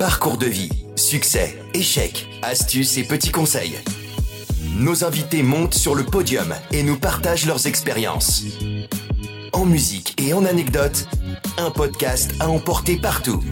[0.00, 3.76] Parcours de vie, succès, échecs, astuces et petits conseils.
[4.78, 8.44] Nos invités montent sur le podium et nous partagent leurs expériences.
[9.52, 11.06] En musique et en anecdotes,
[11.58, 13.44] un podcast à emporter partout.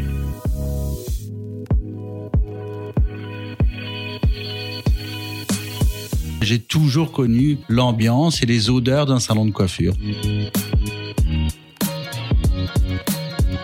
[6.40, 9.92] J'ai toujours connu l'ambiance et les odeurs d'un salon de coiffure.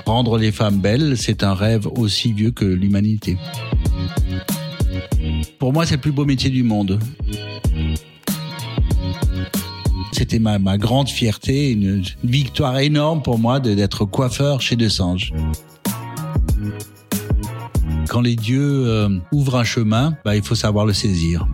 [0.06, 3.38] Rendre les femmes belles, c'est un rêve aussi vieux que l'humanité.
[5.58, 6.98] Pour moi, c'est le plus beau métier du monde.
[10.12, 15.32] C'était ma, grande fierté, une, victoire énorme pour moi d'être coiffeur chez De Sange.
[18.08, 21.48] Quand les dieux euh, ouvrent un chemin, bah, il faut savoir le saisir.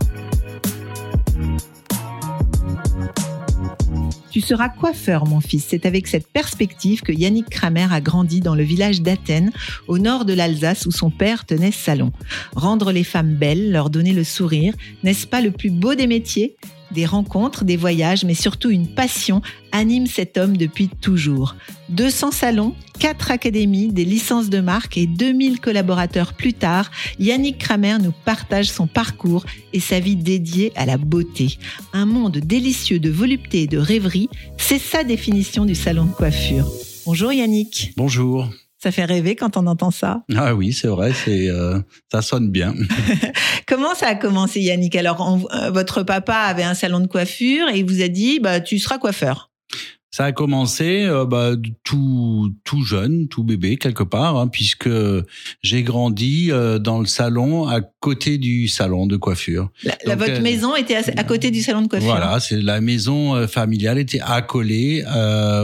[4.41, 5.67] Tu seras coiffeur, mon fils.
[5.69, 9.51] C'est avec cette perspective que Yannick Kramer a grandi dans le village d'Athènes,
[9.87, 12.11] au nord de l'Alsace, où son père tenait salon.
[12.55, 16.55] Rendre les femmes belles, leur donner le sourire, n'est-ce pas le plus beau des métiers?
[16.93, 21.55] Des rencontres, des voyages, mais surtout une passion anime cet homme depuis toujours.
[21.89, 27.97] 200 salons, 4 académies, des licences de marque et 2000 collaborateurs plus tard, Yannick Kramer
[28.01, 31.57] nous partage son parcours et sa vie dédiée à la beauté.
[31.93, 36.67] Un monde délicieux de volupté et de rêverie, c'est sa définition du salon de coiffure.
[37.05, 37.93] Bonjour Yannick.
[37.97, 38.47] Bonjour.
[38.81, 40.23] Ça fait rêver quand on entend ça.
[40.35, 41.79] Ah oui, c'est vrai, c'est euh,
[42.11, 42.73] ça sonne bien.
[43.67, 44.95] Comment ça a commencé, Yannick?
[44.95, 48.39] Alors, on, euh, votre papa avait un salon de coiffure et il vous a dit,
[48.39, 49.51] bah, tu seras coiffeur.
[50.13, 51.53] Ça a commencé euh, bah,
[51.85, 54.89] tout tout jeune, tout bébé quelque part, hein, puisque
[55.61, 59.69] j'ai grandi euh, dans le salon à côté du salon de coiffure.
[59.83, 62.09] La, la votre euh, maison était à, à, côté du salon de coiffure.
[62.09, 65.03] Voilà, c'est la maison euh, familiale était accolée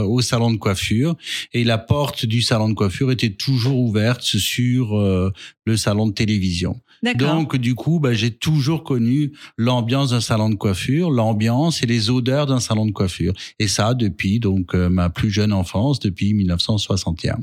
[0.04, 1.14] au salon de coiffure
[1.52, 6.80] et la porte du salon de coiffure était toujours ouverte sur le salon de télévision.
[7.02, 12.10] Donc du coup, bah, j'ai toujours connu l'ambiance d'un salon de coiffure, l'ambiance et les
[12.10, 13.32] odeurs d'un salon de coiffure.
[13.58, 17.38] Et ça depuis donc euh, ma plus jeune enfance, depuis 1961.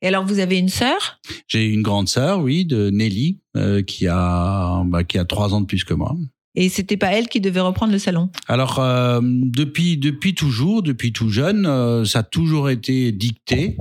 [0.00, 1.20] Et alors, vous avez une sœur?
[1.48, 5.60] J'ai une grande sœur, oui, de Nelly, euh, qui a bah, qui a trois ans
[5.60, 6.16] de plus que moi.
[6.54, 8.30] Et c'était pas elle qui devait reprendre le salon.
[8.46, 13.76] Alors euh, depuis depuis toujours, depuis tout jeune, euh, ça a toujours été dicté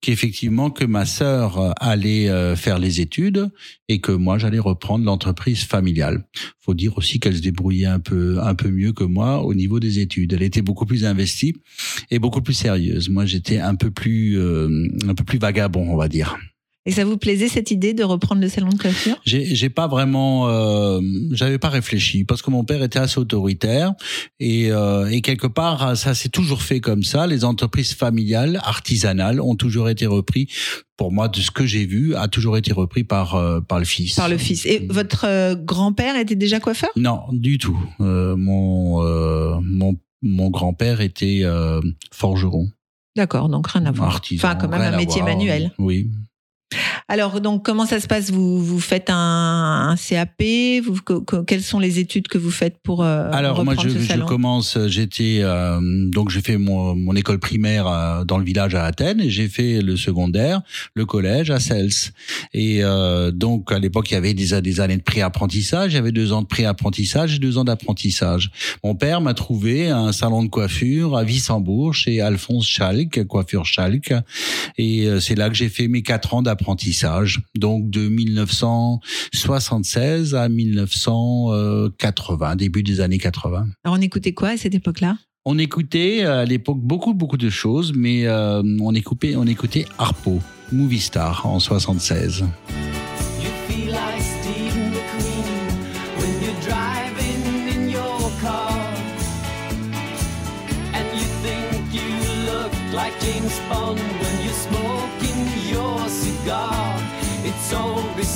[0.00, 3.50] qu'effectivement que ma sœur allait euh, faire les études
[3.88, 6.26] et que moi j'allais reprendre l'entreprise familiale.
[6.60, 9.78] Faut dire aussi qu'elle se débrouillait un peu un peu mieux que moi au niveau
[9.78, 10.32] des études.
[10.32, 11.54] Elle était beaucoup plus investie
[12.10, 13.10] et beaucoup plus sérieuse.
[13.10, 16.36] Moi j'étais un peu plus euh, un peu plus vagabond, on va dire.
[16.86, 19.16] Et ça vous plaisait cette idée de reprendre le salon de coiffure?
[19.24, 21.00] J'ai, pas vraiment, euh,
[21.32, 23.94] j'avais pas réfléchi parce que mon père était assez autoritaire
[24.38, 27.26] et, euh, et quelque part ça s'est toujours fait comme ça.
[27.26, 30.48] Les entreprises familiales, artisanales, ont toujours été repris.
[30.96, 33.84] Pour moi, de ce que j'ai vu, a toujours été repris par euh, par le
[33.84, 34.14] fils.
[34.14, 34.64] Par le fils.
[34.64, 36.90] Et votre euh, grand-père était déjà coiffeur?
[36.96, 37.78] Non, du tout.
[38.00, 39.02] Euh, mon
[39.60, 41.42] mon mon grand-père était
[42.12, 42.68] forgeron.
[43.16, 44.10] D'accord, donc rien à voir.
[44.10, 45.72] Artisan, enfin, quand même un métier manuel.
[45.78, 46.10] Oui.
[47.08, 48.30] Alors, donc, comment ça se passe?
[48.30, 50.42] Vous, vous faites un, un CAP
[50.84, 53.88] vous, que, que, Quelles sont les études que vous faites pour euh, Alors, moi, je,
[53.88, 54.26] ce je salon?
[54.26, 55.78] commence, j'étais, euh,
[56.10, 59.48] donc j'ai fait mon, mon école primaire euh, dans le village à Athènes et j'ai
[59.48, 60.62] fait le secondaire,
[60.94, 61.90] le collège à Cels.
[62.52, 65.98] Et euh, donc, à l'époque, il y avait des, des années de pré-apprentissage, il y
[65.98, 68.50] avait deux ans de pré-apprentissage et deux ans d'apprentissage.
[68.82, 74.12] Mon père m'a trouvé un salon de coiffure à Wissembourg chez Alphonse Schalk, coiffure Schalk.
[74.78, 76.63] Et euh, c'est là que j'ai fait mes quatre ans d'apprentissage
[77.54, 83.68] donc de 1976 à 1980, début des années 80.
[83.84, 85.18] Alors on écoutait quoi à cette époque-là?
[85.44, 90.40] On écoutait à l'époque beaucoup beaucoup de choses, mais euh, on écoutait on écoutait Harpo,
[90.72, 92.44] Movie Star en 76.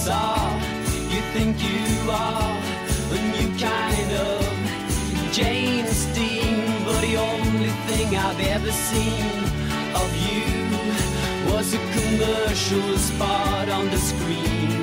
[0.08, 0.60] Bizarre.
[1.12, 2.56] You think you are
[3.16, 4.40] a new kind of
[5.32, 9.28] James Dean, but the only thing I've ever seen
[10.02, 14.80] of you was a commercial spot on the screen.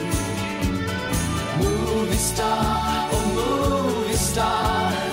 [1.60, 5.05] Movie star, oh movie star.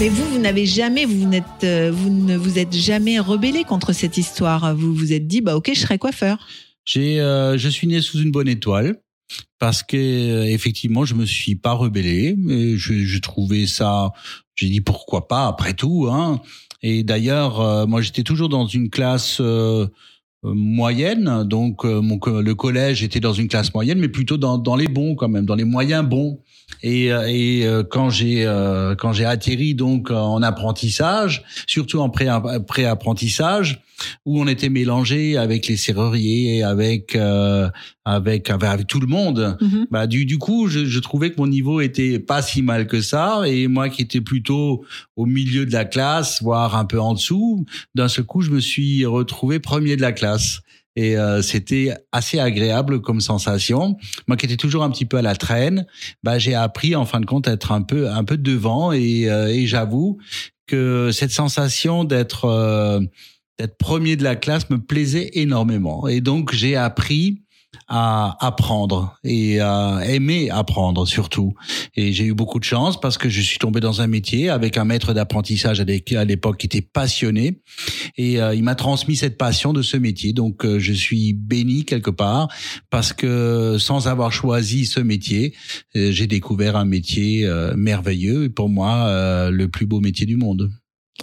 [0.00, 3.92] Mais vous, vous n'avez jamais, vous, n'êtes, euh, vous ne vous êtes jamais rebellé contre
[3.92, 4.76] cette histoire.
[4.76, 6.46] Vous vous êtes dit, bah ok, je serai coiffeur.
[6.84, 9.00] J'ai, euh, je suis né sous une bonne étoile
[9.58, 12.36] parce que euh, effectivement, je me suis pas rebellé.
[12.38, 14.12] Mais je, je trouvais ça.
[14.54, 16.06] J'ai dit pourquoi pas après tout.
[16.08, 16.40] Hein.
[16.80, 19.38] Et d'ailleurs, euh, moi, j'étais toujours dans une classe.
[19.40, 19.88] Euh,
[20.44, 21.42] moyenne.
[21.42, 25.16] Donc, mon, le collège était dans une classe moyenne, mais plutôt dans, dans les bons
[25.16, 26.38] quand même, dans les moyens bons.
[26.82, 28.44] Et, et quand j'ai
[28.98, 32.28] quand j'ai atterri donc en apprentissage, surtout en pré
[32.66, 33.82] pré-apprentissage,
[34.24, 37.68] où on était mélangé avec les serruriers, avec euh,
[38.04, 39.56] avec, avec tout le monde.
[39.60, 39.86] Mhm.
[39.90, 43.00] Bah du du coup, je, je, trouvais que mon niveau était pas si mal que
[43.00, 44.84] ça, et moi qui étais plutôt
[45.16, 48.60] au milieu de la classe, voire un peu en dessous, d'un seul coup, je me
[48.60, 50.60] suis retrouvé premier de la classe.
[50.98, 53.96] Et euh, c'était assez agréable comme sensation.
[54.26, 55.86] Moi qui étais toujours un petit peu à la traîne,
[56.24, 59.30] bah j'ai appris en fin de compte à être un peu un peu devant et,
[59.30, 60.18] euh, et j'avoue
[60.66, 62.98] que cette sensation d'être euh,
[63.60, 66.08] d'être premier de la classe me plaisait énormément.
[66.08, 67.42] Et donc, j'ai appris
[67.86, 71.54] à apprendre et à aimer apprendre surtout.
[71.94, 74.76] Et j'ai eu beaucoup de chance parce que je suis tombé dans un métier avec
[74.76, 77.60] un maître d'apprentissage à l'époque qui était passionné
[78.16, 80.32] et euh, il m'a transmis cette passion de ce métier.
[80.32, 82.48] Donc euh, je suis béni quelque part
[82.90, 85.54] parce que sans avoir choisi ce métier,
[85.96, 90.70] euh, j'ai découvert un métier merveilleux et pour moi le plus beau métier du monde.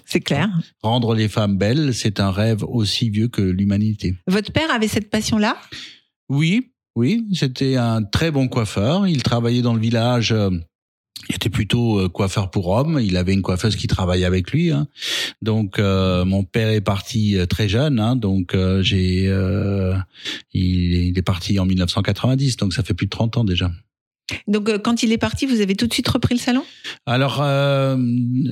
[0.05, 0.49] C'est clair.
[0.83, 4.15] Rendre les femmes belles, c'est un rêve aussi vieux que l'humanité.
[4.27, 5.57] Votre père avait cette passion-là?
[6.29, 7.25] Oui, oui.
[7.33, 9.07] C'était un très bon coiffeur.
[9.07, 10.31] Il travaillait dans le village.
[10.31, 10.49] Euh,
[11.29, 12.99] il était plutôt euh, coiffeur pour hommes.
[13.01, 14.71] Il avait une coiffeuse qui travaillait avec lui.
[14.71, 14.87] Hein.
[15.41, 17.99] Donc euh, mon père est parti très jeune.
[17.99, 18.15] Hein.
[18.15, 19.25] Donc j'ai,
[20.53, 22.57] il est parti en 1990.
[22.57, 23.71] Donc ça fait plus de 30 ans déjà.
[24.47, 26.63] Donc, euh, quand il est parti, vous avez tout de suite repris le salon?
[27.05, 27.95] Alors, euh,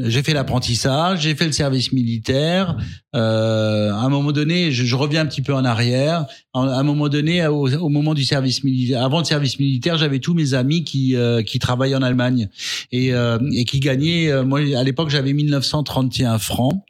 [0.06, 2.78] j'ai fait l'apprentissage, j'ai fait le service militaire.
[3.16, 6.26] Euh, à un moment donné, je, reviens un petit peu en arrière.
[6.54, 10.36] À un moment donné, au, moment du service militaire, avant le service militaire, j'avais tous
[10.36, 11.16] mes amis qui
[11.60, 12.50] travaillaient en Allemagne
[12.92, 14.44] et, et qui gagnaient.
[14.44, 16.84] moi, à l'époque, j'avais 1931 francs,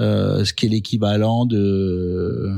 [0.00, 2.52] ce qui est l'équivalent de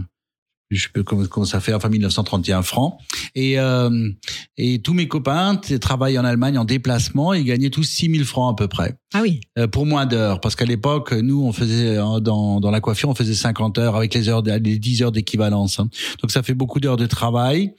[0.71, 2.99] je pas comment, ça fait, enfin 1931 francs.
[3.35, 4.11] Et, euh,
[4.57, 8.57] et tous mes copains travaillent en Allemagne en déplacement et gagnaient tous 6000 francs à
[8.57, 8.97] peu près.
[9.15, 9.41] Ah oui.
[9.59, 13.09] Euh, pour moins d'heures, parce qu'à l'époque, nous, on faisait euh, dans, dans la coiffure,
[13.09, 15.81] on faisait 50 heures avec les heures, les 10 heures d'équivalence.
[15.81, 15.89] Hein.
[16.21, 17.73] Donc ça fait beaucoup d'heures de travail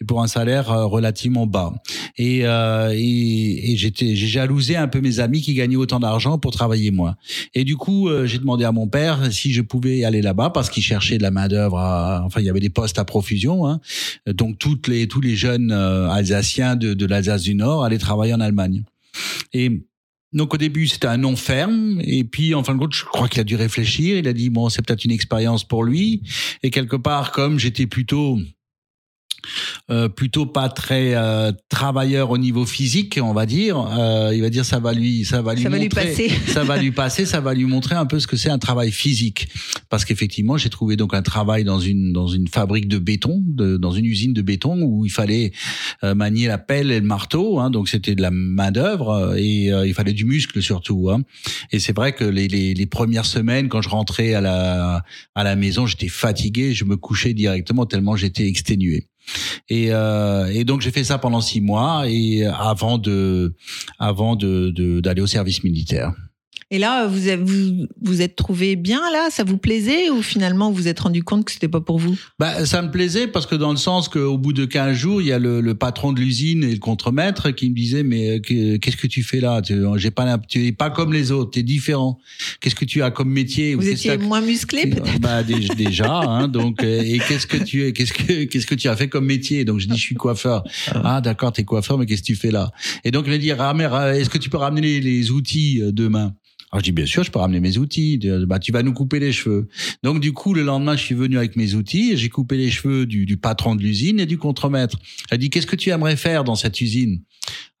[0.00, 1.74] et pour un salaire euh, relativement bas.
[2.18, 6.38] Et, euh, et, et j'étais, j'ai jalousé un peu mes amis qui gagnaient autant d'argent
[6.38, 7.16] pour travailler moins.
[7.52, 10.84] Et du coup, j'ai demandé à mon père si je pouvais aller là-bas parce qu'il
[10.84, 11.78] cherchait de la main d'œuvre.
[12.24, 13.66] Enfin, il y avait des postes à profusion.
[13.66, 13.80] Hein.
[14.26, 18.40] Donc toutes les tous les jeunes alsaciens de, de l'Alsace du Nord allaient travailler en
[18.40, 18.84] Allemagne.
[19.52, 19.82] Et
[20.32, 23.28] donc au début c'était un non ferme et puis en fin de compte je crois
[23.28, 24.18] qu'il a dû réfléchir.
[24.18, 26.22] Il a dit bon c'est peut-être une expérience pour lui
[26.62, 28.38] et quelque part comme j'étais plutôt
[29.90, 33.78] euh, plutôt pas très euh, travailleur au niveau physique, on va dire.
[33.78, 36.30] Euh, il va dire ça va lui, ça va lui ça montrer, va lui passer.
[36.46, 38.90] ça va lui passer, ça va lui montrer un peu ce que c'est un travail
[38.90, 39.48] physique.
[39.88, 43.76] Parce qu'effectivement, j'ai trouvé donc un travail dans une dans une fabrique de béton, de,
[43.76, 45.52] dans une usine de béton où il fallait
[46.02, 47.60] euh, manier la pelle et le marteau.
[47.60, 51.10] Hein, donc c'était de la main d'œuvre et il fallait du muscle surtout.
[51.10, 51.22] Hein.
[51.72, 55.02] Et c'est vrai que les, les, les premières semaines, quand je rentrais à la
[55.34, 59.08] à la maison, j'étais fatigué, je me couchais directement tellement j'étais exténué.
[59.68, 63.54] Et, euh, et donc j'ai fait ça pendant six mois et avant de
[63.98, 66.12] avant de d'aller au service militaire.
[66.72, 69.28] Et là, vous vous, vous êtes trouvé bien là?
[69.30, 72.18] Ça vous plaisait ou finalement vous vous êtes rendu compte que c'était pas pour vous?
[72.40, 75.28] Bah, Ça me plaisait parce que dans le sens qu'au bout de 15 jours, il
[75.28, 78.78] y a le, le patron de l'usine et le contremaître qui me disait mais euh,
[78.78, 79.62] qu'est-ce que tu fais là?
[80.14, 82.18] Pas tu es pas comme les autres, tu es différent.
[82.60, 85.20] Qu'est-ce que tu as comme métier Vous étiez moins musclé peut-être?
[85.20, 85.42] Bah
[85.76, 89.08] déjà, hein, donc euh, et qu'est-ce que tu qu'est-ce que qu'est-ce que tu as fait
[89.08, 89.64] comme métier?
[89.64, 90.64] Donc je dis je suis coiffeur.
[90.92, 91.20] Ah.
[91.20, 92.72] D'accord, tu es coiffeur, mais qu'est-ce que tu fais là?
[93.04, 96.34] Et donc il m'a dit est-ce que tu peux ramener les, les outils euh, demain?
[96.72, 98.18] Alors je dis bien sûr, je peux ramener mes outils.
[98.46, 99.68] Bah tu vas nous couper les cheveux.
[100.02, 102.70] Donc du coup le lendemain je suis venu avec mes outils et j'ai coupé les
[102.70, 104.98] cheveux du, du patron de l'usine et du contremaître.
[105.30, 107.20] Elle dit qu'est-ce que tu aimerais faire dans cette usine?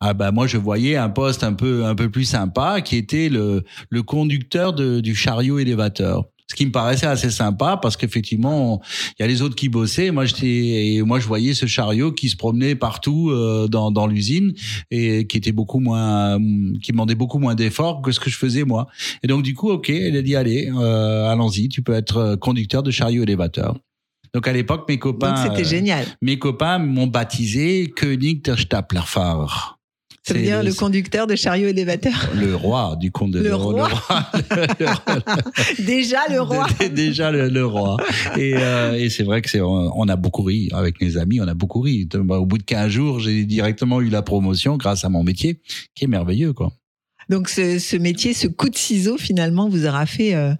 [0.00, 3.28] Ah bah moi je voyais un poste un peu un peu plus sympa qui était
[3.28, 8.80] le le conducteur de, du chariot élévateur ce qui me paraissait assez sympa parce qu'effectivement
[9.18, 10.10] il y a les autres qui bossaient.
[10.10, 10.46] Moi j'étais
[10.94, 14.54] et moi je voyais ce chariot qui se promenait partout euh, dans, dans l'usine
[14.90, 16.38] et qui était beaucoup moins
[16.82, 18.86] qui demandait beaucoup moins d'efforts que ce que je faisais moi.
[19.22, 22.82] Et donc du coup ok elle a dit allez euh, allons-y tu peux être conducteur
[22.82, 23.76] de chariot élévateur.
[24.32, 26.04] Donc à l'époque mes copains c'était génial.
[26.22, 29.75] mes copains m'ont baptisé König der Staplerfahrer
[30.26, 32.12] ça veut dire le, conducteur de chariot élévateur.
[32.34, 33.88] Le roi du conte de le, roi.
[35.78, 36.66] déjà le roi.
[36.94, 37.96] déjà le, roi.
[38.36, 41.48] Et, euh, et c'est vrai que c'est on a beaucoup ri avec mes amis, on
[41.48, 42.08] a beaucoup ri.
[42.14, 45.60] Au bout de 15 jours, j'ai directement eu la promotion grâce à mon métier,
[45.94, 46.72] qui est merveilleux quoi.
[47.28, 50.54] Donc ce, ce métier, ce coup de ciseau finalement vous aura fait euh,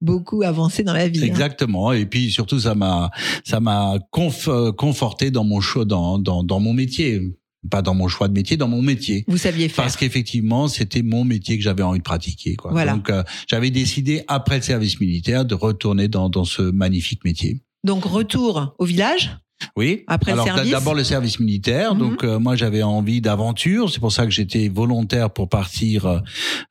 [0.00, 1.20] beaucoup avancé dans la vie.
[1.22, 1.26] hein.
[1.26, 1.92] Exactement.
[1.92, 3.10] Et puis surtout, ça m'a,
[3.44, 7.22] ça m'a conf- euh, conforté dans mon choix, dans, dans, dans mon métier.
[7.70, 9.24] Pas dans mon choix de métier, dans mon métier.
[9.26, 9.84] Vous saviez faire.
[9.84, 12.54] Parce qu'effectivement, c'était mon métier que j'avais envie de pratiquer.
[12.54, 12.70] Quoi.
[12.70, 12.92] Voilà.
[12.92, 17.62] Donc, euh, j'avais décidé, après le service militaire, de retourner dans, dans ce magnifique métier.
[17.84, 19.38] Donc retour au village.
[19.76, 20.04] Oui.
[20.06, 21.94] Après Alors, service D'abord le service militaire.
[21.94, 22.00] Mhm.
[22.00, 23.90] Donc euh, moi j'avais envie d'aventure.
[23.90, 26.22] C'est pour ça que j'étais volontaire pour partir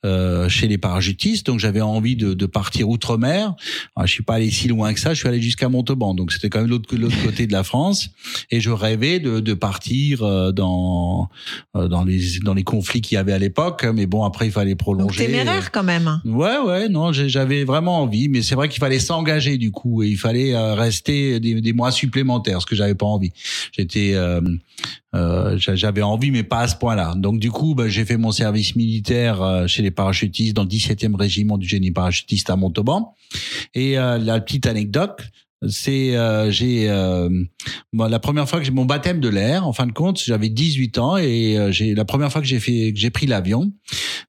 [0.05, 1.45] euh, chez les parachutistes.
[1.47, 3.53] Donc j'avais envie de, de partir outre-mer.
[3.95, 5.13] Alors, je suis pas allé si loin que ça.
[5.13, 6.13] Je suis allé jusqu'à Montauban.
[6.13, 8.09] Donc c'était quand même l'autre l'autre côté de la France.
[8.51, 11.29] Et je rêvais de, de partir euh, dans
[11.75, 13.85] euh, dans les dans les conflits qu'il y avait à l'époque.
[13.93, 15.25] Mais bon après il fallait Donc prolonger.
[15.25, 16.21] téméraire quand même.
[16.25, 20.07] Ouais, ouais, non, j'avais vraiment envie, mais c'est vrai qu'il fallait s'engager du coup, et
[20.07, 23.31] il fallait euh, rester des, des mois supplémentaires, ce que j'avais pas envie.
[23.71, 24.39] J'étais, euh,
[25.15, 27.13] euh, j'a- j'avais envie, mais pas à ce point-là.
[27.15, 30.69] Donc du coup, bah, j'ai fait mon service militaire euh, chez les parachutistes dans le
[30.69, 33.15] 17e régiment du génie parachutiste à Montauban.
[33.73, 35.19] Et euh, la petite anecdote,
[35.67, 37.29] c'est euh, j'ai euh,
[37.91, 40.49] moi, la première fois que j'ai mon baptême de l'air en fin de compte j'avais
[40.49, 43.71] 18 ans et euh, j'ai la première fois que j'ai fait que j'ai pris l'avion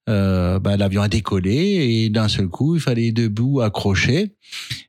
[0.08, 4.36] euh, bah, l'avion a décollé et d'un seul coup il fallait debout accrocher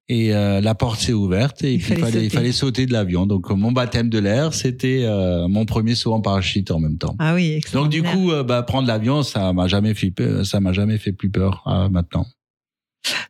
[0.08, 2.36] et euh, la porte s'est ouverte et Il puis fallait fallait, il sauter.
[2.38, 6.14] fallait sauter de l'avion donc euh, mon baptême de l'air c'était euh, mon premier saut
[6.14, 7.60] en parachute en même temps Ah oui.
[7.74, 11.12] donc du coup bah, prendre l'avion ça m'a jamais fait peur, ça m'a jamais fait
[11.12, 12.26] plus peur euh, maintenant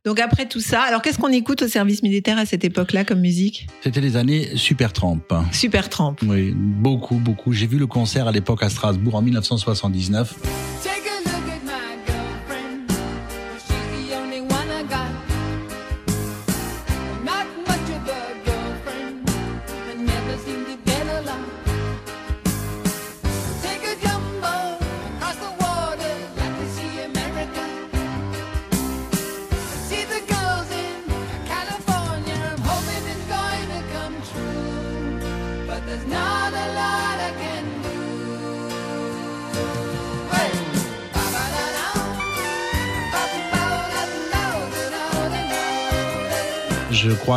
[0.05, 3.19] Donc après tout ça, alors qu'est-ce qu'on écoute au service militaire à cette époque-là comme
[3.19, 5.19] musique c'était les années super Tramp
[5.51, 6.15] Super Tramp.
[6.23, 7.53] oui beaucoup beaucoup.
[7.53, 10.35] J'ai vu le concert à l'époque à Strasbourg en 1979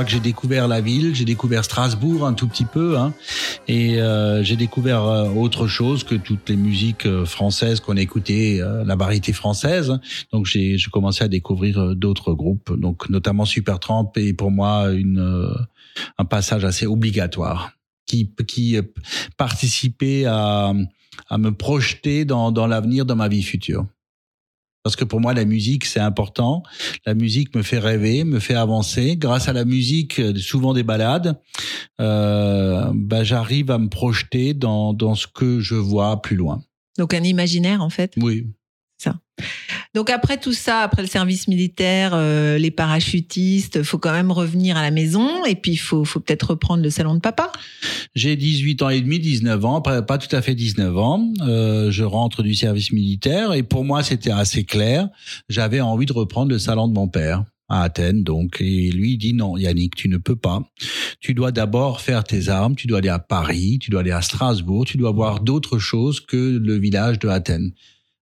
[0.04, 3.12] que j'ai découvert la ville, j'ai découvert Strasbourg un tout petit peu, hein,
[3.68, 8.60] et euh, j'ai découvert euh, autre chose que toutes les musiques euh, françaises qu'on écoutait,
[8.84, 9.98] la variété française.
[10.32, 15.50] Donc j'ai commencé à découvrir d'autres groupes, donc notamment Supertramp et pour moi une
[16.18, 17.72] un passage assez obligatoire
[18.06, 18.78] qui qui
[19.36, 20.72] participait à
[21.28, 23.86] à me projeter dans dans l'avenir, dans ma vie future.
[24.82, 26.62] Parce que pour moi, la musique, c'est important.
[27.06, 29.16] La musique me fait rêver, me fait avancer.
[29.16, 31.40] Grâce à la musique, souvent des balades,
[32.00, 36.62] euh, bah, j'arrive à me projeter dans, dans ce que je vois plus loin.
[36.98, 38.14] Donc un imaginaire en fait.
[38.16, 38.46] Oui.
[39.94, 44.78] Donc après tout ça, après le service militaire, euh, les parachutistes, faut quand même revenir
[44.78, 47.52] à la maison et puis faut, faut peut-être reprendre le salon de papa.
[48.14, 51.32] J'ai 18 ans et demi, 19 ans, pas, pas tout à fait 19 ans.
[51.42, 55.10] Euh, je rentre du service militaire et pour moi, c'était assez clair.
[55.50, 58.60] J'avais envie de reprendre le salon de mon père à Athènes, donc.
[58.60, 60.62] Et lui, il dit non, Yannick, tu ne peux pas.
[61.20, 64.22] Tu dois d'abord faire tes armes, tu dois aller à Paris, tu dois aller à
[64.22, 67.72] Strasbourg, tu dois voir d'autres choses que le village de Athènes.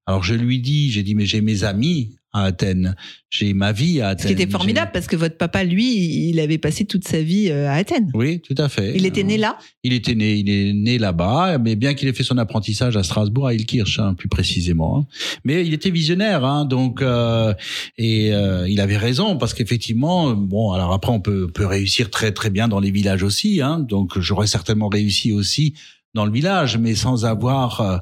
[0.06, 2.94] Alors je lui dis, j'ai dit, mais j'ai mes amis à Athènes,
[3.28, 4.28] j'ai ma vie à Athènes.
[4.28, 7.50] Ce qui était formidable parce que votre papa, lui, il avait passé toute sa vie
[7.50, 8.08] euh, à Athènes.
[8.14, 8.92] Oui, tout à fait.
[8.94, 9.58] Il était né là?
[9.82, 13.02] Il était né, il est né là-bas, mais bien qu'il ait fait son apprentissage à
[13.02, 14.98] Strasbourg, à Ilkirch, hein, plus précisément.
[15.00, 15.06] hein.
[15.44, 17.52] Mais il était visionnaire, hein, donc euh,
[17.98, 22.30] et euh, il avait raison parce qu'effectivement, bon, alors après on peut peut réussir très
[22.30, 25.74] très bien dans les villages aussi, hein, donc j'aurais certainement réussi aussi
[26.14, 27.98] dans le village, mais sans avoir euh,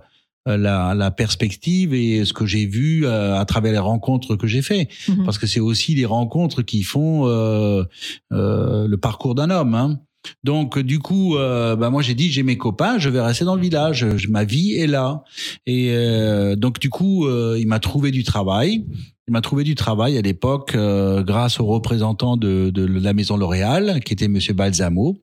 [0.56, 4.62] la, la perspective et ce que j'ai vu euh, à travers les rencontres que j'ai
[4.62, 5.24] fait Mhm.
[5.24, 7.84] parce que c'est aussi les rencontres qui font euh,
[8.32, 9.74] euh, le parcours d'un homme.
[9.74, 10.00] Hein.
[10.44, 13.54] Donc du coup, euh, bah moi j'ai dit j'ai mes copains, je vais rester dans
[13.54, 15.22] le village, Je- ma vie est là.
[15.66, 18.84] Et euh, donc du coup, euh, il m'a trouvé du travail.
[19.28, 23.36] Il m'a trouvé du travail à l'époque euh, grâce au représentant de, de la maison
[23.36, 25.18] L'Oréal, qui était Monsieur Balsamo,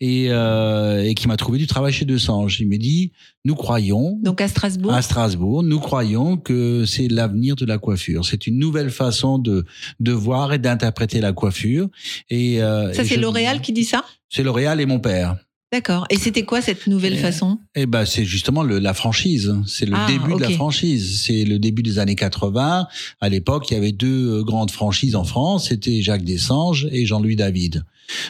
[0.00, 2.60] et, euh, et qui m'a trouvé du travail chez Desange.
[2.60, 3.10] Il m'a dit
[3.44, 4.92] nous croyons Donc à Strasbourg.
[4.94, 8.24] à Strasbourg, nous croyons que c'est l'avenir de la coiffure.
[8.24, 9.64] C'est une nouvelle façon de
[9.98, 11.88] de voir et d'interpréter la coiffure.
[12.30, 14.04] Et euh, ça, c'est je- L'Oréal qui dit ça?
[14.28, 15.36] C'est L'Oréal et mon père.
[15.72, 16.04] D'accord.
[16.10, 17.58] Et c'était quoi cette nouvelle façon?
[17.74, 19.54] Eh ben, c'est justement le, la franchise.
[19.66, 21.22] C'est le Ah, début de la franchise.
[21.22, 22.86] C'est le début des années 80.
[23.22, 25.68] À l'époque, il y avait deux euh, grandes franchises en France.
[25.70, 27.84] C'était Jacques Dessanges et Jean-Louis David.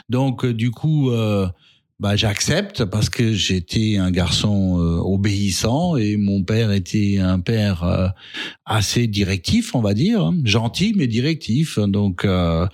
[0.08, 1.48] Donc, euh, du coup, euh,
[2.02, 7.84] bah, j'accepte parce que j'étais un garçon euh, obéissant et mon père était un père
[7.84, 8.08] euh,
[8.66, 10.36] assez directif, on va dire, hein.
[10.42, 11.78] gentil mais directif.
[11.78, 12.66] Donc euh,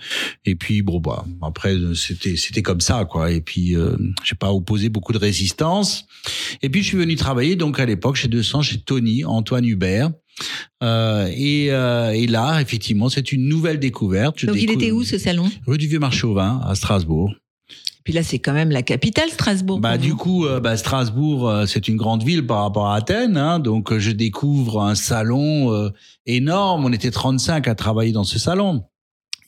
[0.45, 3.31] et puis bon bah après c'était c'était comme ça quoi.
[3.31, 6.07] Et puis euh, j'ai pas opposé beaucoup de résistance.
[6.63, 10.09] Et puis je suis venu travailler donc à l'époque chez 200 chez Tony Antoine Hubert.
[10.81, 14.39] Euh, et, euh, et là, effectivement, c'est une nouvelle découverte.
[14.39, 15.51] Je Donc il était où ce salon?
[15.67, 17.35] Rue du Vieux Marché au Vin, à Strasbourg.
[18.03, 19.79] Puis là, c'est quand même la capitale, Strasbourg.
[19.79, 23.37] Bah du coup, euh, bah, Strasbourg, euh, c'est une grande ville par rapport à Athènes,
[23.37, 25.89] hein, donc euh, je découvre un salon euh,
[26.25, 26.85] énorme.
[26.85, 28.83] On était 35 à travailler dans ce salon.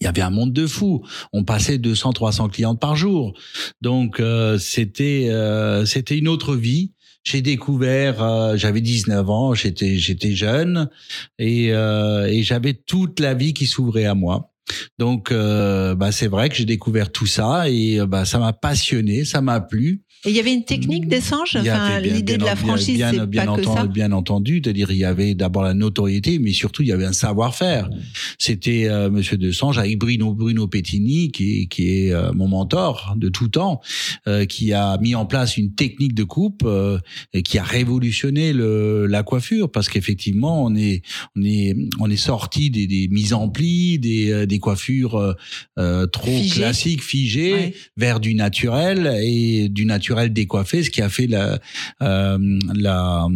[0.01, 1.03] Il y avait un monde de fous.
[1.31, 3.33] On passait 200, 300 clientes par jour.
[3.81, 6.91] Donc euh, c'était euh, c'était une autre vie.
[7.23, 10.89] J'ai découvert, euh, j'avais 19 ans, j'étais j'étais jeune
[11.37, 14.50] et, euh, et j'avais toute la vie qui s'ouvrait à moi.
[14.97, 18.53] Donc, euh, bah, c'est vrai que j'ai découvert tout ça et euh, bah, ça m'a
[18.53, 20.01] passionné, ça m'a plu.
[20.25, 22.55] Et il y avait une technique d'échange Il y Enfin, bien- l'idée de bien- la
[22.55, 23.87] franchise, bien, c'est bien pas que entendu, ça.
[23.87, 27.11] bien entendu, c'est-à-dire il y avait d'abord la notoriété, mais surtout il y avait un
[27.13, 27.89] savoir-faire.
[28.37, 33.15] C'était euh, Monsieur Desange avec Bruno Bruno Pettini, qui est, qui est euh, mon mentor
[33.17, 33.81] de tout temps,
[34.27, 36.99] euh, qui a mis en place une technique de coupe euh,
[37.33, 41.01] et qui a révolutionné le, la coiffure, parce qu'effectivement on est
[41.35, 45.35] on est on est sorti des, des mises en plis, des, euh, des coiffures
[45.79, 47.73] euh, trop classiques, figées, Ouais.
[47.97, 51.59] vers du naturel et du naturel décoiffé, ce qui a fait la,
[52.01, 53.27] euh, la,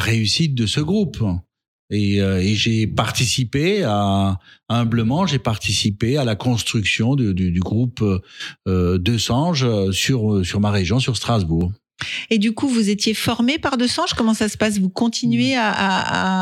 [0.00, 1.22] réussite de ce groupe.
[1.90, 7.60] Et, euh, et j'ai participé à humblement, j'ai participé à la construction de- du, du
[7.60, 8.02] groupe
[8.66, 11.70] euh, de Sange sur sur ma région, sur Strasbourg.
[12.30, 14.78] Et du coup, vous étiez formé par Desange Comment ça se passe?
[14.78, 15.70] Vous continuez à-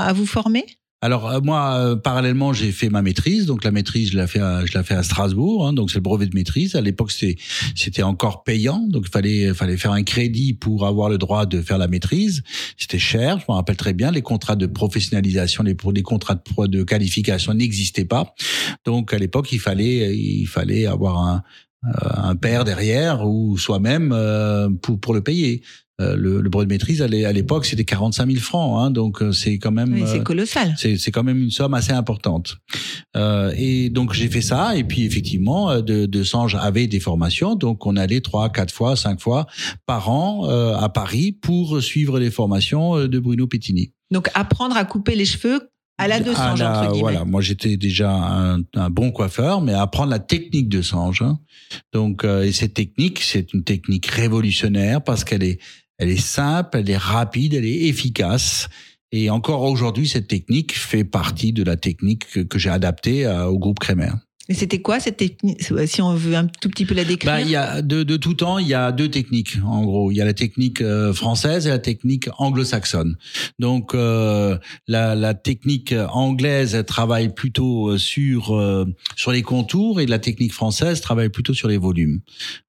[0.07, 0.65] à vous former?
[1.03, 3.45] Alors euh, moi, euh, parallèlement, j'ai fait ma maîtrise.
[3.47, 5.67] Donc la maîtrise, je l'ai fait, à, je l'ai fait à Strasbourg.
[5.67, 6.77] hein, donc c'est le brevet de maîtrise.
[6.77, 7.37] À l'époque, c'était
[7.75, 8.87] c'était encore payant.
[8.89, 12.43] Donc il fallait fallait faire un crédit pour avoir le droit de faire la maîtrise.
[12.79, 13.41] C'était cher.
[13.41, 14.13] Je me rappelle très bien.
[14.13, 18.35] Les contrats de professionnalisation, les les contrats de, de qualification n'existaient pas.
[18.87, 21.43] Donc à l'époque, il fallait il fallait avoir un
[21.85, 25.63] euh, un père derrière ou soi-même euh, pour pour le payer.
[26.03, 28.91] Euh, le, le brevet de maîtrise à l'é- à l'époque c'était 45 000 francs, hein,
[28.91, 30.75] donc euh, c'est quand même Oui, euh, C'est colossal.
[30.77, 32.57] c'est c'est quand même une somme assez importante.
[33.17, 37.01] Euh, et donc j'ai fait ça et puis effectivement euh, de, de Sange avait des
[37.01, 39.47] formations donc on allait trois, quatre fois, cinq fois
[39.87, 43.93] par an euh, à Paris pour suivre les formations euh, de Bruno Pettini.
[44.11, 47.01] Donc apprendre à couper les cheveux à la Desange, À la- entre guillemets.
[47.13, 51.23] Voilà, moi j'étais déjà un, un bon coiffeur, mais apprendre la technique de Sange.
[51.23, 51.39] hein.
[51.93, 55.59] Donc euh, et cette technique, c'est une technique révolutionnaire parce qu'elle est
[56.03, 58.69] elle est simple, elle est rapide, elle est efficace.
[59.13, 63.59] Et encore aujourd'hui, cette technique fait partie de la technique que, j'ai adaptée à- au
[63.59, 64.11] groupe Crémer.
[64.53, 67.33] Et c'était quoi cette technique Si on veut un tout petit peu la décrire?
[67.33, 70.11] Bah, il y a de, de tout temps, il y a deux techniques en gros.
[70.11, 73.17] Il y a la technique euh, française et la technique anglo-saxonne.
[73.59, 78.85] Donc euh, la, la technique anglaise elle travaille plutôt euh, sur euh,
[79.17, 82.21] sur les contours et la technique française travaille plutôt sur les volumes.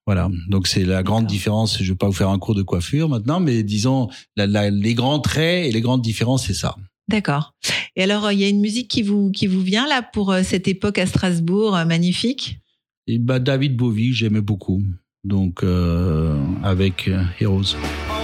[0.05, 0.29] Voilà.
[0.47, 1.83] Donc c'est la grande différence.
[1.83, 4.93] Je vais pas vous faire un cours de coiffure maintenant, mais disons la, la- les
[4.93, 6.75] grands traits et les grandes différences, c'est ça.
[7.07, 7.53] D'accord.
[7.95, 10.31] Et alors, euh, il y a une musique qui vous, qui vous vient là pour
[10.31, 12.59] euh, cette époque à Strasbourg, euh, magnifique?
[13.07, 14.81] Et bah David Bowie, j'aimais beaucoup.
[15.23, 17.75] Donc euh, avec euh, Heroes.
[18.09, 18.23] Oh.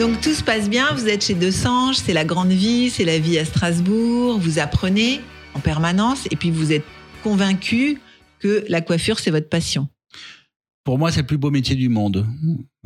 [0.00, 3.20] Donc tout se passe bien, vous êtes chez Desange, c'est la grande vie, c'est la
[3.20, 5.20] vie à Strasbourg, vous apprenez
[5.54, 6.84] en permanence et puis vous êtes
[7.22, 8.00] convaincu
[8.38, 9.88] que la coiffure, c'est votre passion.
[10.84, 12.26] Pour moi, c'est le plus beau métier du monde.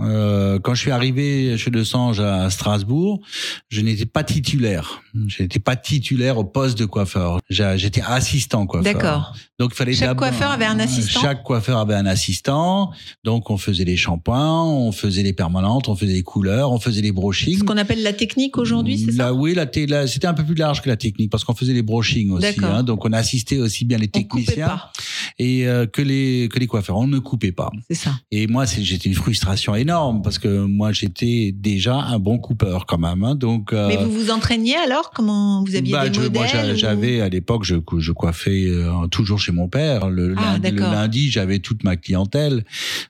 [0.00, 3.20] Euh, quand je suis arrivé chez Desange à Strasbourg,
[3.68, 5.02] je n'étais pas titulaire.
[5.26, 7.40] Je n'étais pas titulaire au poste de coiffeur.
[7.48, 8.92] J'étais assistant coiffeur.
[8.94, 9.34] D'accord.
[9.58, 12.92] Donc, il fallait Chaque coiffeur avait un assistant Chaque coiffeur avait un assistant.
[13.24, 17.02] Donc, on faisait les shampoings, on faisait les permanentes, on faisait les couleurs, on faisait
[17.02, 17.58] les brochings.
[17.58, 19.24] Ce qu'on appelle la technique aujourd'hui, c'est ça?
[19.24, 21.72] Là, oui, la la- c'était un peu plus large que la technique parce qu'on faisait
[21.72, 22.54] les brochings aussi.
[22.62, 22.84] Hein.
[22.84, 24.92] donc, on assistait aussi bien les techniciens pas,
[25.38, 26.96] et euh, que les que les coiffeurs.
[26.96, 27.70] On ne coupait pas.
[27.88, 28.12] c'est ça.
[28.30, 29.87] Et moi, j'étais une frustration énorme
[30.22, 33.24] parce que moi, j'étais déjà un bon coupeur quand même.
[33.24, 33.34] hein.
[33.34, 35.10] donc, euh, Mais vous vous entraîniez alors?
[35.14, 39.06] Comment vous aviez bah, des je- modèles ou- j'avais à l'époque, je, je coiffais euh,
[39.08, 40.08] toujours chez mon père.
[40.10, 42.64] Le, Ah, lundi, j'avais toute ma clientèle.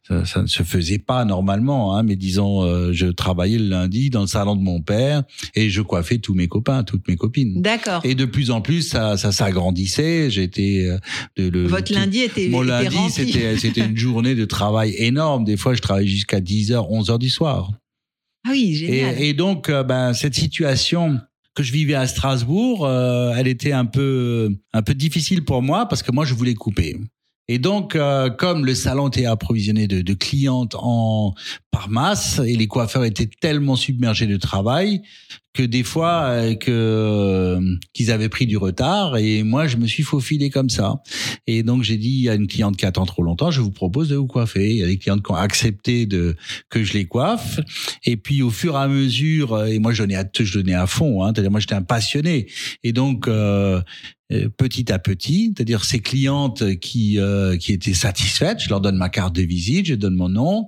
[0.07, 4.11] Ça, ça ne se faisait pas normalement, hein, mais disons, euh, je travaillais le lundi
[4.11, 5.23] dans le salon de mon père
[5.55, 7.61] et je coiffais tous mes copains, toutes mes copines.
[7.61, 8.01] D'accord.
[8.05, 10.31] Et de plus en plus, ça, ça s'agrandissait.
[10.31, 10.89] J'étais
[11.37, 15.45] le, Votre tout- lundi était, mon était lundi, c'était c'était une journée de travail énorme.
[15.45, 17.71] Des fois, je travaillais jusqu'à 10h, 11h du soir.
[18.47, 19.21] Ah oui, génial.
[19.21, 21.21] Et, et donc, euh, ben, cette situation
[21.55, 25.87] que je vivais à Strasbourg, euh, elle était un peu, un peu difficile pour moi
[25.87, 26.97] parce que moi, je voulais couper.
[27.49, 31.35] Et donc, euh, comme le salon était approvisionné de, de clientes en
[31.71, 35.01] par masse et les coiffeurs étaient tellement submergés de travail
[35.59, 39.89] que des fois euh, que euh, qu'ils avaient pris du retard et moi je me
[39.89, 41.03] suis faufilé comme ça.
[41.49, 44.15] Et donc j'ai dit à une cliente qui attend trop longtemps, je vous propose de
[44.15, 44.71] vous coiffer.
[44.71, 46.37] Il y a des clientes qui ont accepté de
[46.71, 47.59] que je les coiffe.
[48.05, 50.75] Et puis au fur et à mesure, euh, et moi je donnais à je donnais
[50.75, 52.47] à fond, hein, c'est-à-dire moi j'étais un passionné.
[52.85, 53.27] Et donc
[54.31, 58.97] euh, petit à petit, c'est-à-dire ces clientes qui euh, qui étaient satisfaites, je leur donne
[58.97, 60.67] ma carte de visite, je donne mon nom,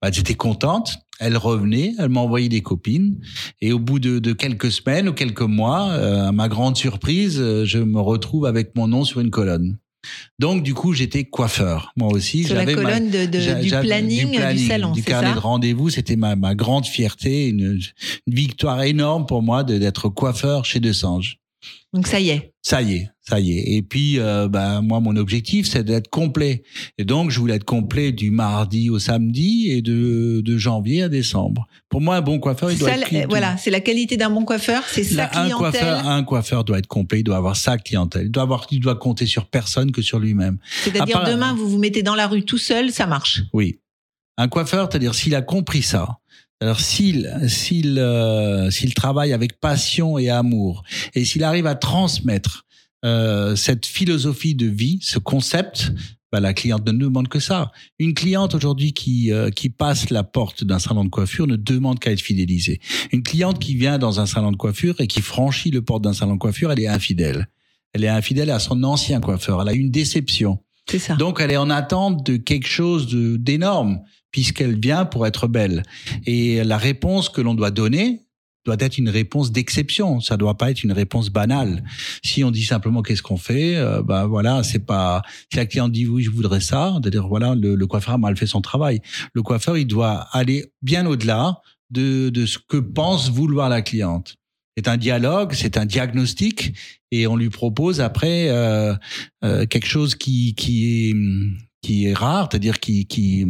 [0.00, 3.18] bah, elles étaient contentes, elles revenaient, elles m'envoyaient des copines,
[3.60, 7.38] et au bout de, de quelques semaines ou quelques mois, euh, à ma grande surprise,
[7.40, 9.78] euh, je me retrouve avec mon nom sur une colonne.
[10.38, 12.44] Donc du coup, j'étais coiffeur, moi aussi.
[12.44, 15.40] Sur la J'avais ma- colonne de, de- du, planning, du salon, du carnet ça de
[15.40, 17.80] rendez-vous, c'était ma, ma grande fierté, une,
[18.26, 21.38] une victoire énorme pour moi d'être coiffeur chez Desange.
[21.92, 22.52] Donc ça y est.
[22.62, 23.76] Ça y est, ça y est.
[23.76, 26.62] Et puis, euh, bah, moi, mon objectif, c'est d'être complet.
[26.98, 31.08] Et donc, je voulais être complet du mardi au samedi et de, de janvier à
[31.08, 31.66] décembre.
[31.88, 33.12] Pour moi, un bon coiffeur, il doit ça, être...
[33.14, 35.56] euh, voilà, c'est la qualité d'un bon coiffeur, c'est sa Là, un clientèle.
[35.56, 38.26] coiffeur, un coiffeur doit être complet, il doit avoir sa clientèle.
[38.26, 40.58] Il doit avoir, il doit compter sur personne que sur lui-même.
[40.84, 43.42] C'est-à-dire demain, vous vous mettez dans la rue tout seul, ça marche.
[43.54, 43.78] Oui.
[44.36, 46.18] Un coiffeur, c'est-à-dire s'il a compris ça,
[46.60, 50.82] alors s'il s'il euh, s'il travaille avec passion et amour
[51.14, 52.64] et s'il arrive à transmettre
[53.04, 55.92] euh, cette philosophie de vie, ce concept,
[56.32, 57.70] bah, la cliente ne demande que ça.
[58.00, 62.00] Une cliente aujourd'hui qui euh, qui passe la porte d'un salon de coiffure ne demande
[62.00, 62.80] qu'à être fidélisée.
[63.12, 66.12] Une cliente qui vient dans un salon de coiffure et qui franchit le porte d'un
[66.12, 67.46] salon de coiffure, elle est infidèle.
[67.92, 69.62] Elle est infidèle à son ancien coiffeur.
[69.62, 70.58] Elle a une déception.
[70.90, 71.14] C'est ça.
[71.14, 75.82] Donc elle est en attente de quelque chose de- d'énorme puisqu'elle vient pour être belle.
[76.26, 78.28] Et la réponse que l'on doit donner
[78.64, 80.20] doit être une réponse d'exception.
[80.20, 81.82] Ça doit pas être une réponse banale.
[82.22, 85.22] Si on dit simplement qu'est-ce qu'on fait, euh, bah voilà, c'est pas.
[85.50, 88.36] Si la cliente dit oui, je voudrais ça, c'est-à-dire voilà, le, le coiffeur a mal
[88.36, 89.00] fait son travail.
[89.32, 94.34] Le coiffeur, il doit aller bien au-delà de, de ce que pense vouloir la cliente.
[94.76, 96.74] C'est un dialogue, c'est un diagnostic,
[97.10, 98.94] et on lui propose après euh,
[99.44, 101.14] euh, quelque chose qui qui est
[101.82, 103.46] qui est rare, c'est-à-dire qui qui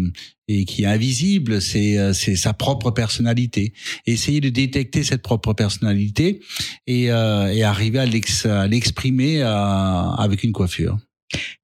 [0.49, 3.73] et qui est invisible, c'est euh, c'est sa propre personnalité.
[4.07, 6.41] Et essayer de détecter cette propre personnalité
[6.87, 10.97] et euh, et arriver à l'ex- à l'exprimer euh, avec une coiffure.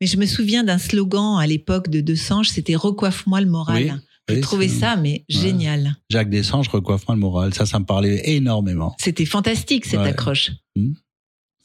[0.01, 3.83] Mais je me souviens d'un slogan à l'époque de Desange, c'était recoiffe-moi le moral.
[3.85, 3.91] Oui,
[4.29, 5.25] J'ai oui, trouvé ça, mais Ouais.
[5.29, 5.97] génial.
[6.11, 7.55] Jacques Dessange recoiffe-moi le moral.
[7.55, 8.95] Ça, ça me parlait énormément.
[9.01, 10.09] C'était fantastique cette Ouais.
[10.11, 10.51] accroche.
[10.77, 10.93] Hmm.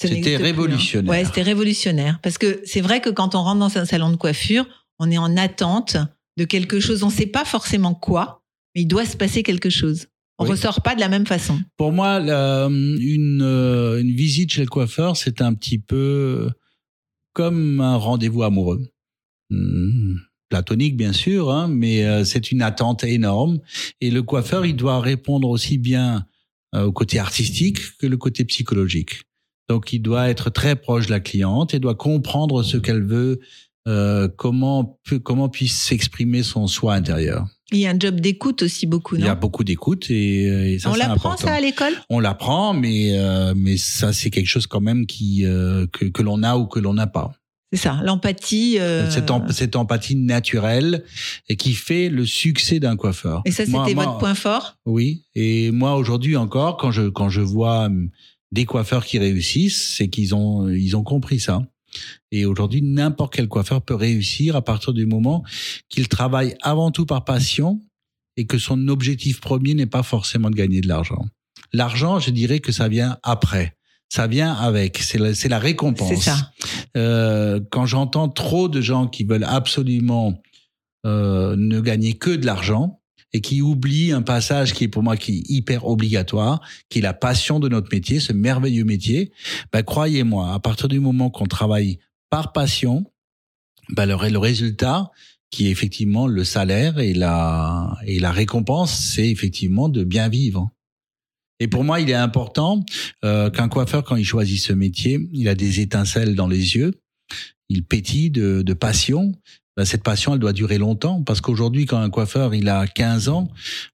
[0.02, 0.38] C'était plus, hein.
[0.40, 1.10] révolutionnaire.
[1.12, 2.20] Ouais, c'était révolutionnaire.
[2.24, 4.66] Parce que c'est vrai que quand on rentre dans un salon de coiffure,
[4.98, 5.98] on est en attente
[6.40, 7.04] de quelque chose.
[7.04, 10.08] On ne sait pas forcément quoi, mais il doit se passer quelque chose.
[10.40, 10.52] On Oui.
[10.52, 11.60] ressort pas de la même façon.
[11.78, 16.50] Pour moi, la- une, euh, une visite chez le coiffeur, c'est un petit peu
[17.34, 18.82] comme un rendez-vous amoureux.
[19.50, 20.16] Hmm,
[20.50, 23.60] Platonique, bien sûr, hein, mais euh, c'est une attente énorme.
[24.02, 26.26] Et le coiffeur, il doit répondre aussi bien
[26.76, 29.24] euh, au côté artistique que le côté psychologique.
[29.70, 33.40] Donc, il doit être très proche de la cliente et doit comprendre ce qu'elle veut,
[33.88, 37.48] euh, comment peut, comment puisse s'exprimer son soi intérieur?
[37.72, 39.40] Il y a un job d'écoute aussi beaucoup, Il y a non?
[39.40, 41.94] beaucoup d'écoute et, et ça, On l'apprend ça à l'école?
[42.10, 46.22] On l'apprend, mais euh, mais ça c'est quelque chose quand même qui euh, que que
[46.24, 47.32] l'on a ou que l'on n'a pas.
[47.72, 48.78] C'est ça, l'empathie.
[48.80, 51.04] euh, Cette, em- cette empathie naturelle
[51.48, 53.44] et qui fait le succès d'un coiffeur.
[53.46, 54.76] Et ça, c'était votre point fort?
[54.88, 55.26] Oui.
[55.36, 57.88] Et moi aujourd'hui encore, quand je quand je vois
[58.52, 61.62] des coiffeurs qui réussissent, c'est qu'ils ont ils ont compris ça.
[62.32, 65.44] Et aujourd'hui, n'importe quel coiffeur peut réussir à partir du moment
[65.90, 67.82] qu'il travaille avant tout par passion
[68.38, 71.26] et que son objectif premier n'est pas forcément de gagner de l'argent.
[71.74, 73.76] L'argent, je dirais que ça vient après.
[74.08, 74.98] Ça vient avec.
[74.98, 76.10] C'est la, récompense.
[76.10, 76.52] C'est ça.
[76.98, 80.42] Euh, quand j'entends trop de gens qui veulent absolument
[81.06, 83.00] euh, ne gagner que de l'argent
[83.34, 87.02] et qui oublient un passage qui est pour moi qui est hyper obligatoire, qui est
[87.02, 89.32] la passion de notre métier, ce merveilleux métier,
[89.72, 93.06] ben, croyez-moi, à partir du moment qu'on travaille par passion,
[93.90, 95.12] ben, le, le résultat,
[95.52, 100.70] qui est effectivement le salaire et la, et la récompense, c'est effectivement de bien vivre.
[101.60, 102.84] Et pour moi, il est important
[103.26, 107.02] euh, qu'un coiffeur, quand il choisit ce métier, il a des étincelles dans les yeux,
[107.68, 109.34] il pétille de, de passion.
[109.80, 113.30] Ben, cette passion, elle doit durer longtemps, parce qu'aujourd'hui, quand un coiffeur il a 15
[113.30, 113.48] ans,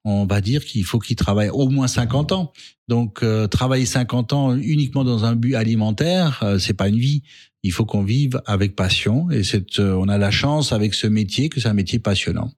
[0.03, 2.51] on va dire qu'il faut qu'il travaille au moins 50 ans.
[2.87, 7.21] Donc, euh, travailler 50 ans uniquement dans un but alimentaire, euh, c'est pas une vie.
[7.61, 11.05] Il faut qu'on vive avec passion, et c'est, euh, on a la chance avec ce
[11.05, 12.49] métier que c'est un métier passionnant.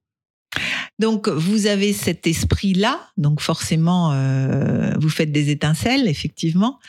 [0.97, 6.79] Donc, vous avez cet esprit-là, donc forcément, euh, vous faites des étincelles, effectivement.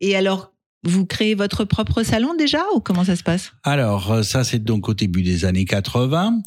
[0.00, 0.51] Et alors,
[0.84, 3.52] vous créez votre propre salon déjà ou comment ça se passe?
[3.62, 6.40] Alors, euh, ça, c'est donc au début des années 80.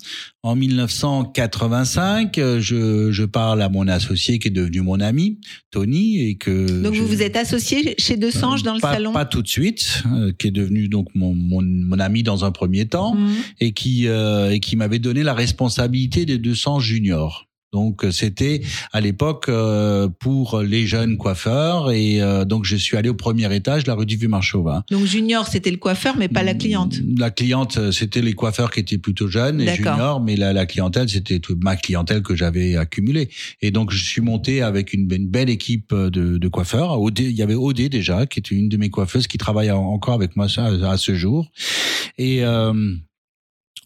[0.44, 5.40] En 1985, euh, je, je parle à mon associé qui est devenu mon ami,
[5.72, 6.82] Tony, et que...
[6.82, 9.14] Donc, je- vous vous êtes associé chez De Sange dans le pas, salon?
[9.14, 12.52] Pas tout de suite, euh, qui est devenu donc mon, mon, mon ami dans un
[12.52, 13.16] premier temps.
[13.16, 13.36] Mhm.
[13.60, 17.48] et qui euh, et qui m'avait donné la responsabilité des 200 juniors.
[17.76, 18.62] Donc euh, c'était
[18.94, 23.54] à l'époque euh, pour les jeunes coiffeurs et euh, donc je suis allé au premier
[23.54, 24.84] étage de la rue du Vieux-Marchauvin.
[24.90, 26.96] Donc, Junior, c'était le coiffeur, mais pas la cliente.
[27.18, 31.10] La cliente, c'était les coiffeurs qui étaient plutôt jeunes et juniors, mais la, la clientèle,
[31.10, 33.30] c'était toute ma clientèle que j'avais accumulée.
[33.62, 37.00] Et donc, je suis monté avec une, une belle équipe de, de coiffeurs.
[37.02, 39.84] OD, il y avait Odé déjà, qui était une de mes coiffeuses qui travaille en-
[39.84, 41.52] encore avec moi à ce jour.
[42.18, 42.74] Et euh,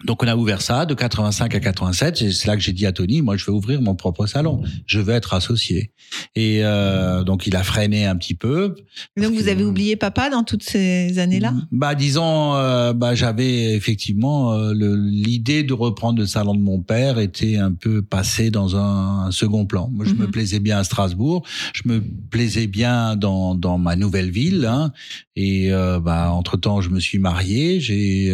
[0.06, 2.22] donc, on a ouvert ça de 85 à 87.
[2.22, 4.62] Et c'est là que j'ai dit à Tony, moi, je vais ouvrir mon propre salon.
[4.86, 5.92] Je vais être associé.
[6.36, 8.76] Et euh, donc, il a freiné un petit peu.
[9.18, 11.54] Donc, vous avez oublié papa dans toutes ces années-là?
[11.72, 17.20] Bah disons, euh, bah j'avais effectivement euh, l'idée de reprendre le salon de mon père
[17.20, 19.90] était un peu passée dans un, un second plan.
[19.94, 20.32] Moi, je me Mhm.
[20.32, 24.92] plaisais bien à Strasbourg, je me plaisais bien dans dans ma nouvelle ville, hein,
[25.36, 28.34] et euh, bah entre temps, je me suis marié, j'ai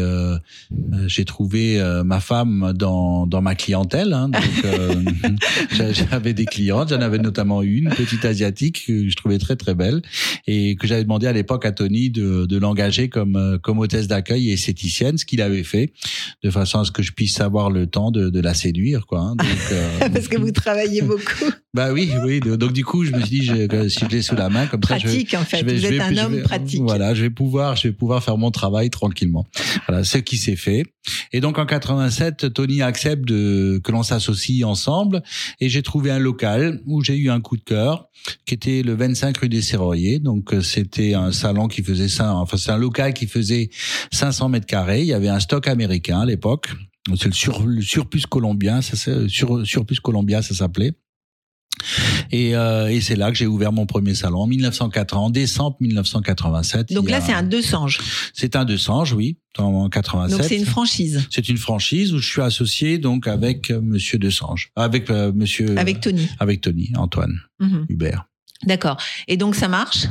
[1.08, 4.94] j'ai trouvé euh, ma femme dans dans ma clientèle, hein, donc euh,
[5.76, 9.76] j'a- j'avais des clientes, j'en avais notamment une petite asiatique que je trouvais très très
[9.76, 10.02] belle
[10.48, 14.08] et que j'avais demandé à l'époque à Tony de, de l'engager comme euh, comme hôtesse
[14.08, 15.92] d'accueil et esthéticienne, ce qu'il avait fait,
[16.44, 19.20] de façon à ce que je puisse avoir le temps de, de la séduire, quoi.
[19.22, 19.36] hein.
[19.36, 21.52] Donc, euh, Parce que vous travaillez beaucoup.
[21.76, 22.40] Bah oui, oui.
[22.40, 24.82] Donc du coup, je me suis dit, je, si je l'ai sous la main, comme
[24.82, 25.60] ça, je vais, Pratique, en fait.
[25.60, 26.82] je vais- vous je vais- êtes un je homme vais- pratique.
[26.82, 29.46] Voilà, je vais pouvoir, je vais pouvoir faire mon travail tranquillement.
[29.88, 30.84] Voilà, ce qui s'est fait.
[31.34, 35.22] Et donc en 87, Tony accepte de, que l'on s'associe ensemble,
[35.60, 38.08] et j'ai trouvé un local où j'ai eu un coup de cœur,
[38.46, 40.20] qui était le 25 rue des Serruriers.
[40.20, 43.70] Donc euh, c'était un salon qui faisait ça, enfin c'est un local qui faisait
[44.12, 45.02] 500 mètres carrés.
[45.02, 46.70] Il y avait un stock américain à l'époque.
[47.18, 50.94] C'est le, sur, le surplus colombien, ça c'est sur, surplus colombien, ça s'appelait.
[52.32, 55.78] Et, euh, et c'est là que j'ai ouvert mon premier salon en 1980, en décembre
[55.80, 56.94] 1987.
[56.94, 58.00] Donc là, a- c'est un deux sanges.
[58.34, 60.38] c'est un 200, oui, en 87.
[60.38, 64.18] Donc c'est une franchise C'est une franchise où je suis associé donc avec euh, Monsieur
[64.18, 66.28] Desange, avec euh, Monsieur avec Tony.
[66.40, 67.86] avec Tony Antoine Mhm.
[67.90, 68.26] Hubert.
[68.66, 68.98] D'accord.
[69.28, 70.06] Et donc ça marche?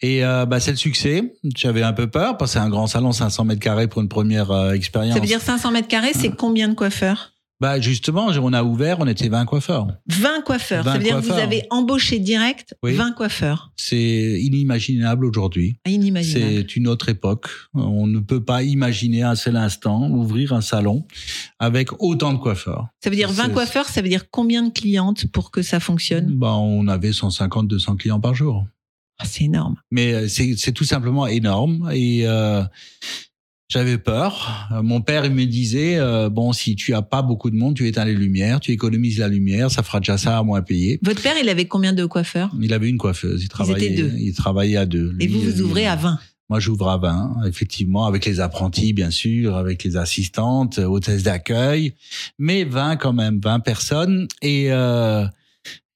[0.00, 1.34] Et euh, bah c'est le succès.
[1.56, 4.08] J'avais un peu peur parce que c'est un grand salon, 500 mètres carrés pour une
[4.08, 5.14] première euh, expérience.
[5.14, 7.33] Ça veut dire 500 mètres carrés, c'est combien de coiffeurs?
[7.64, 9.86] Bah justement, on a ouvert, on était 20 coiffeurs.
[10.08, 10.84] 20 coiffeurs.
[10.84, 12.92] 20 ça veut dire que vous avez embauché direct Oui.
[12.92, 13.72] 20 coiffeurs.
[13.74, 15.78] C'est inimaginable aujourd'hui.
[15.86, 16.52] Inimaginable.
[16.58, 17.48] C'est une autre époque.
[17.72, 21.06] On ne peut pas imaginer un seul instant ouvrir un salon
[21.58, 22.88] avec autant de coiffeurs.
[23.02, 25.80] Ça veut dire 20 c'est- coiffeurs, ça veut dire combien de clientes pour que ça
[25.80, 26.34] fonctionne?
[26.34, 28.66] Bah, on avait 150, 200 clients par jour.
[29.18, 29.76] Ah, C'est énorme.
[29.90, 31.88] Mais euh, c'est c'est tout simplement énorme.
[31.94, 32.62] Et euh,
[33.68, 34.68] j'avais peur.
[34.72, 37.74] Euh, Mon père il me disait euh, bon, si tu as pas beaucoup de monde,
[37.74, 40.98] tu éteins les lumières, tu économises la lumière, ça fera déjà ça à moins payer.
[41.02, 42.50] Votre père, il avait combien de coiffeurs?
[42.60, 43.42] Il avait une coiffeuse.
[43.42, 43.86] Il travaillait.
[43.86, 44.12] étaient deux.
[44.18, 45.14] Il travaillait à deux.
[45.20, 46.18] Et vous, vous ouvrez à 20.
[46.50, 51.22] Moi, j'ouvre à 20, effectivement, avec les apprentis, bien sûr, avec les assistantes, euh, hôtesses
[51.22, 51.94] d'accueil,
[52.38, 54.28] mais 20 quand même, 20 personnes.
[54.42, 55.24] Et, euh,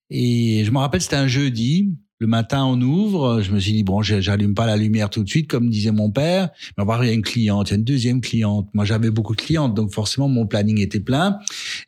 [0.09, 1.91] et je me rappelle, c'était un jeudi.
[2.21, 3.41] Le matin, on ouvre.
[3.43, 6.11] Je me suis dit, bon, j'allume pas la lumière tout de suite, comme disait mon
[6.11, 6.51] père.
[6.77, 8.69] Mais voir, il y a une cliente, il y a une deuxième cliente.
[8.75, 11.39] Moi, j'avais beaucoup de clientes, donc forcément, mon planning était plein.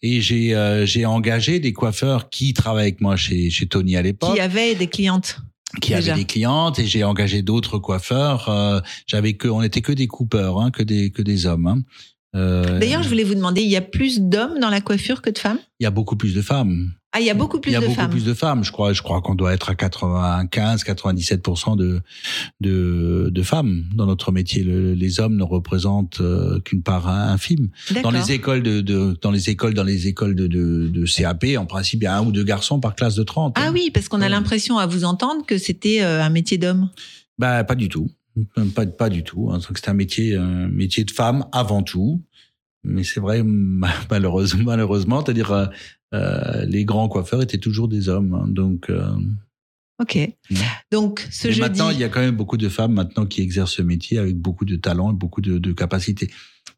[0.03, 4.03] Et j'ai euh, j'ai engagé des coiffeurs qui travaillent avec moi chez, chez Tony à
[4.03, 5.41] l'époque Qui avait des clientes
[5.81, 6.13] qui Déjà.
[6.15, 8.49] avait des clientes et j'ai engagé d'autres coiffeurs.
[8.49, 11.67] Euh, J'avais que, on était que des coupeurs, hein, que des que des hommes.
[11.69, 11.79] hein.
[12.37, 15.31] Euh, D'ailleurs, je voulais vous demander, il y a plus d'hommes dans la coiffure que
[15.31, 15.59] de femmes?
[15.81, 16.93] Il y a beaucoup plus de femmes.
[17.13, 18.11] Ah, il y a beaucoup plus il y a de beaucoup femmes.
[18.11, 18.63] plus de femmes.
[18.63, 21.45] Je crois, je crois qu'on doit être à 95, 97
[21.77, 22.01] de
[22.61, 24.63] de de femmes dans notre métier.
[24.63, 27.71] Le- les hommes ne représentent euh, qu'une part infime.
[28.05, 31.47] Dans les écoles de, de dans les écoles dans les écoles de, de de CAP,
[31.59, 33.55] en principe, il y a un ou deux garçons par classe de 30.
[33.57, 33.71] Ah hein.
[33.75, 34.29] oui, parce qu'on a Ouais.
[34.29, 36.91] l'impression à vous entendre que c'était euh, un métier d'homme.
[37.39, 38.09] Bah pas du tout,
[38.75, 39.51] pas pas du tout.
[39.51, 39.59] Hein.
[39.61, 42.23] C'est un métier un métier de femme avant tout.
[42.83, 43.43] Mais c'est vrai
[44.11, 45.67] malheureusement malheureusement, c'est-à-dire euh,
[46.15, 48.35] euh, les grands coiffeurs étaient toujours des hommes.
[48.35, 48.47] hein.
[48.49, 49.07] Donc euh,
[50.01, 50.17] Ok.
[50.91, 51.61] Donc, ce mais jeudi.
[51.61, 54.35] maintenant il y a quand même beaucoup de femmes maintenant qui exercent ce métier avec
[54.37, 56.31] beaucoup de talent et beaucoup de, de capacités.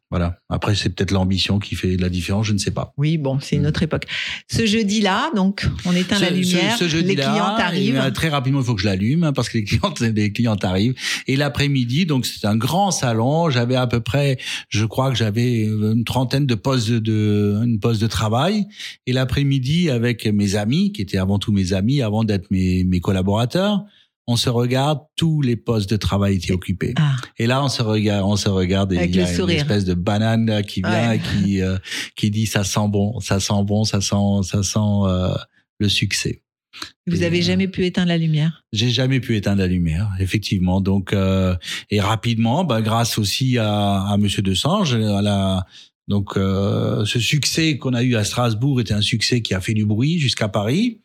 [0.09, 0.37] Voilà.
[0.49, 2.93] Après, c'est peut-être l'ambition qui fait la différence, je ne sais pas.
[2.97, 4.05] Oui, bon, c'est une autre époque.
[4.51, 8.11] Ce jeudi-là, donc, on éteint la Ce- lumière, ce les clients eh arrivent.
[8.13, 10.93] très rapidement, il faut que je l'allume hein, parce que les clients, les clients arrivent.
[11.25, 13.49] Et l'après-midi, donc c'est un grand salon.
[13.49, 14.37] J'avais à peu près,
[14.69, 18.65] je crois que j'avais une trentaine de postes de, de une poste de travail.
[19.07, 22.99] Et l'après-midi, avec mes amis, qui étaient avant tout mes amis, avant d'être mes, mes
[22.99, 23.83] collaborateurs,
[24.27, 26.93] on se regarde, tous les postes de travail étaient occupés.
[26.97, 29.49] Ah, Et là, on se regarde, on se regarde et Avec il y a une
[29.49, 31.17] espèce de banane qui vient Ouais.
[31.17, 31.77] et qui euh,
[32.15, 35.33] qui dit ça sent bon, ça sent bon, ça sent ça sent euh,
[35.79, 36.41] le succès.
[37.05, 38.63] vous Et, avez euh, jamais pu éteindre la lumière?
[38.71, 40.79] J'ai jamais pu éteindre la lumière, effectivement.
[40.79, 41.55] Donc euh,
[41.91, 45.65] et rapidement, bah, grâce aussi à, à Monsieur Desange, à la
[46.07, 49.73] donc euh, ce succès qu'on a eu à Strasbourg était un succès qui a fait
[49.73, 51.01] du bruit jusqu'à Paris.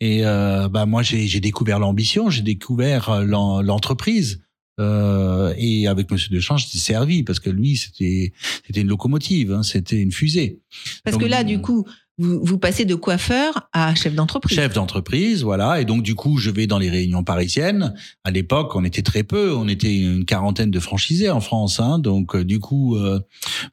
[0.00, 4.42] Et euh, bah moi j'ai découvert l'ambition, j'ai découvert euh, l'en- l'entreprise.
[4.80, 8.32] Euh, et avec Monsieur Deschamps, j'étais servi parce que lui, c'était
[8.66, 10.60] c'était une locomotive, hein, c'était une fusée.
[11.04, 11.86] Parce donc, que là, du coup,
[12.18, 14.54] vous, vous passez de coiffeur à chef d'entreprise.
[14.56, 15.80] Chef d'entreprise, voilà.
[15.80, 17.94] Et donc du coup, je vais dans les réunions parisiennes.
[18.24, 21.80] À l'époque, on était très peu, on était une quarantaine de franchisés en France.
[21.80, 21.98] Hein.
[21.98, 23.18] Donc euh, du coup, euh,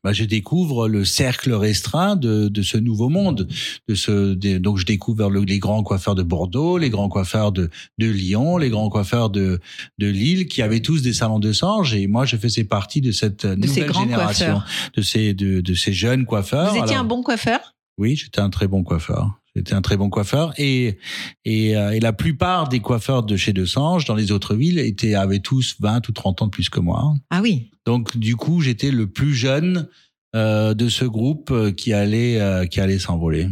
[0.04, 3.47] bah, je découvre le cercle restreint de, de ce nouveau monde.
[3.88, 7.69] De ce, donc je découvre le- les grands coiffeurs de Bordeaux, les grands coiffeurs de,
[7.97, 9.60] de Lyon, les grands coiffeurs de,
[9.97, 11.93] de Lille, qui avaient tous des salons de singe.
[11.93, 14.67] Et moi, je faisais partie de cette ces nouvelle grands génération, coiffeurs.
[14.95, 16.69] de ces de, de ces jeunes coiffeurs.
[16.71, 17.69] Vous étiez Alors- un bon coiffeur?
[18.00, 19.40] Oui, j'étais un très bon coiffeur.
[19.56, 20.98] J'étais un très bon coiffeur et
[21.44, 25.16] et, euh, et la plupart des coiffeurs de chez Desange dans les autres villes étaient
[25.16, 27.14] avaient tous 20 ou 30 ans de plus que moi.
[27.30, 27.72] Ah oui.
[27.86, 29.88] Donc du coup, j'étais le plus jeune
[30.36, 33.48] euh, de ce groupe euh, qui allait euh, qui allait s'envoler.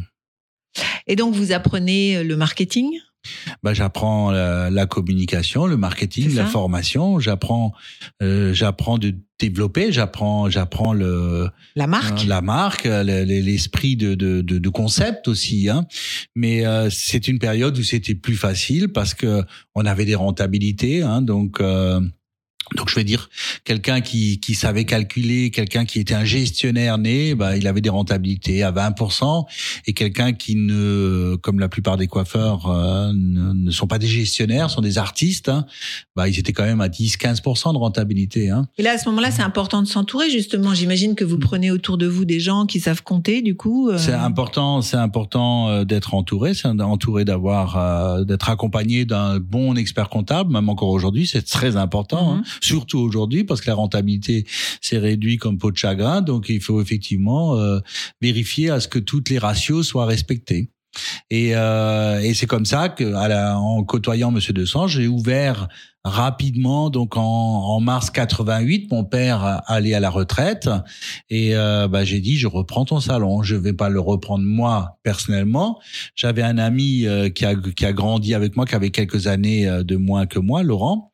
[1.08, 3.00] Et donc, vous apprenez le marketing?
[3.64, 7.20] Bah, j'apprends la, la communication, le marketing, la formation.
[7.20, 7.74] J'apprends
[8.22, 9.92] euh, j'apprends de développer.
[9.92, 14.58] J'apprends j'apprends le La marque Euh, la marque, euh, le- le- l'esprit de, de, de,
[14.58, 15.70] de concept aussi.
[15.70, 15.86] Hein.
[16.36, 19.44] Mais euh, c'est une période où c'était plus facile parce que
[19.76, 21.04] on avait des rentabilités.
[21.04, 22.02] Hein, donc euh,
[22.76, 23.30] donc je vais dire
[23.64, 27.90] quelqu'un qui, qui savait calculer, quelqu'un qui était un gestionnaire né, bah, il avait des
[27.90, 29.46] rentabilités à 20%,
[29.86, 34.08] et quelqu'un qui ne, comme la plupart des coiffeurs, euh, ne, ne sont pas des
[34.08, 35.66] gestionnaires, sont des artistes, hein,
[36.16, 38.50] bah, ils étaient quand même à 10-15% de rentabilité.
[38.50, 38.68] Hein.
[38.78, 40.74] Et là, à ce moment-là, c'est important de s'entourer, justement.
[40.74, 43.90] J'imagine que vous prenez autour de vous des gens qui savent compter, du coup.
[43.90, 49.40] euh, C'est important, c'est important euh, d'être entouré, c'est entouré d'avoir, euh, d'être accompagné d'un
[49.40, 52.44] bon expert comptable, même encore aujourd'hui, c'est très important, hein.
[52.62, 54.46] Surtout aujourd'hui parce que la rentabilité
[54.82, 57.80] s'est réduite comme peau de chagrin, donc il faut effectivement euh,
[58.22, 60.70] vérifier à ce que toutes les ratios soient respectées.
[61.30, 65.68] Et, euh, et c'est comme ça que, à la, en côtoyant Monsieur Desange, j'ai ouvert
[66.08, 70.70] rapidement, donc en, en mars 88, mon père allait à la retraite,
[71.30, 73.44] et euh, bah, j'ai dit je reprends ton salon.
[73.44, 75.80] Je vais pas le reprendre moi personnellement.
[76.16, 79.68] J'avais un ami euh, qui a qui a grandi avec moi, qui avait quelques années
[79.68, 81.12] euh, de moins que moi, Laurent.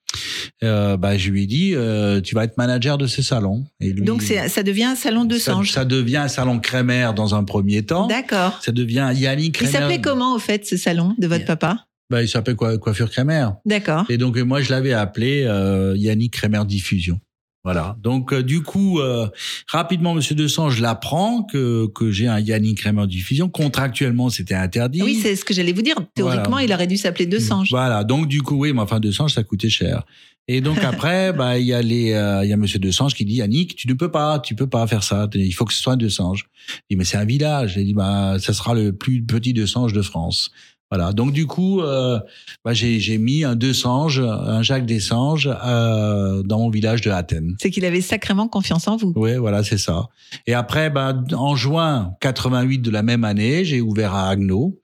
[0.63, 3.65] Euh, bah, je lui ai dit euh, tu vas être manager de ce salon.
[3.79, 5.71] Et lui, Donc, ça devient un salon de ça, singe.
[5.71, 8.06] ça devient un salon crémaire dans un premier temps.
[8.08, 8.60] D'accord.
[8.62, 9.71] Ça devient Yannick Il Crémer.
[9.71, 11.86] s'appelait comment, au fait, ce salon de votre papa?
[12.10, 13.48] Bah, Il s'appelait quoi, Coiffure Crémer.
[13.66, 14.06] D'accord.
[14.10, 17.20] Et donc, moi, je l'avais appelé euh, Yannick Crémer Diffusion.
[17.63, 17.96] Voilà.
[18.02, 19.28] Donc, euh, du coup, euh,
[19.68, 23.48] rapidement, Monsieur Desange l'apprend que, que j'ai un Yannick Crémer Diffusion.
[23.48, 25.02] Contractuellement, c'était interdit.
[25.02, 25.96] Oui, c'est ce que j'allais vous dire.
[26.13, 26.66] Théoriquement, Voilà.
[26.66, 27.70] il aurait dû s'appeler De Sange.
[27.72, 28.04] Voilà.
[28.04, 30.04] Donc, du coup, oui, mais enfin, Desange, ça coûtait cher.
[30.50, 33.24] Et donc après, bah il y a les, euh, il y a Monsieur Desange qui
[33.24, 35.30] dit Yannick, tu ne peux pas, tu peux pas faire ça.
[35.36, 36.48] Il faut que ce soit un Desange.
[36.89, 37.76] Il dit mais c'est un village.
[37.78, 40.52] Il dit bah ça sera le plus petit Desange de France.
[40.93, 41.12] Voilà.
[41.12, 42.19] Donc du coup, euh,
[42.63, 47.56] bah, j'ai mis un Desange, un Jacques Desange euh, dans mon village de Athènes.
[47.60, 49.12] C'est qu'il avait sacrément confiance en vous.
[49.15, 50.10] Ouais, voilà, c'est ça.
[50.45, 54.79] Et après, bah, en juin 88 de la même année, j'ai ouvert à Agno.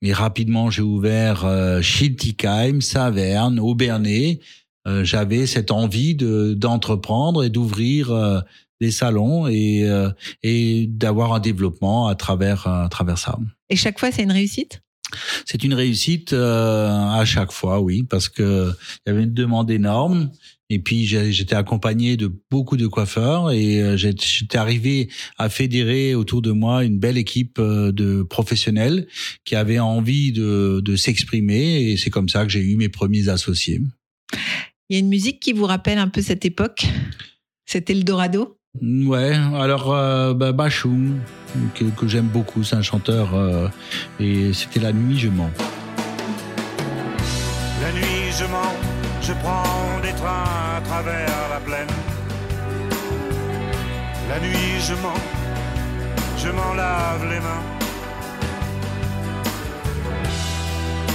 [0.00, 4.38] Et rapidement, j'ai ouvert euh, Schiltigheim, Saverne, Aubernay.
[4.86, 8.38] Euh, J'avais cette envie de d'entreprendre et d'ouvrir euh,
[8.80, 10.08] des salons et euh,
[10.44, 13.40] et d'avoir un développement à travers à travers ça.
[13.70, 14.82] Et chaque fois, c'est une réussite?
[15.44, 18.70] C'est une réussite euh, à chaque fois, oui, parce que
[19.06, 20.30] il y avait une demande énorme.
[20.70, 26.40] Et puis j'étais accompagné de beaucoup de coiffeurs et euh, j'étais arrivé à fédérer autour
[26.40, 29.06] de moi une belle équipe euh, de professionnels
[29.44, 33.28] qui avaient envie de, de s'exprimer et c'est comme ça que j'ai eu mes premiers
[33.28, 33.82] associés.
[34.88, 36.86] Il y a une musique qui vous rappelle un peu cette époque?
[37.66, 41.20] C'était le Dorado Ouais, alors euh, bah, Bachoum,
[41.74, 43.68] que, j'aime beaucoup, c'est un chanteur euh,
[44.20, 45.50] et c'était la nuit je mens.
[47.82, 48.74] La nuit, je mens,
[49.20, 51.94] je prends des trains à travers la plaine.
[54.28, 55.20] La nuit, je mens,
[56.38, 57.64] je m'en lave les mains.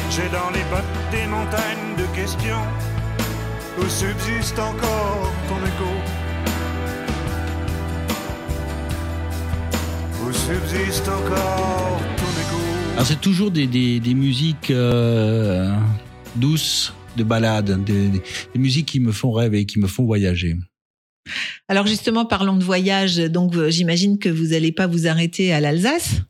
[0.09, 2.65] J'ai dans les bottes des montagnes de questions
[3.79, 5.96] où subsiste encore ton écho.
[10.27, 12.57] Où subsiste encore ton écho.
[12.95, 15.73] Alors c'est toujours des, des, des musiques euh,
[16.35, 18.21] douces, de balades, des, des-
[18.53, 20.57] des musiques qui me font rêver, qui me font voyager.
[21.67, 23.17] Alors justement, parlons de voyage.
[23.17, 26.21] Donc euh, j'imagine que vous n'allez pas vous arrêter à l'Alsace.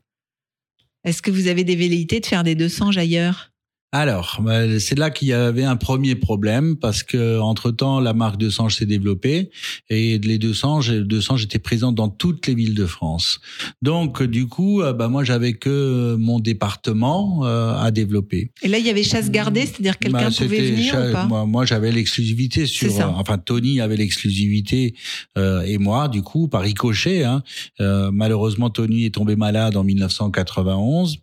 [1.04, 3.52] Est-ce que vous avez des velléités de faire des deux sanges ailleurs?
[3.90, 8.12] Alors, bah, c'est là qu'il y avait un premier problème parce que entre temps, la
[8.12, 9.50] marque de Sange s'est développée
[9.88, 13.40] et les deux Sanges, deux Sanges étaient présents dans toutes les villes de France.
[13.80, 18.50] Donc, du coup, euh, bah, moi, j'avais que mon département euh, à développer.
[18.62, 21.26] Et là, il y avait chasse gardée, c'est-à-dire quelqu'un Bah, pouvait venir ou pas?
[21.26, 22.94] Moi, moi, j'avais l'exclusivité sur.
[23.00, 24.94] Euh, enfin, Tony avait l'exclusivité
[25.36, 27.24] euh, et moi, du coup, par ricochet.
[27.24, 27.42] Hein,
[27.80, 31.18] euh, malheureusement, Tony est tombé malade en 1991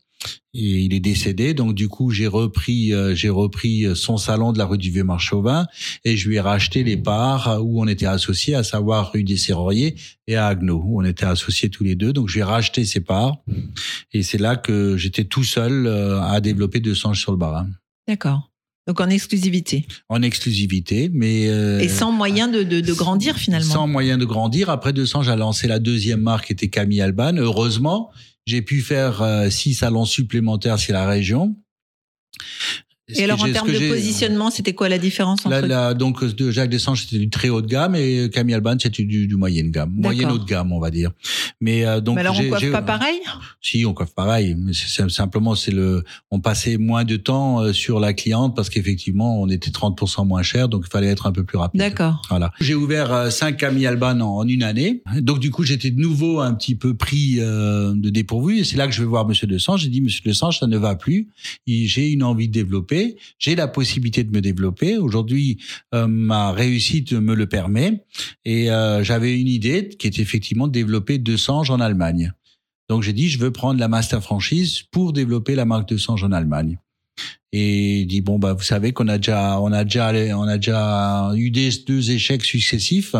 [0.53, 1.53] et il est décédé.
[1.53, 5.65] Donc, du coup, j'ai repris, euh, j'ai repris son salon de la rue du Vieux-Marchauvin
[6.03, 9.37] et je lui ai racheté les parts où on était associés, à savoir rue des
[9.37, 9.95] Serruriers
[10.27, 12.13] et à Agneau, où on était associés tous les deux.
[12.13, 13.37] Donc, je lui ai racheté ses parts
[14.13, 17.67] et c'est là que j'étais tout seul euh, à développer deux sanges sur le Barin
[18.07, 18.51] D'accord.
[18.87, 19.87] Donc en exclusivité.
[20.09, 23.73] en exclusivité, mais euh, Et sans moyen de, de, de grandir finalement.
[23.73, 24.69] sans moyen de grandir.
[24.69, 27.35] Après 200, j'ai lancé la deuxième marque qui était Camille Alban.
[27.37, 28.11] Heureusement,
[28.45, 31.55] j'ai pu faire euh, six salons supplémentaires sur la région.
[33.09, 36.51] Et alors en termes de positionnement, c'était quoi la différence entre Là, là, donc de
[36.51, 39.69] Jacques Dessange c'était du très haut de gamme et Camille Alban c'était du, du moyenne
[39.69, 41.11] gamme, moyenne haut de gamme on va dire.
[41.61, 43.19] Mais euh, donc Mais alors on coiffe pas pareil
[43.61, 44.55] Si, on coiffe pareil.
[44.57, 49.39] Mais simplement, c'est le, on passait moins de temps euh, sur la cliente parce qu'effectivement,
[49.39, 51.79] on était 30% moins cher, donc il fallait être un peu plus rapide.
[51.79, 52.21] D'accord.
[52.29, 52.51] Voilà.
[52.59, 55.03] J'ai ouvert euh, cinq Camille Alban en, en une année.
[55.21, 58.59] Donc du coup, j'étais de nouveau un petit peu pris euh, de dépourvu.
[58.59, 59.81] Et c'est là que je vais voir Monsieur Desange.
[59.81, 61.29] J'ai dit, Monsieur Desange, ça ne va plus.
[61.67, 62.94] J'ai une envie de développer.
[63.39, 64.97] J'ai la possibilité de me développer.
[64.97, 65.59] Aujourd'hui,
[65.93, 68.03] euh, ma réussite me le permet.
[68.43, 72.31] Et euh, j'avais une idée qui était effectivement de développer Desange en Allemagne.
[72.89, 76.31] Donc j'ai dit, je veux prendre la master franchise pour développer la marque Desange en
[76.31, 76.77] Allemagne
[77.55, 80.57] et il dit bon bah vous savez qu'on a déjà on a déjà on a
[80.57, 83.15] déjà eu des deux échecs successifs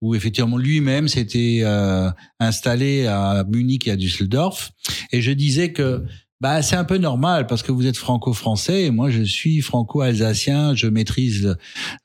[0.00, 4.70] où effectivement lui-même s'était euh, installé à Munich et à Düsseldorf
[5.12, 6.04] et je disais que
[6.40, 10.74] bah c'est un peu normal parce que vous êtes franco-français et moi je suis franco-alsacien,
[10.74, 11.56] je maîtrise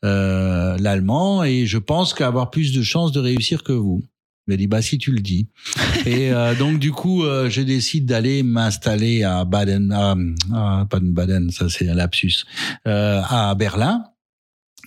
[0.06, 4.02] euh, l'allemand et je pense qu'avoir plus de chances de réussir que vous.
[4.48, 5.48] Il m'a dit bah si tu le dis.
[6.06, 10.16] et euh, donc du coup euh, je décide d'aller m'installer à Baden, à,
[10.54, 12.46] à Baden-Baden, ça c'est un lapsus,
[12.88, 14.04] euh, à Berlin.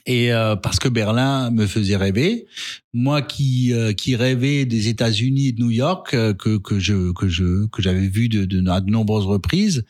[0.07, 2.47] Et euh, parce que Berlin me faisait rêver,
[2.93, 7.13] moi qui euh, qui rêvais des États-Unis et de New York euh, que que je
[7.13, 9.85] que je que j'avais vu de, de à de nombreuses reprises,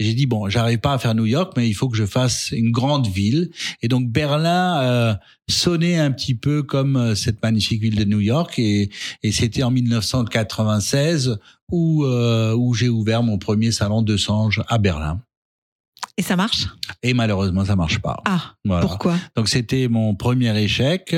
[0.00, 2.50] j'ai dit bon, j'arrive pas à faire New York, mais il faut que je fasse
[2.52, 3.50] une grande ville.
[3.82, 5.14] Et donc Berlin euh,
[5.48, 8.90] sonnait un petit peu comme euh, cette magnifique ville de New York, et
[9.22, 11.38] et c'était en 1996
[11.70, 15.20] où euh, où j'ai ouvert mon premier salon de Sange à Berlin.
[16.18, 16.66] Et ça marche?
[17.02, 18.20] Et malheureusement, ça marche pas.
[18.26, 18.82] Ah, Voilà.
[18.84, 19.16] pourquoi?
[19.36, 21.14] Donc c'était mon premier échec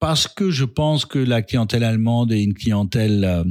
[0.00, 3.44] parce que je pense que la clientèle allemande est une clientèle, euh,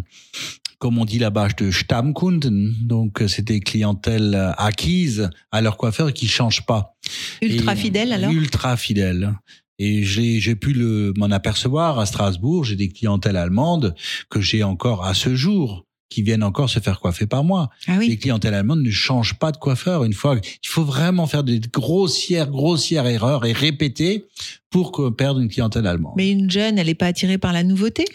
[0.80, 2.74] comme on dit là-bas, de Stammkunden.
[2.82, 6.96] Donc euh, c'était clientèle euh, acquise à leur coiffeur et qui change pas.
[7.42, 8.32] Ultra Et- fidèle alors?
[8.32, 9.34] Ultra fidèle.
[9.80, 10.76] Et j'ai pu
[11.18, 12.64] m'en apercevoir à Strasbourg.
[12.66, 13.96] J'ai des clientèles allemandes
[14.30, 17.97] que j'ai encore à ce jour qui viennent encore se faire coiffer par moi Ah
[17.99, 20.38] les clientèles allemandes ne changent pas de coiffeur une fois.
[20.64, 24.26] Il faut vraiment faire des grossières, grossières erreurs et répéter
[24.70, 26.14] pour perdre une clientèle allemande.
[26.18, 28.05] Mais une jeune, elle n'est pas attirée par la nouveauté?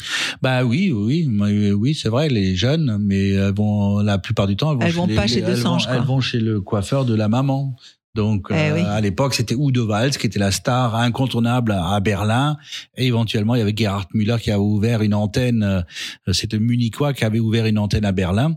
[0.42, 4.72] Bah oui, oui, oui, oui, c'est vrai, les jeunes, mais vont la plupart du temps,
[4.72, 5.94] elles vont, Elles vont les- pas chez elles vont- quoi.
[5.94, 7.76] Elles vont chez le coiffeur de la maman.
[8.19, 12.01] Donc Eh euh, à l'époque, c'était Udo Walz qui était la star incontournable à, à
[12.01, 12.57] Berlin.
[12.97, 15.62] Et éventuellement, il y avait Gerhard Müller qui a ouvert une antenne.
[15.62, 18.57] euh, c'était Munichois qui avait ouvert une antenne à Berlin.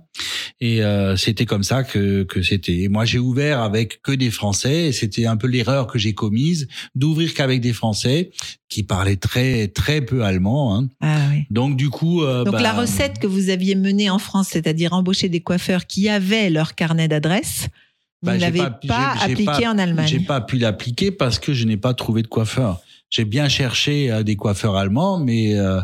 [0.60, 2.88] Et euh, c'était comme ça que, que c'était.
[2.90, 4.88] Moi, j'ai ouvert avec que des Français.
[4.88, 8.32] Et c'était un peu l'erreur que j'ai commise d'ouvrir qu'avec des Français
[8.68, 10.76] qui parlaient très très peu allemand.
[10.76, 10.90] hein.
[11.02, 11.46] Ah oui.
[11.52, 14.94] Donc du coup, euh, Donc bah, la recette que vous aviez menée en France, c'est-à-dire
[14.94, 17.68] embaucher des coiffeurs qui avaient leur carnet d'adresses,
[18.22, 20.08] vous Bah, ne l'avez pas- appliqué pas- en Allemagne.
[20.08, 22.80] J'ai pas pu l'appliquer parce que je n'ai pas trouvé de coiffeur.
[23.14, 25.82] j'ai bien cherché euh, des coiffeurs allemands, mais euh,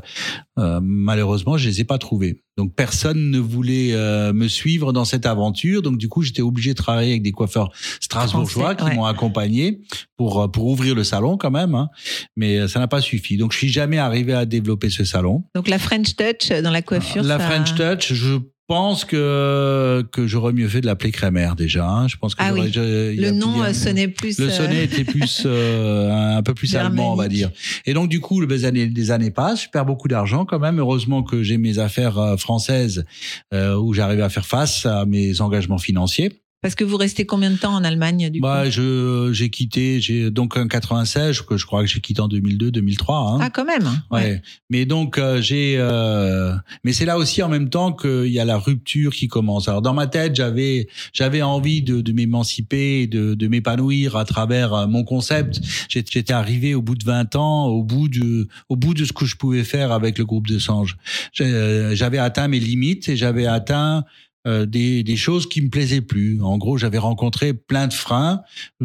[0.59, 2.41] euh, malheureusement, je les ai pas trouvés.
[2.57, 5.81] Donc personne ne voulait euh, me suivre dans cette aventure.
[5.81, 7.69] Donc du coup, j'étais obligé de travailler avec des coiffeurs
[7.99, 8.95] strasbourgeois Français, qui ouais.
[8.95, 9.81] m'ont accompagné
[10.15, 11.75] pour euh, pour ouvrir le salon quand même.
[11.75, 11.89] hein.
[12.38, 13.35] Mais euh, ça n'a pas suffi.
[13.35, 15.43] Donc je suis jamais arrivé à développer ce salon.
[15.53, 17.23] Donc la French Touch dans la coiffure.
[17.23, 18.38] La ça- French Touch, je
[18.68, 21.88] pense que que j'aurais mieux fait de l'appeler Crémer déjà.
[21.88, 22.07] hein.
[22.07, 22.70] Je pense que Ah oui.
[22.74, 24.38] je- Le nom plus- euh, sonnait plus.
[24.39, 27.49] le euh, sonnet était plus euh, un peu plus allemand, on va dire.
[27.86, 30.80] Et donc du coup, les années, les années passent, je perds beaucoup d'argent quand même.
[30.80, 33.05] Heureusement que j'ai mes affaires euh, françaises
[33.53, 36.32] euh, où j'arrive à faire face à mes engagements financiers.
[36.63, 38.71] Parce que vous restez combien de temps en Allemagne du Bah, coup?
[38.71, 42.71] je j'ai quitté, j'ai donc en 96, que je crois que j'ai quitté en 2002,
[42.71, 43.15] 2003.
[43.33, 43.37] Hein.
[43.41, 43.87] Ah quand même.
[44.09, 44.41] Ouais.
[44.71, 46.53] Mais donc euh, j'ai, euh,
[46.83, 49.67] mais c'est là aussi en même temps qu'il y a la rupture qui commence.
[49.67, 54.73] Alors dans ma tête, j'avais j'avais envie de, de m'émanciper, de, de m'épanouir à travers
[54.73, 55.61] euh, mon concept.
[55.89, 59.25] J'étais arrivé au bout de 20 ans, au bout de au bout de ce que
[59.25, 60.97] je pouvais faire avec le groupe de Sange.
[61.39, 64.03] Euh, J'avais atteint mes limites et j'avais atteint
[64.47, 66.41] euh, des, des choses qui me plaisaient plus.
[66.41, 68.41] En gros, j'avais rencontré plein de freins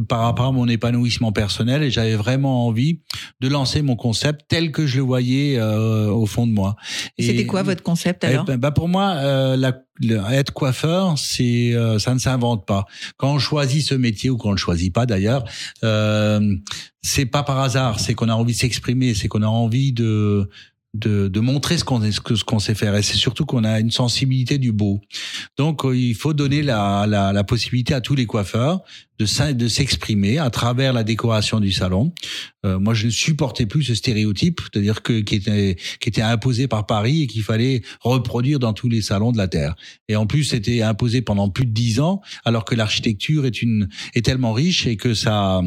[0.09, 3.01] par rapport à mon épanouissement personnel et j'avais vraiment envie
[3.41, 6.77] de lancer mon concept tel que je le voyais euh, au fond de moi.
[7.19, 11.17] C'était quoi votre concept Eh alors ben, bah pour moi, euh, la, le- être coiffeur,
[11.17, 12.85] c'est euh, ça ne s'invente pas.
[13.17, 15.45] Quand on choisit ce métier ou qu'on ne le choisit pas d'ailleurs,
[15.85, 16.57] euh,
[17.03, 18.01] c'est pas par hasard.
[18.01, 20.49] C'est qu'on a envie de s'exprimer, c'est qu'on a envie de
[20.95, 22.95] de, de montrer ce qu'on ce qu'on sait faire.
[22.97, 25.01] Et c'est surtout qu'on a une sensibilité du beau.
[25.57, 28.83] Donc euh, il faut donner la, la, la possibilité à tous les coiffeurs
[29.19, 32.13] de de s'exprimer à travers la décoration du salon.
[32.67, 36.69] Euh, moi, je ne supportais plus ce stéréotype, c'est-à-dire que qui était qui était imposé
[36.69, 39.75] par Paris et qu'il fallait reproduire dans tous les salons de la terre.
[40.09, 43.89] Et en plus, c'était imposé pendant plus de dix ans, alors que l'architecture est une
[44.15, 45.63] est tellement riche et que ça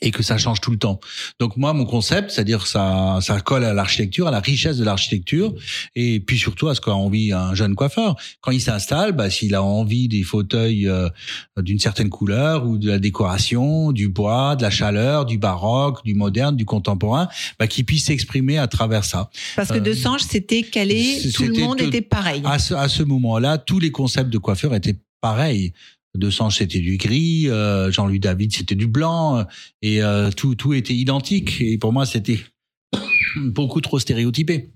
[0.00, 1.00] et que ça change tout le temps.
[1.40, 5.54] Donc moi, mon concept, c'est-à-dire ça, ça colle à l'architecture, à la richesse de l'architecture,
[5.94, 8.16] et puis surtout à ce qu'a envie un jeune coiffeur.
[8.40, 11.08] Quand il s'installe, bah, s'il a envie des fauteuils euh,
[11.58, 16.14] d'une certaine couleur ou de la décoration, du bois, de la chaleur, du baroque, du
[16.14, 17.28] moderne, du contemporain,
[17.58, 19.30] bah, qu'il puisse s'exprimer à travers ça.
[19.54, 22.42] Parce que euh, de Sange, c'était calé, tout le monde était pareil.
[22.44, 25.72] À ce, à ce moment-là, tous les concepts de coiffeur étaient pareils.
[26.16, 29.44] De Sange, c'était du gris, euh, Jean-Louis David, c'était du blanc, euh,
[29.82, 31.60] et euh, tout, tout était identique.
[31.60, 32.40] Et pour moi, c'était
[33.36, 34.70] beaucoup trop stéréotypé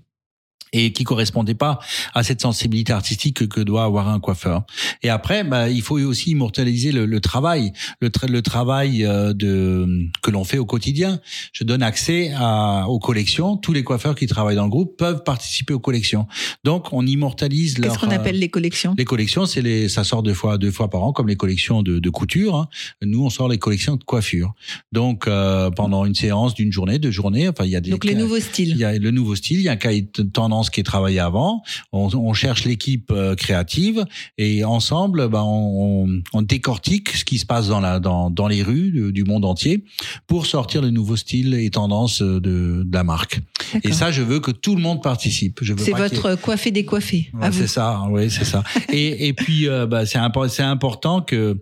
[0.73, 1.79] et qui correspondait pas
[2.13, 4.63] à cette sensibilité artistique que, doit avoir un coiffeur.
[5.03, 9.33] Et après, bah, il faut aussi immortaliser le, le travail, le, tra- le travail euh,
[9.33, 9.87] de
[10.21, 11.19] que l'on fait au quotidien.
[11.53, 13.57] Je donne accès à, aux collections.
[13.57, 16.27] Tous les coiffeurs qui travaillent dans le groupe peuvent participer aux collections.
[16.63, 17.75] Donc, on immortalise.
[17.75, 18.95] Qu'est-ce qu'on euh, appelle les collections?
[18.97, 21.83] les collections, c'est les, ça sort deux fois, deux fois par an, comme les collections
[21.83, 22.55] de, de couture.
[22.55, 22.67] hein.
[23.01, 24.53] Nous, on sort les collections de coiffure.
[24.91, 28.05] Donc, euh, pendant une séance d'une journée, deux journées, enfin, il y a des Donc
[28.05, 28.77] les nouveaux il styles.
[28.77, 31.19] y a le nouveau style, il y a un cahier de tendance qui est travaillé
[31.19, 31.63] avant.
[31.91, 34.05] On, on cherche l'équipe euh, créative
[34.37, 38.61] et ensemble, ben, on, on- décortique ce qui se passe dans, la, dans, dans les
[38.63, 39.85] rues de- du monde entier
[40.27, 43.39] pour sortir le nouveau style et tendance euh, de, de la marque.
[43.83, 45.59] Et ça, je veux que tout le monde participe.
[45.61, 47.31] C'est y ait- votre coiffé décoiffé.
[47.33, 48.63] Ouais, c'est ça, oui, c'est ça.
[48.91, 51.57] et, et puis, euh, bah, c'est impo- c'est important que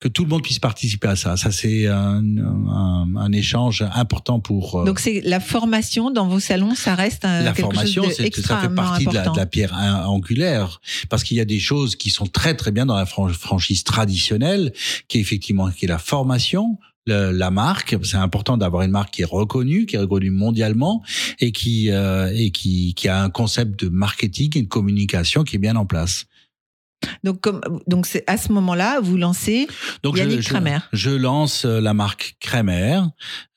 [0.00, 1.36] que tout le monde puisse participer à ça.
[1.36, 2.22] Ça, c'est un,
[2.68, 4.80] un, un échange important pour.
[4.80, 8.14] euh, Donc c'est la formation dans vos salons, ça reste un, la quelque formation, chose
[8.16, 9.32] c'est- ça fait partie de la, important.
[9.34, 9.72] de la pierre
[10.06, 13.28] angulaire, parce qu'il y a des choses qui sont très très bien dans la fran-
[13.28, 14.72] franchise traditionnelle,
[15.08, 17.96] qui est effectivement qui est la formation, le- la marque.
[18.02, 21.02] C'est important d'avoir une marque qui est reconnue, qui est reconnue mondialement
[21.40, 25.56] et qui euh, et qui qui a un concept de marketing et de communication qui
[25.56, 26.26] est bien en place.
[27.24, 29.66] Donc comme donc c'est à ce moment-là vous lancez
[30.02, 30.78] Donc Yannick je, Kramer.
[30.92, 33.00] je, je lance euh, la marque Kramer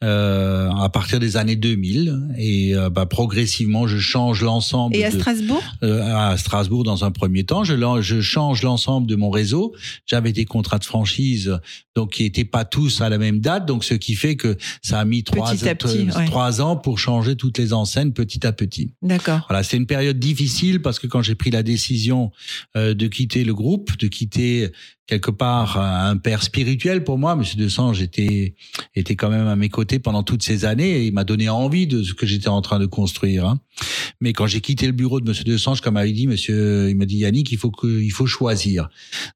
[0.04, 5.10] euh, à partir des années 2000 et euh, bah, progressivement je change l'ensemble et à
[5.12, 7.64] de- Strasbourg euh, à Strasbourg dans un premier temps.
[7.64, 9.74] Je, je change l'ensemble de mon réseau.
[10.06, 11.60] J'avais des contrats de franchise,
[12.00, 15.02] donc qui n'étaient pas tous à la même date, donc ce qui fait que ça
[15.02, 15.54] a mis trois,
[16.28, 18.94] trois ans pour changer toutes les enseignes petit à petit.
[19.02, 19.46] D'accord.
[19.50, 22.32] Voilà, c'est une période difficile parce que quand j'ai pris la décision
[22.78, 24.72] euh, de quitter le groupe, de quitter
[25.10, 28.54] quelque part un père spirituel pour moi, Monsieur Desange était
[28.96, 31.88] était quand même à mes côtés pendant toutes ces années et il m'a donné envie
[31.88, 33.48] de ce que j'étais en train de construire.
[33.48, 33.60] hein.
[34.22, 37.06] Mais quand j'ai quitté le bureau de Monsieur Desange, comme avait dit Monsieur, il m'a
[37.06, 38.90] dit Yannick, il faut que il faut choisir.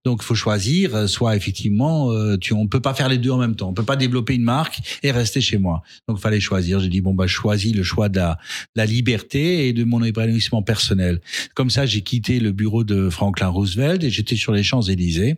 [0.06, 3.32] Donc il faut choisir, euh, soit effectivement, euh, tu on peut pas faire les deux
[3.32, 5.82] en même temps, on peut pas développer une marque et rester chez moi.
[6.08, 6.80] Donc fallait choisir.
[6.82, 8.38] J'ai dit bon bah je choisis le choix de la,
[8.76, 11.20] la liberté et de mon épanouissement personnel.
[11.56, 15.38] Comme ça, j'ai quitté le bureau de Franklin Roosevelt et j'étais sur les Champs-Élysées.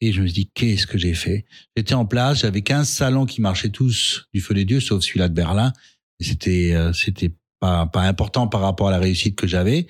[0.00, 1.44] Et je me suis dit, qu'est-ce que j'ai fait?
[1.76, 5.28] J'étais en place, j'avais 15 salons qui marchaient tous du feu des dieux, sauf celui-là
[5.28, 5.72] de Berlin.
[6.20, 9.86] C'était euh, c'était pas, pas important par rapport à la réussite que j'avais.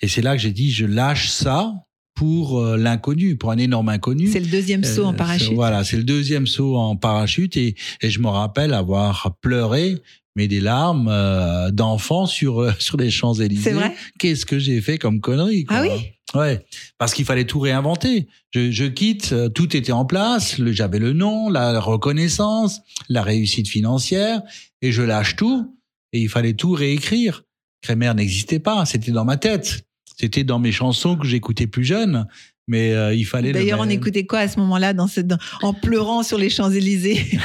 [0.00, 1.72] Et c'est là que j'ai dit, je lâche ça
[2.14, 4.28] pour euh, l'inconnu, pour un énorme inconnu.
[4.28, 5.52] C'est le deuxième saut en Euh, parachute.
[5.54, 9.96] Voilà, c'est le deuxième saut en parachute et, et je me rappelle avoir pleuré,
[10.36, 13.62] mais des larmes euh, d'enfant sur euh, sur les Champs Élysées.
[13.70, 13.94] C'est vrai?
[14.18, 15.76] Qu'est-ce que j'ai fait comme connerie quoi.
[15.78, 15.90] Ah oui?
[16.34, 16.64] Ouais,
[16.98, 18.26] parce qu'il fallait tout réinventer.
[18.52, 20.58] Je, je quitte, euh, tout était en place.
[20.58, 24.42] le- J'avais le nom, la reconnaissance, la réussite financière,
[24.82, 25.76] et je lâche tout.
[26.12, 27.42] Et il fallait tout réécrire.
[27.82, 29.84] Crémer n'existait pas, c'était dans ma tête.
[30.16, 32.26] C'était dans mes chansons que j'écoutais plus jeune,
[32.66, 33.48] mais euh, il fallait.
[33.52, 36.50] le D'ailleurs, on écoutait quoi à ce moment-là dans ce, dans- en pleurant sur les
[36.50, 37.20] Champs-Élysées?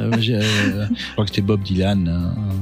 [0.00, 2.08] Euh, j'ai, euh, je crois que c'était Bob Dylan.
[2.08, 2.54] euh,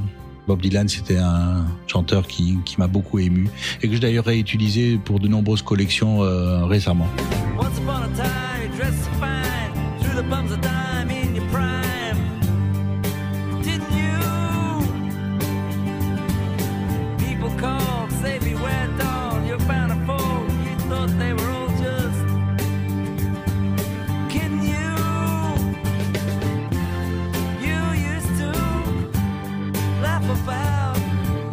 [0.47, 3.47] Bob Dylan, c'était un chanteur qui, qui m'a beaucoup ému
[3.81, 7.07] et que j'ai d'ailleurs réutilisé pour de nombreuses collections euh, récemment.
[7.59, 8.69] Once upon a time,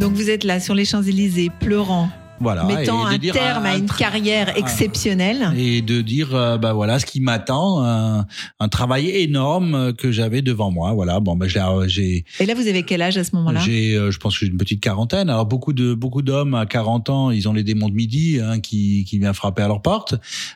[0.00, 2.08] Donc vous êtes là sur les Champs-Élysées, pleurant,
[2.40, 2.64] Voilà.
[2.64, 5.52] mettant un terme à un une carrière exceptionnelle.
[5.54, 8.26] Et de dire, euh, bah voilà, ce qui m'attend, un,
[8.60, 10.94] un travail énorme euh, que j'avais devant moi.
[10.94, 13.60] Voilà, bon, bah, j'ai, j'ai, Et là, vous avez quel âge à ce moment-là?
[13.60, 15.28] J'ai, euh, je pense que j'ai une petite quarantaine.
[15.28, 18.58] Alors beaucoup de beaucoup d'hommes à 40 ans, ils ont les démons de midi hein,
[18.60, 20.14] qui qui viennent frapper à leur porte.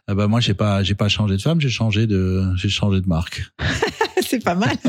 [0.08, 3.02] Euh, bah moi, j'ai pas j'ai pas changé de femme, j'ai changé de j'ai changé
[3.02, 3.42] de marque.
[4.26, 4.76] C'est pas mal.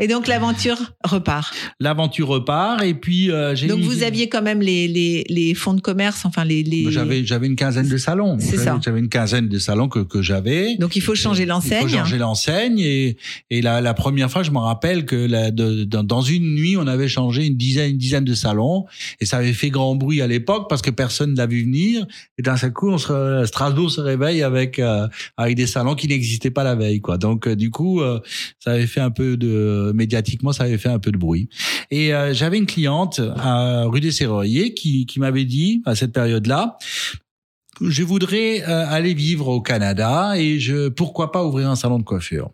[0.00, 1.54] Et donc l'aventure repart.
[1.80, 5.74] L'aventure repart et puis euh, j'ai Donc vous aviez quand même les, les, les fonds
[5.74, 6.62] de commerce, enfin les...
[6.62, 6.90] les...
[6.90, 8.36] j'avais j'avais une quinzaine de salons.
[8.38, 8.78] C'est ça.
[8.84, 10.76] J'avais une quinzaine de salons que que j'avais.
[10.76, 11.88] Donc il faut changer Il faut l'enseigne.
[11.88, 13.16] changer l'enseigne et
[13.50, 16.76] et la, la première fois je me rappelle que la, de- dans, dans une nuit
[16.76, 18.84] on avait changé une dizaine une dizaine de salons
[19.20, 22.06] et ça avait fait grand bruit à l'époque parce que personne ne l'a vu venir
[22.38, 26.08] et d'un seul coup on se, Strasbourg se réveille avec euh, avec des salons qui
[26.08, 28.20] n'existaient pas la veille quoi donc euh, du coup euh,
[28.58, 31.48] ça avait fait un peu de médiatiquement ça avait fait un peu de bruit
[31.90, 36.12] et euh, j'avais une cliente à rue des Serruriers qui qui m'avait dit à cette
[36.12, 36.78] période là
[37.80, 42.04] je voudrais euh, aller vivre au Canada et je pourquoi pas ouvrir un salon de
[42.04, 42.50] coiffure?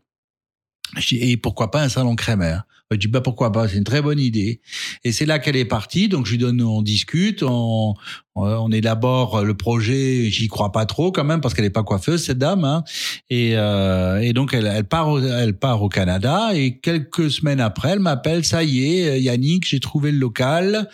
[1.11, 2.65] Et pourquoi pas un salon crémaire?
[2.95, 4.61] Je dis bah pourquoi pas, c'est une très bonne idée.
[5.05, 6.09] Et c'est là qu'elle est partie.
[6.09, 7.95] Donc je lui donne, on discute, on,
[8.35, 10.31] on élabore le projet.
[10.31, 12.65] J'y crois pas trop quand même parce qu'elle est pas coiffeuse cette dame.
[12.65, 12.85] Hein.
[13.31, 17.61] Et, euh, et donc elle, elle part, au, elle part au Canada et quelques semaines
[17.61, 18.45] après, elle m'appelle.
[18.45, 20.89] Ça y est, Yannick, j'ai trouvé le local,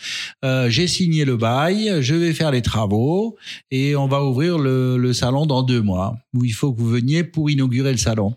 [0.44, 3.36] euh, j'ai signé le bail, je vais faire les travaux
[3.70, 6.88] et on va ouvrir le, le salon dans deux mois où il faut que vous
[6.88, 8.36] veniez pour inaugurer le salon.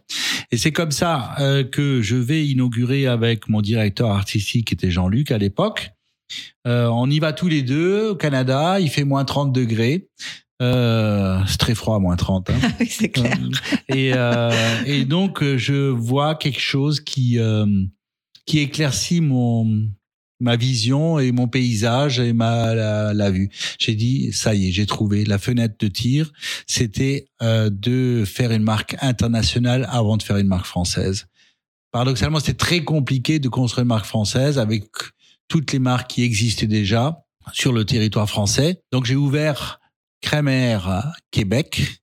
[0.52, 4.91] Et c'est comme ça euh, que je vais inaugurer avec mon directeur artistique qui était
[4.91, 5.91] Jean-Luc à l'époque.
[6.68, 10.08] Euh, on y va tous les deux au Canada, il fait moins 30 degrés.
[10.62, 12.50] Euh, c'est très froid, moins 30.
[12.50, 12.54] Hein.
[12.80, 13.38] Oui, c'est clair.
[13.89, 14.52] Et, euh,
[14.86, 17.66] et donc, euh, je vois quelque chose qui, euh,
[18.46, 19.89] qui éclaircit mon,
[20.44, 23.50] ma vision et mon paysage et ma, la, la vue.
[23.80, 26.32] J'ai dit, ça y est, j'ai trouvé la fenêtre de tir.
[26.68, 31.26] C'était euh, de faire une marque internationale avant de faire une marque française.
[31.91, 34.84] Paradoxalement, c'était très compliqué de construire une marque française avec
[35.48, 38.82] toutes les marques qui existaient déjà sur le territoire français.
[38.91, 39.80] Donc, j'ai ouvert
[40.24, 42.00] Crémer à Québec.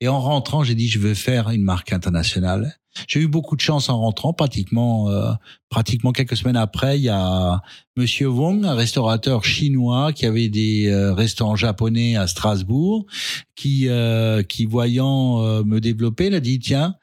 [0.00, 2.74] Et en rentrant, j'ai dit, je veux faire une marque internationale.
[3.06, 5.32] J'ai eu beaucoup de chance en rentrant, pratiquement, euh,
[5.68, 7.62] pratiquement quelques semaines après, il y a
[7.96, 13.06] Monsieur Wong, un restaurateur chinois qui avait des euh, restaurants japonais à Strasbourg,
[13.56, 16.94] qui, euh, qui voyant euh, me développer, il a dit tiens,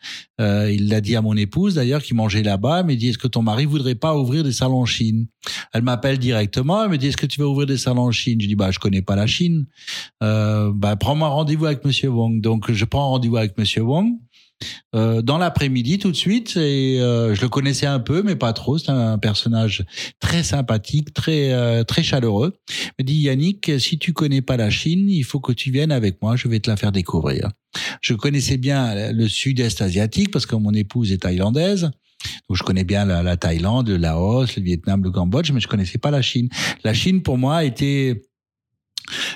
[0.41, 3.17] euh, il l'a dit à mon épouse d'ailleurs qui mangeait là-bas, il m'a dit est-ce
[3.17, 5.27] que ton mari voudrait pas ouvrir des salons en Chine?
[5.71, 8.41] Elle m'appelle directement, elle me dit est-ce que tu veux ouvrir des salons en Chine?
[8.41, 9.65] Je dis bah je connais pas la Chine,
[10.23, 12.41] euh, bah prends-moi rendez-vous avec Monsieur Wong.
[12.41, 14.13] Donc je prends rendez-vous avec Monsieur Wong.
[14.95, 18.53] Euh, dans l'après-midi tout de suite et euh, je le connaissais un peu mais pas
[18.53, 18.77] trop.
[18.77, 19.85] C'est un personnage
[20.19, 22.55] très sympathique très euh, très chaleureux.
[22.97, 26.21] Me dit Yannick si tu connais pas la Chine il faut que tu viennes avec
[26.21, 27.49] moi je vais te la faire découvrir.
[28.01, 31.91] Je connaissais bien le sud-est asiatique parce que mon épouse est thaïlandaise.
[32.49, 35.67] Donc je connais bien la, la Thaïlande, le Laos, le Vietnam, le Cambodge, mais je
[35.67, 36.49] connaissais pas la Chine.
[36.83, 38.23] La Chine pour moi était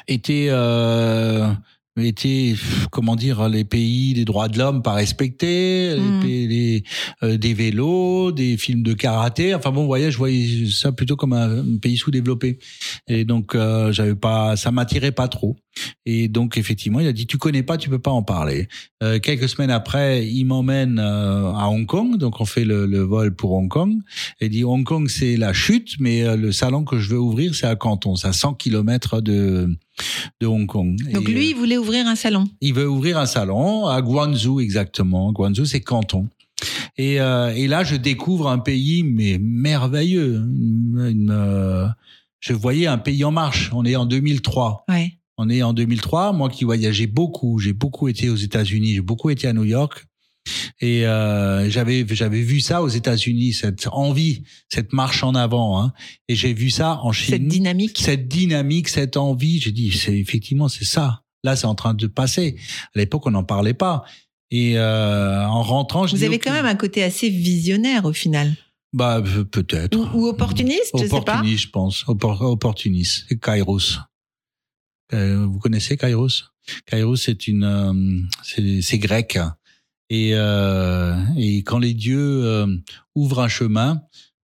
[0.07, 1.51] était euh,
[1.97, 6.19] étaient, pff, comment dire, les pays des droits de l'homme pas respectés, les Mm.
[6.21, 6.83] pays- les,
[7.23, 9.53] euh, des vélos, des films de karaté.
[9.55, 12.59] Enfin bon, vous voyez, je voyais ça plutôt comme un, un pays sous-développé.
[13.07, 15.57] Et donc, euh, j'avais pas, ça m'attirait pas trop.
[16.05, 18.67] Et donc, effectivement, il a dit, tu connais pas, tu peux pas en parler.
[19.03, 22.17] Euh, quelques semaines après, il m'emmène euh, à Hong Kong.
[22.17, 23.93] Donc, on fait le, le vol pour Hong Kong.
[24.41, 27.19] Et il dit, Hong Kong, c'est la chute, mais euh, le salon que je veux
[27.19, 28.15] ouvrir, c'est à Canton.
[28.15, 29.69] C'est à 100 kilomètres de,
[30.39, 30.97] de Hong Kong.
[31.13, 32.45] Donc Et, lui, euh, il voulait ouvrir un salon.
[32.61, 35.31] il veut ouvrir un salon à Guangzhou exactement.
[35.31, 36.27] Guangzhou, c'est Canton.
[36.97, 40.35] Et, euh, et là, je découvre un pays mais merveilleux.
[40.35, 41.87] Une- une, euh,
[42.39, 43.71] je voyais un pays en marche.
[43.73, 44.85] On est en 2003.
[44.89, 45.13] Ouais.
[45.37, 46.33] On est en 2003.
[46.33, 50.05] Moi qui voyageais beaucoup, j'ai beaucoup été aux États-Unis, j'ai beaucoup été à New York.
[50.79, 55.79] Et euh, j'avais j'avais vu ça aux États-Unis, cette envie, cette marche en avant.
[55.81, 55.93] Hein.
[56.27, 57.99] Et j'ai vu ça en Chine Cette dynamique.
[58.03, 61.23] cette dynamique, cette envie, j'ai dit, c'est effectivement c'est ça.
[61.43, 62.55] Là, c'est en train de passer.
[62.95, 64.03] À l'époque, on n'en parlait pas.
[64.49, 68.13] Et euh, en rentrant, je Vous dis, avez quand même un côté assez visionnaire au
[68.13, 68.55] final.
[68.93, 71.17] bah euh, peut-être Ou, ou opportuniste, je sais pas.
[71.17, 73.27] opportuniste, je pense, Oppor- opportuniste.
[73.39, 73.99] Kairos.
[75.13, 76.45] Euh, vous connaissez Kairos?
[76.85, 79.37] Kairos, c'est une, c'est grec.
[80.13, 82.67] Et euh, et quand les dieux euh,
[83.15, 84.01] ouvrent un chemin,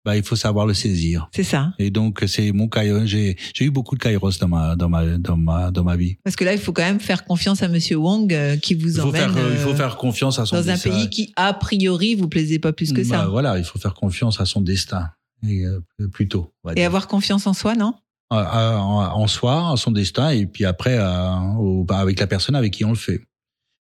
[0.04, 1.30] bah il faut savoir le saisir.
[1.34, 1.72] C'est ça.
[1.78, 3.06] Et donc c'est mon Kairos.
[3.06, 6.16] J'ai j'ai eu beaucoup de Kairos dans ma dans ma dans ma dans ma vie.
[6.22, 8.88] Parce que là, il faut quand même faire confiance à Monsieur Wong euh, qui vous
[8.96, 11.08] Il faut emmène faire euh, il faut euh, faire confiance à son dans un pays
[11.08, 13.26] qui, a priori, vous plaisait pas plus que Bah, ça.
[13.28, 15.08] voilà, il faut faire confiance à son destin.
[15.48, 15.80] Et, euh,
[16.12, 16.52] plutôt.
[16.70, 16.86] Et dire.
[16.86, 17.94] avoir confiance en soi, non?
[18.30, 22.20] À- à- en, en soi, à son destin, et puis après à- au- bah, avec
[22.20, 23.22] la personne avec qui on le fait.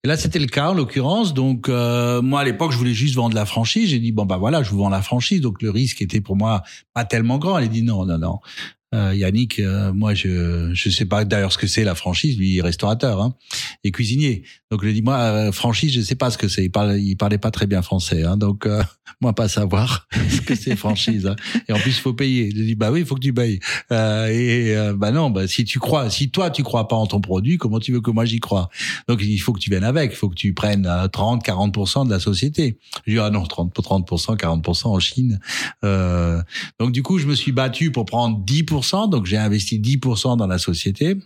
[0.03, 1.33] Et là, c'était le cas en l'occurrence.
[1.33, 3.89] Donc euh, moi, à l'époque, je voulais juste vendre la franchise.
[3.89, 5.41] J'ai dit bon bah voilà, je vous vends la franchise.
[5.41, 7.57] Donc le risque était pour moi pas tellement grand.
[7.57, 8.39] Elle a dit non, non, non.
[8.95, 12.37] Euh, Yannick, euh, moi je je sais pas d'ailleurs ce que c'est la franchise.
[12.37, 13.35] Lui, restaurateur hein,
[13.83, 14.43] et cuisinier.
[14.71, 16.63] Donc je dit moi euh, franchise, je sais pas ce que c'est.
[16.65, 18.23] Il parlait il parlait pas très bien français.
[18.23, 18.81] Hein, donc euh,
[19.21, 21.27] moi pas savoir ce que c'est franchise.
[21.27, 21.35] hein.
[21.67, 22.49] Et en plus il faut payer.
[22.49, 23.59] Je dit bah oui, il faut que tu payes.
[23.91, 27.05] Euh, et euh, bah non, bah si tu crois, si toi tu crois pas en
[27.05, 28.69] ton produit, comment tu veux que moi j'y crois
[29.07, 32.05] Donc il faut que tu viennes avec, il faut que tu prennes euh, 30, 40%
[32.05, 32.79] de la société.
[33.05, 35.39] Je dis ah non, 30 30 40% en Chine.
[35.83, 38.63] Donc du coup, je me suis battu pour prendre 10
[39.07, 41.17] donc j'ai investi 10% dans la société.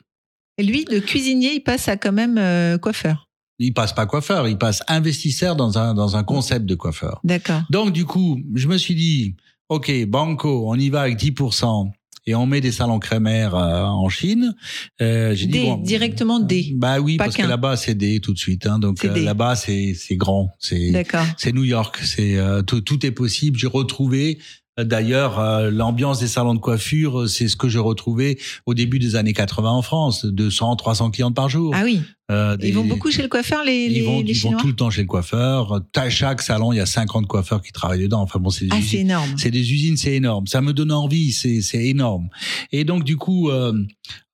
[0.58, 3.28] Et lui, de cuisinier, il passe à quand même euh, coiffeur.
[3.60, 7.20] Il passe pas coiffeur, il passe investisseur dans un dans un concept de coiffeur.
[7.24, 7.62] D'accord.
[7.70, 9.36] Donc du coup, je me suis dit
[9.70, 11.92] OK, banco, on y va avec 10%
[12.26, 14.56] et on met des salons crémaires euh, en Chine.
[15.02, 16.74] Euh, j'ai dit D, bon, directement D.
[16.76, 18.66] Bah oui, parce que là-bas c'est D tout de suite.
[18.66, 21.26] Hein, donc euh, là-bas c'est c'est grand, c'est D'accord.
[21.38, 23.58] c'est New York, c'est euh, tout, tout est possible.
[23.58, 27.80] J'ai retrouvé euh, d'ailleurs euh, l'ambiance des salons de coiffure, euh, c'est ce que je
[27.80, 31.74] retrouvais au début des années 80 en France, 200, 300 clientes par jour.
[31.76, 32.02] Ah oui.
[32.32, 34.56] Euh, des- Ils vont beaucoup chez le coiffeur, les, les, ils vont, les ils vont
[34.58, 35.82] tout le temps chez le coiffeur.
[35.96, 38.22] À chaque salon, il y a 50 coiffeurs qui travaillent dedans.
[38.22, 39.34] Enfin bon, c'est des Ah, usines- c'est énorme.
[39.38, 40.48] c'est des usines, c'est énorme.
[40.48, 42.30] Ça me donne envie, c'est c'est énorme.
[42.72, 43.74] Et donc du coup, euh,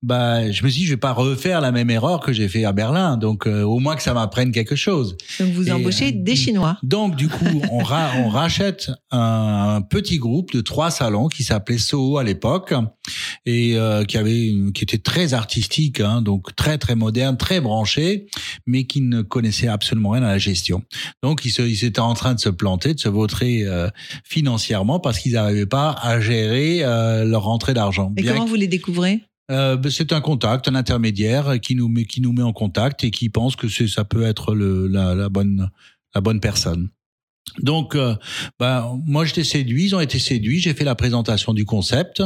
[0.02, 2.64] bah, je me suis dit, je vais pas refaire la même erreur que j'ai fait
[2.64, 3.16] à Berlin.
[3.16, 5.16] Donc euh, au moins que ça m'apprenne quelque chose.
[5.40, 6.78] Donc vous Et, embauchez des Chinois.
[6.84, 11.42] Donc du coup, on, ra- on rachète un, un petit groupe de trois salons qui
[11.42, 12.72] s'appelait Soho à l'époque
[13.46, 13.76] et
[14.06, 17.79] qui avait une- qui était très artistique, hein, donc très très moderne, très branché,
[18.66, 20.82] mais qui ne connaissait absolument rien à la gestion.
[21.22, 23.88] Donc ils se- ils étaient en train de se planter, de se vautrer euh,
[24.24, 28.12] financièrement parce qu'ils n'arrivaient pas à gérer euh, leur rentrée d'argent.
[28.16, 29.22] Et Bien comment vous les découvrez?
[29.50, 33.02] Euh, ben, c'est un contact, un intermédiaire qui nous met, qui nous met en contact
[33.02, 35.68] et qui pense que c'est, ça peut être le, la, la bonne,
[36.14, 36.90] la bonne personne.
[37.58, 38.14] Donc, euh,
[38.60, 42.22] ben, moi, j'étais séduit, ils ont été séduits, j'ai fait la présentation du concept.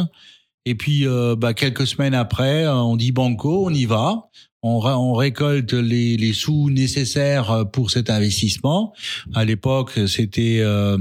[0.67, 4.29] Et puis, euh, ben, quelques semaines après, on dit banco, on y va.
[4.67, 8.95] On, récolte les, les sous nécessaires pour cet investissement.
[9.35, 10.97] À l'époque, c'était euh,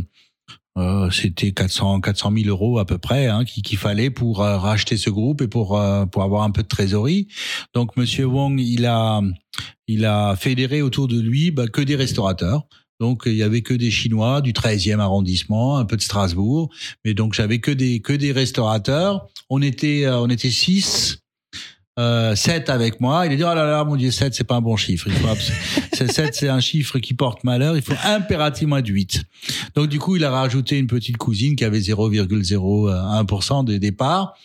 [0.78, 4.97] euh, c'était 400 400 000 euros à peu près hein, qu'il fallait pour euh, racheter
[4.97, 7.28] ce groupe et pour euh, pour avoir un peu de trésorerie.
[7.76, 9.22] Donc Monsieur Wong, il a
[9.88, 12.66] il a fédéré autour de lui bah, que des restaurateurs.
[12.99, 16.70] Donc il y avait que des Chinois du 13e arrondissement, un peu de Strasbourg,
[17.05, 19.28] mais donc j'avais que des que des restaurateurs.
[19.49, 21.22] On était euh, on était six.
[21.99, 23.27] Euh, 7 avec moi.
[23.27, 25.05] Il a dit, oh là là, mon Dieu, 7, c'est pas un bon chiffre.
[25.07, 25.51] Il faut abs-
[25.93, 27.75] c'est 7, c'est un chiffre qui porte malheur.
[27.75, 29.21] Il faut impérativement être 8.
[29.75, 34.35] Donc, du coup, il a rajouté une petite cousine qui avait 0,01% des départs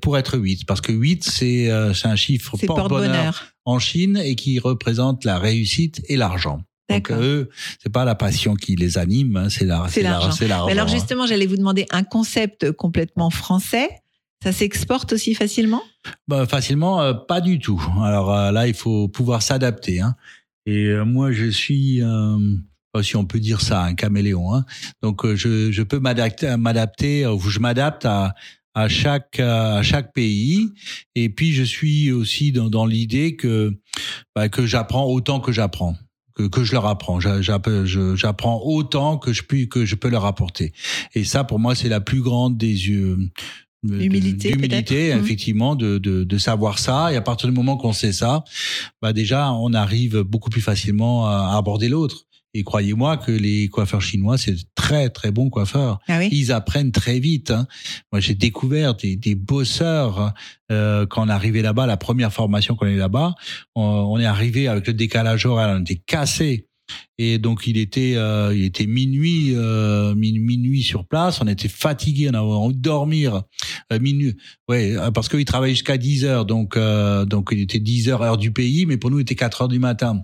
[0.00, 0.64] pour être 8.
[0.66, 5.38] Parce que 8, c'est euh, c'est un chiffre porte-bonheur en Chine et qui représente la
[5.38, 6.62] réussite et l'argent.
[6.90, 7.48] Donc, eux,
[7.82, 10.32] c'est pas la passion qui les anime, hein, c'est la- la- l'argent.
[10.48, 10.66] l'argent.
[10.66, 10.92] Mais alors hein.
[10.92, 13.88] justement, j'allais vous demander un concept complètement français.
[14.42, 15.82] Ça s'exporte aussi facilement?
[16.26, 17.80] Bah, facilement, euh, pas du tout.
[18.02, 20.00] Alors euh, là, il faut pouvoir s'adapter.
[20.00, 20.16] Hein.
[20.66, 22.38] Et euh, moi, je suis, euh,
[23.02, 24.52] si on peut dire ça, un caméléon.
[24.52, 24.64] Hein.
[25.00, 28.34] Donc, euh, je, je peux m'adapter, m'adapter, euh, ou je m'adapte à,
[28.74, 30.68] à chaque à chaque pays.
[31.14, 33.78] Et puis, je suis aussi dans, dans l'idée que
[34.34, 35.96] bah, que j'apprends autant que j'apprends.
[36.34, 40.72] Que, que je leur apprends, j'apprends autant que je puis que je peux leur apporter.
[41.14, 42.88] Et ça, pour moi, c'est la plus grande des
[44.52, 45.14] d'humilité.
[45.14, 45.24] Mhm.
[45.24, 47.12] effectivement, de, de, de savoir ça.
[47.12, 48.44] Et à partir du moment qu'on sait ça,
[49.00, 52.24] bah déjà, on arrive beaucoup plus facilement à aborder l'autre.
[52.54, 56.00] Et croyez-moi que les coiffeurs chinois, c'est de très très bons coiffeurs.
[56.06, 57.50] Ah oui Ils apprennent très vite.
[57.50, 57.66] hein.
[58.12, 60.34] Moi, j'ai découvert des, des bosseurs
[60.70, 63.34] euh, quand on est arrivé là-bas, la première formation qu'on est là-bas.
[63.74, 66.68] On, on est arrivé avec le décalage horaire, on était cassé.
[67.18, 71.68] Et donc il était euh, il était minuit euh, min- minuit sur place, on était
[71.68, 73.42] fatigué, on avait envie de dormir.
[73.92, 74.36] Euh, minuit,
[74.68, 78.22] ouais, euh, parce qu'il travaillait jusqu'à 10 heures, donc euh, donc il était 10 heures
[78.22, 80.22] heure du pays, mais pour nous il était 4 heures du matin.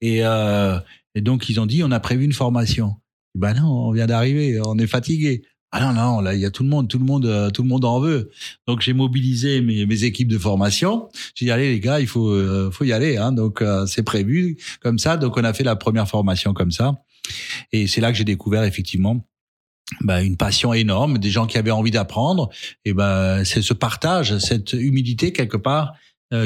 [0.00, 0.78] Et euh,
[1.14, 2.94] et donc ils ont dit on a prévu une formation.
[3.34, 5.42] Ben non, on vient d'arriver, on est fatigué.
[5.70, 7.62] Ah non non, là il y a tout le monde, tout le monde, euh, tout
[7.62, 8.30] le monde en veut.
[8.66, 11.10] Donc j'ai mobilisé mes, mes équipes de formation.
[11.34, 13.18] J'ai dit allez les gars, il faut euh, faut y aller.
[13.18, 13.32] Hein.
[13.32, 15.18] Donc euh, c'est prévu comme ça.
[15.18, 17.02] Donc on a fait la première formation comme ça.
[17.72, 19.26] Et c'est là que j'ai découvert effectivement
[20.00, 22.48] bah, une passion énorme, des gens qui avaient envie d'apprendre.
[22.86, 25.92] Et ben c'est ce partage, cette humilité quelque part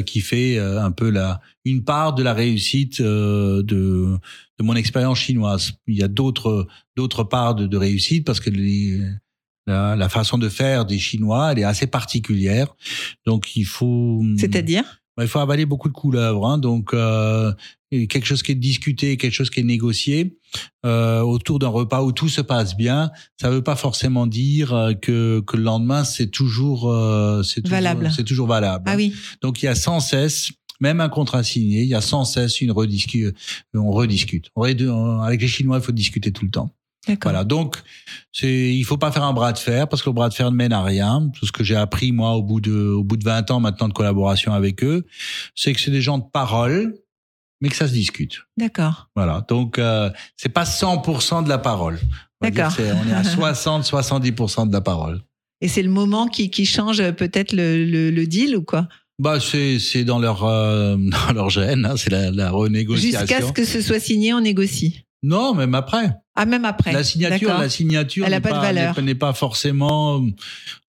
[0.03, 4.16] qui fait euh, un peu la une part de la réussite euh, de
[4.59, 5.72] de mon expérience chinoise.
[5.87, 6.66] Il y a d'autres
[6.97, 9.01] d'autres parts de, de réussite parce que les,
[9.66, 12.74] la, la façon de faire des Chinois, elle est assez particulière.
[13.26, 15.01] Donc il faut C'est-à-dire?
[15.16, 16.46] Bah, il faut avaler beaucoup de couleuvres.
[16.46, 17.52] Hein, donc, euh,
[17.90, 20.38] quelque chose qui est discuté, quelque chose qui est négocié
[20.86, 23.10] euh, autour d'un repas où tout se passe bien,
[23.40, 27.60] ça ne veut pas forcément dire euh, que, que le lendemain c'est toujours euh, c'est
[27.62, 28.10] toujours- Valable.
[28.14, 28.84] C'est toujours valable.
[28.86, 30.50] Ah oui, Donc, il y a sans cesse,
[30.80, 33.36] même un contrat signé, il y a sans cesse une rediscute.
[33.74, 34.48] On rediscute.
[34.56, 34.62] On
[35.20, 36.74] Avec les Chinois, il faut discuter tout le temps.
[37.07, 37.32] D'accord.
[37.32, 37.76] Voilà, donc
[38.32, 40.50] c'est il faut pas faire un bras de fer parce que le bras de fer
[40.50, 41.30] ne mène à rien.
[41.38, 43.88] Tout ce que j'ai appris moi au bout de au bout de 20 ans maintenant
[43.88, 45.07] de collaboration avec eux,
[45.55, 46.94] c'est que c'est des gens de parole
[47.62, 48.40] mais que ça se discute.
[48.57, 49.09] D'accord.
[49.14, 49.46] Voilà.
[49.48, 52.00] Donc euh, c'est pas 100% de la parole.
[52.42, 52.72] D'accord.
[52.78, 55.22] on est à 60 70% de la parole.
[55.61, 58.88] Et c'est le moment qui, qui change peut-être le, le, le deal ou quoi?
[59.20, 60.96] Bah c'est c'est dans leur euh,
[61.26, 63.20] dans leur gène, hein, c'est la, la renégociation.
[63.20, 65.05] Jusqu'à ce que ce soit signé, on négocie.
[65.23, 66.11] Non, même après.
[66.35, 66.93] Ah, même après.
[66.93, 68.97] La signature, la signature n'est pas de pas, valeur.
[68.97, 70.31] n'est- n'est pas forcément euh,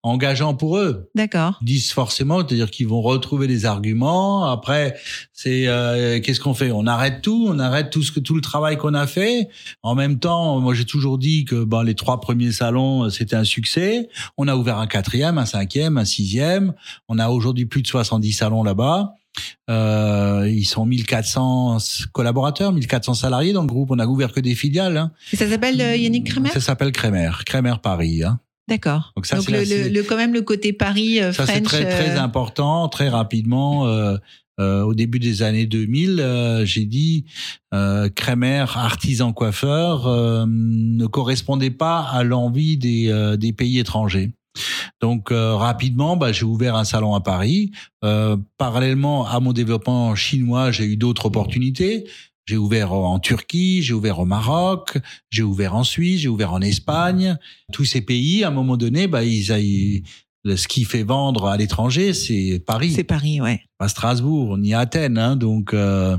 [0.01, 1.09] engageant pour eux.
[1.15, 1.57] D'accord.
[1.61, 4.45] Ils disent forcément, c'est-à-dire qu'ils vont retrouver des arguments.
[4.49, 4.95] Après,
[5.33, 6.71] c'est euh, qu'est-ce qu'on fait?
[6.71, 9.49] On arrête tout, on arrête tout ce que tout le travail qu'on a fait.
[9.83, 13.35] En même temps, moi j'ai toujours dit que ben, les trois premiers salons euh, c'était
[13.35, 14.07] un succès.
[14.37, 16.73] On a ouvert un quatrième, un cinquième, un sixième.
[17.09, 19.13] On a aujourd'hui plus de 70 salons là-bas.
[19.69, 21.77] Euh, ils sont 1400
[22.11, 23.91] collaborateurs, 1400 salariés dans le groupe.
[23.91, 24.97] On a ouvert que des filiales.
[24.97, 25.11] hein.
[25.31, 26.49] Et ça s'appelle euh, Yannick Kremer?
[26.49, 28.23] Ça s'appelle Kremer, Kremer Paris.
[28.23, 28.39] Hein.
[28.67, 29.11] D'accord.
[29.15, 31.83] Donc ça, c'est le, la- le, quand même le côté Paris euh, Ça, c'est très,
[31.89, 32.87] très euh, important.
[32.89, 34.15] Très rapidement, euh,
[34.59, 37.25] euh, au début des années 2000, euh, j'ai dit
[37.73, 44.31] euh, Kremer, artisan coiffeur, euh, ne correspondait pas à l'envie des, euh, des pays étrangers.
[45.01, 47.71] Donc euh, rapidement, bah, j'ai ouvert un salon à Paris.
[48.03, 52.05] Euh, parallèlement à mon développement chinois, j'ai eu d'autres opportunités.
[52.45, 54.97] J'ai ouvert en Turquie, j'ai ouvert au Maroc,
[55.29, 57.37] j'ai ouvert en Suisse, j'ai ouvert en Espagne.
[57.71, 60.03] Tous ces pays, à un moment donné, bah, ils,
[60.45, 63.61] ce qui fait vendre à l'étranger, c'est Paris, C'est Paris, ouais.
[63.77, 65.17] pas Strasbourg, ni Athènes.
[65.17, 66.17] Hein, donc, euh,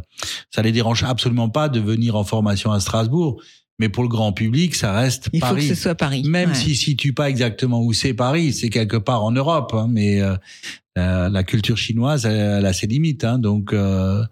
[0.51, 3.43] ça les dérange absolument pas de venir en formation à Strasbourg.
[3.81, 5.69] Mais pour le grand public, ça reste Il faut Paris.
[5.69, 6.23] que ce soit Paris.
[6.25, 6.55] Même Ouais.
[6.55, 10.37] s'ils situe pas exactement où c'est Paris, c'est quelque part en Europe, hein, mais euh,
[10.97, 14.23] euh, la culture chinoise, elle, a ses limites, hein, donc, euh,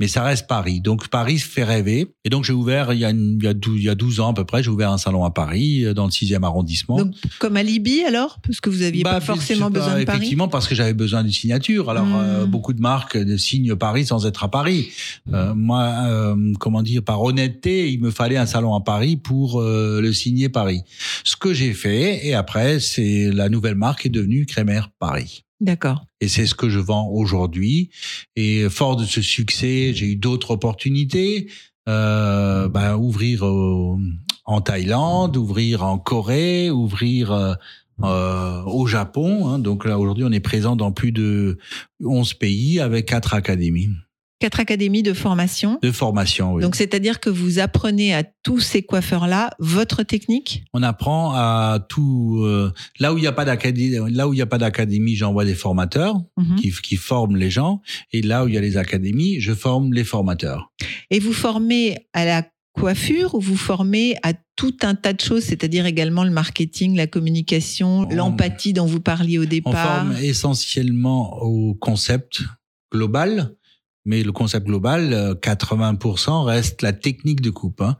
[0.00, 0.80] mais ça reste Paris.
[0.80, 2.12] Donc Paris fait rêver.
[2.24, 3.94] Et donc j'ai ouvert il y a, une- il y a 12, il y a
[3.94, 6.42] 12 ans à peu près, j'ai ouvert un salon à Paris, euh, dans le 6e
[6.44, 6.98] arrondissement.
[6.98, 8.38] Donc, comme alibi alors?
[8.42, 10.94] Parce que vous aviez Bah, pas forcément pas- besoin de Paris Effectivement, parce que j'avais
[10.94, 11.88] besoin d'une signature.
[11.90, 12.16] Alors, Hmm.
[12.20, 14.88] euh, beaucoup de marques euh, signent Paris sans être à Paris.
[15.32, 19.60] Euh, moi, euh, comment dire, par honnêteté, il me fallait un salon à Paris pour
[19.60, 20.82] euh, le signer Paris.
[21.24, 25.44] Ce que j'ai fait, et après, c'est la nouvelle marque est devenue Crémer Paris.
[25.60, 26.04] D'accord.
[26.20, 27.90] Et c'est ce que je vends aujourd'hui.
[28.36, 31.50] Et fort de ce succès, j'ai eu d'autres opportunités.
[31.88, 33.98] Euh, ben, ouvrir au-
[34.44, 37.54] en Thaïlande, ouvrir en Corée, ouvrir euh,
[38.04, 39.48] euh, au Japon.
[39.48, 39.58] hein.
[39.58, 41.58] Donc là, aujourd'hui, on est présent dans plus de
[42.04, 43.88] 11 pays avec quatre académies.
[44.40, 45.78] Quatre académies de formation.
[45.82, 46.54] de formation.
[46.54, 46.62] oui.
[46.62, 52.40] Donc, c'est-à-dire que vous apprenez à tous ces coiffeurs-là votre technique on apprend à tout.
[52.44, 55.16] euh, là où il n'y a pas d'académie, là où il n'y a pas d'académie,
[55.16, 56.56] j'envoie des formateurs Mhm.
[56.56, 57.80] qui, qui forment les gens.
[58.12, 60.72] Et là où il y a les académies, je forme les formateurs.
[61.10, 65.42] Et vous formez à la coiffure ou vous formez à tout un tas de choses,
[65.42, 69.74] c'est-à-dire également le marketing, la communication, On- l'empathie dont vous parliez au On départ?
[70.04, 72.42] forme essentiellement au concept
[72.92, 73.54] global.
[74.06, 77.80] Mais le concept global, euh, 80% reste la technique de coupe.
[77.82, 77.96] hein.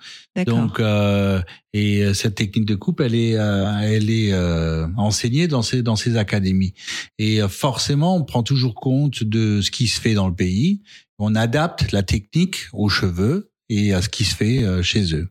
[0.46, 1.42] Donc, euh,
[1.74, 5.82] et euh, cette technique de coupe, elle est, euh, elle est euh, enseignée dans ces
[5.82, 6.72] dans ces académies.
[7.18, 10.82] Et euh, forcément, on prend toujours compte de ce qui se fait dans le pays.
[11.18, 15.28] On adapte la technique aux cheveux et à ce qui se fait euh, chez eux.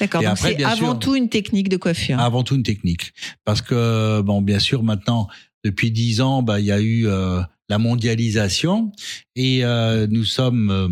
[0.00, 0.22] D'accord.
[0.22, 2.18] Donc c'est avant sûr- tout une technique de coiffure.
[2.18, 3.12] Avant tout une technique,
[3.44, 5.28] parce que bon, bien sûr, maintenant
[5.64, 8.92] depuis dix ans, bah, il y a eu euh, la mondialisation
[9.34, 10.88] et euh, nous sommes euh,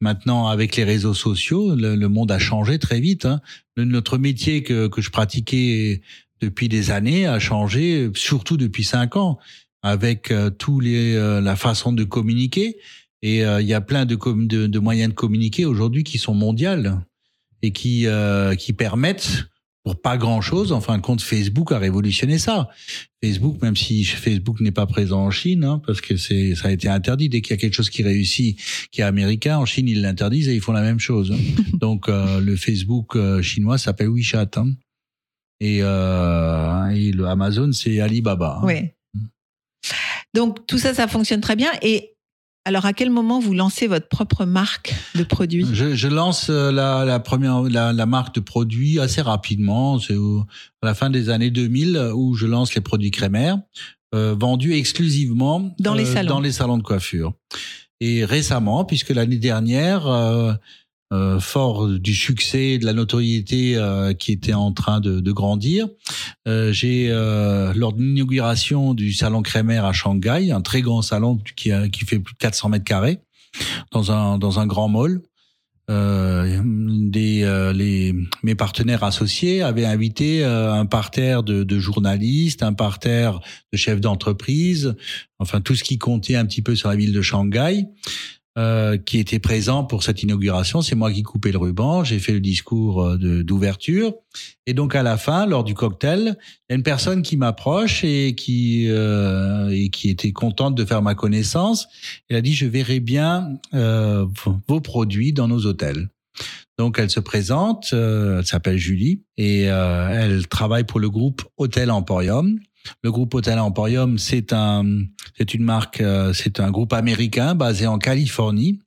[0.00, 3.24] maintenant avec les réseaux sociaux, le, le monde a changé très vite.
[3.24, 3.40] Hein.
[3.76, 6.02] Notre métier que, que je pratiquais
[6.40, 9.38] depuis des années a changé, surtout depuis cinq ans,
[9.82, 12.76] avec euh, tous les euh, la façon de communiquer.
[13.22, 14.16] Et euh, il y a plein de,
[14.46, 17.00] de, de moyens de communiquer aujourd'hui qui sont mondiales
[17.62, 19.49] et qui euh, qui permettent
[19.92, 20.72] pour pas grand chose.
[20.72, 22.68] En fin de compte, Facebook a révolutionné ça.
[23.22, 26.70] Facebook, même si Facebook n'est pas présent en Chine, hein, parce que c'est ça a
[26.70, 27.28] été interdit.
[27.28, 28.58] Dès qu'il y a quelque chose qui réussit,
[28.92, 31.34] qui est américain, en Chine ils l'interdisent et ils font la même chose.
[31.74, 34.50] Donc euh, le Facebook euh, chinois s'appelle WeChat.
[34.56, 34.70] hein.
[35.60, 38.60] Et, euh, et le Amazon, c'est Alibaba.
[38.62, 38.64] hein.
[38.66, 38.94] Ouais.
[40.34, 41.70] Donc tout ça, ça fonctionne très bien.
[41.82, 42.14] Et
[42.66, 46.70] alors, à quel moment vous lancez votre propre marque de produits Je, je lance euh,
[46.70, 49.98] la, la première la, la marque de produits assez rapidement.
[49.98, 50.14] C'est
[50.82, 53.58] à la fin des années 2000 où je lance les produits crémaires
[54.14, 56.28] euh, vendus exclusivement euh, Dans les salons.
[56.28, 57.32] dans les salons de coiffure.
[58.00, 60.52] Et récemment, puisque l'année dernière, euh,
[61.12, 65.88] euh, fort du succès, de la notoriété euh, qui était en train de, de grandir,
[66.46, 71.38] euh, j'ai euh, lors de l'inauguration du salon crémaire à Shanghai, un très grand salon
[71.56, 73.18] qui, qui fait plus de 400 mètres carrés,
[73.92, 75.20] dans un dans un grand mall.
[75.90, 82.62] Euh, des, euh, les, mes partenaires associés avaient invité euh, un parterre de, de journalistes,
[82.62, 83.40] un parterre
[83.72, 84.94] de chefs d'entreprise,
[85.40, 87.86] enfin tout ce qui comptait un petit peu sur la ville de Shanghai,
[88.60, 90.82] euh, qui était présent pour cette inauguration.
[90.82, 94.12] C'est moi qui coupais le ruban, j'ai fait le discours euh, d'ouverture,
[94.66, 96.36] et donc à la fin, lors du cocktail,
[96.68, 100.84] il y a une personne qui m'approche et qui euh, et qui était contente de
[100.84, 101.88] faire ma connaissance.
[102.28, 104.26] Elle a dit je verrai bien euh,
[104.68, 106.10] vos- produits dans nos hôtels.
[106.78, 111.90] Donc elle se présente, euh, elle s'appelle Julie et elle travaille pour le groupe Hôtel
[111.90, 112.58] Emporium.
[113.02, 114.84] Le groupe Hôtel Emporium, c'est un
[115.36, 118.80] c'est une marque, euh, c'est un groupe américain basé en Californie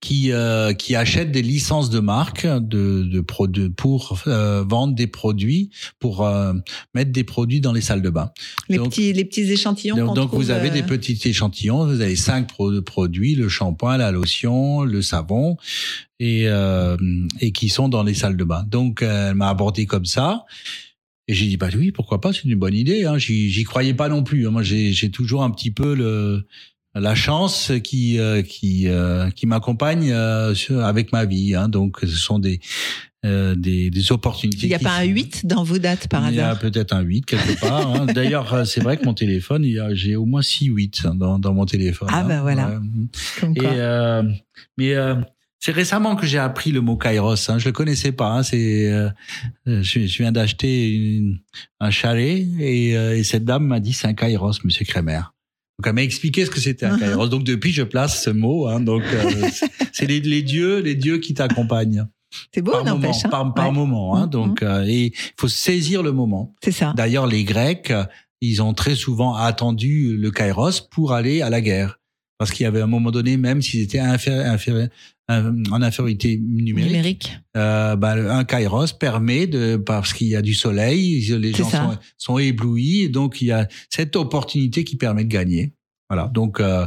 [0.00, 4.94] qui euh, qui achète des licences de marque de, de, pro- de- pour euh, vendre
[4.94, 5.70] des produits
[6.00, 6.54] pour euh,
[6.94, 8.30] mettre des produits dans les salles de bain.
[8.68, 12.16] les, donc- petits, les petits échantillons Donc, vous avez euh, des petits échantillons, vous avez
[12.16, 15.56] cinq pro- produits, le shampoing, la lotion, le savon,
[16.18, 16.96] et, euh,
[17.40, 18.64] et qui sont dans les salles de bain.
[18.66, 20.44] Donc euh, elle m'a abordé comme ça.
[21.28, 23.16] Et j'ai dit bah oui pourquoi pas c'est une bonne idée hein.
[23.18, 24.50] j'y j'y croyais pas non plus hein.
[24.50, 26.46] moi j'ai j'ai toujours un petit peu le
[26.94, 31.68] la chance qui euh, qui euh, qui m'accompagne euh, avec ma vie hein.
[31.68, 32.60] donc ce sont des
[33.24, 36.28] euh, des, des opportunités Il n'y a pas un sont- 8 dans vos dates par
[36.28, 36.58] il y a hasard?
[36.60, 37.90] peut-être un 8 quelque part.
[37.94, 38.04] hein.
[38.14, 41.06] D'ailleurs, euh, c'est vrai que mon téléphone, il y a- j'ai au moins 6 8
[41.14, 42.10] dans, dans mon téléphone.
[42.12, 42.68] Ah, bah voilà.
[42.68, 42.76] Ouais.
[43.40, 43.70] Comme Et, quoi.
[43.70, 44.22] euh,
[44.76, 45.14] mais euh,
[45.64, 47.48] c'est récemment que j'ai appris le mot kairos.
[47.48, 47.58] Hein.
[47.58, 48.28] Je le connaissais pas.
[48.32, 48.42] Hein.
[48.42, 49.08] C'est, euh,
[49.66, 51.22] je, je viens d'acheter
[51.80, 55.20] un chalet et, euh, et cette dame m'a dit c'est un kairos, Monsieur Kremer.
[55.78, 57.28] Donc elle m'a expliqué ce que c'était un kairos.
[57.28, 58.66] Donc depuis, je place ce mot.
[58.68, 58.80] Hein.
[58.80, 59.48] Donc euh,
[59.92, 62.04] c'est- les, les dieux, les dieux qui t'accompagnent
[62.54, 63.24] C'est beau, par moment, n'empêche.
[63.24, 64.16] hein par, par Ouais, moment.
[64.16, 64.24] Hein.
[64.26, 64.30] Mhm.
[64.30, 66.54] Donc euh, et il faut saisir le moment.
[66.62, 66.92] C'est ça.
[66.94, 67.90] D'ailleurs, les Grecs,
[68.42, 71.98] ils ont très souvent attendu le kairos pour aller à la guerre.
[72.38, 77.38] Parce qu'il y avait un moment donné, même s'ils étaient euh, en infériorité numérique, Numérique.
[77.56, 81.96] euh, bah, un kairos permet de, parce qu'il y a du soleil, les gens sont,
[82.18, 85.72] sont éblouis, et donc il y a cette opportunité qui permet de gagner.
[86.10, 86.86] Voilà, donc euh,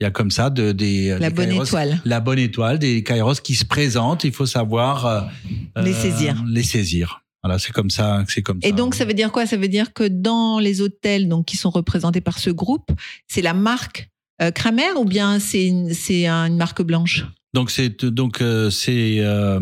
[0.00, 2.00] il y a comme ça de, des La des bonne kairos- étoile.
[2.04, 4.24] la bonne étoile, des kairos qui se présentent.
[4.24, 6.42] Il faut savoir euh, Les saisir.
[6.48, 7.22] Les saisir.
[7.44, 8.66] Voilà, c'est comme ça, c'est comme ça.
[8.68, 9.46] Et donc, ça veut dire quoi?
[9.46, 12.90] Ça veut dire que dans les hôtels donc, qui sont représentés par ce groupe,
[13.28, 14.10] c'est la marque
[14.54, 17.24] Kramer ou bien c'est une, une marque blanche?
[17.54, 19.58] Donc c'est donc euh, c'est euh,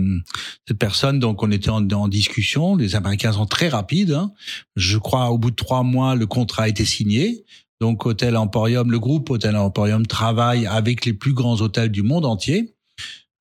[0.66, 2.75] cette personne donc on était en, en discussion.
[2.75, 4.11] Les Américains sont très rapides.
[4.11, 4.33] hein.
[4.75, 7.45] Je crois au bout de trois mois le contrat a été signé.
[7.81, 12.25] Donc Hôtel Emporium, le groupe Hôtel Emporium travaille avec les plus grands hôtels du monde
[12.25, 12.75] entier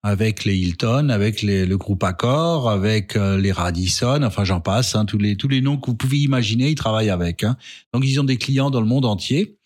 [0.04, 4.96] avec les Hilton, avec les, le groupe Accor, avec euh, les Radisson, enfin j'en passe,
[4.96, 7.44] hein, tous les tous les noms que vous pouvez imaginer, ils travaillent avec.
[7.44, 7.56] Hein.
[7.94, 9.58] Donc ils ont des clients dans le monde entier.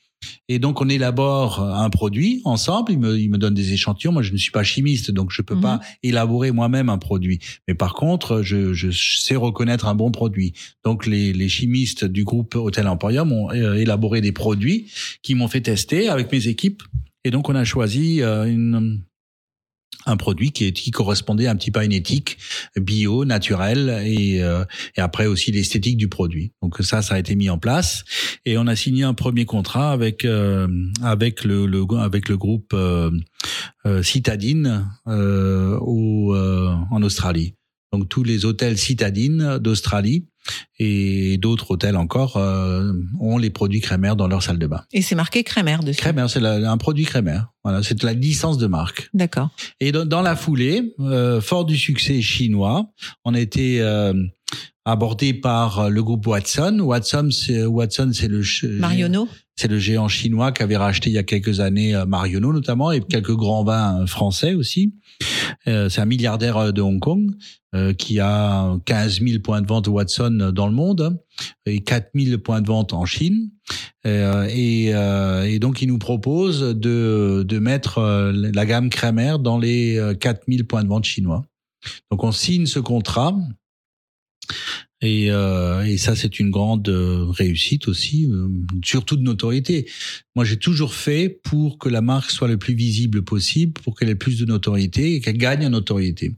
[0.50, 2.92] Et donc on élabore un produit ensemble.
[2.92, 4.12] Ils me, ils me donnent des échantillons.
[4.12, 5.62] Moi je ne suis pas chimiste, donc je peux Mhm.
[5.62, 7.40] pas élaborer moi-même un produit.
[7.68, 10.54] Mais par contre, je, je sais reconnaître un bon produit.
[10.84, 15.48] Donc les, les chimistes du groupe Hôtel Emporium ont euh, élaboré des produits qui m'ont
[15.48, 16.84] fait tester avec mes équipes.
[17.24, 19.02] Et donc on a choisi euh, une
[20.06, 22.38] un produit qui, est, qui correspondait un petit peu à une éthique
[22.76, 24.64] bio, naturelle et, euh,
[24.96, 26.52] et après aussi l'esthétique du produit.
[26.62, 28.04] Donc ça, ça a été mis en place
[28.46, 30.68] et on a signé un premier contrat avec euh,
[31.02, 33.12] avec le, le avec le groupe euh,
[33.86, 37.56] euh, Citadine euh, au, euh, en Australie.
[37.94, 40.26] Donc tous les hôtels citadines d'Australie
[40.80, 44.84] et d'autres hôtels encore euh, ont les produits Crémer dans leur salle de bain.
[44.92, 46.00] Et c'est marqué Crémer dessus.
[46.00, 47.40] Crémer, c'est un produit Crémer.
[47.64, 49.10] Voilà, c'est la licence de marque.
[49.14, 49.50] D'accord.
[49.80, 52.92] Et dans, dans la foulée, euh, fort du succès chinois,
[53.26, 54.14] on a été euh,
[54.88, 56.80] abordé par le groupe Watson.
[56.80, 58.42] Watson, c'est Watson, c'est le
[58.80, 59.28] Marionneau
[59.58, 62.92] c'est le géant chinois qui avait racheté il y a quelques années euh, Marionneau notamment
[62.92, 64.94] et quelques grands vins euh, français aussi.
[65.68, 67.32] Euh, c'est un milliardaire euh, de Hong Kong
[67.74, 71.18] euh, qui a 15 000 points de vente Watson dans le monde hein,
[71.66, 73.50] et 4 000 points de vente en Chine.
[74.06, 79.38] Euh, et, euh, et donc il nous propose de, de mettre euh, la gamme Kramer
[79.40, 81.44] dans les euh, 4 000 points de vente chinois.
[82.12, 83.36] Donc on signe ce contrat.
[85.02, 88.48] Et, euh, et ça, c'est une grande euh, réussite aussi, euh,
[88.84, 89.88] surtout de notoriété.
[90.36, 94.10] Moi, j'ai toujours fait pour que la marque soit le plus visible possible, pour qu'elle
[94.10, 96.36] ait plus de notoriété et qu'elle gagne en notoriété.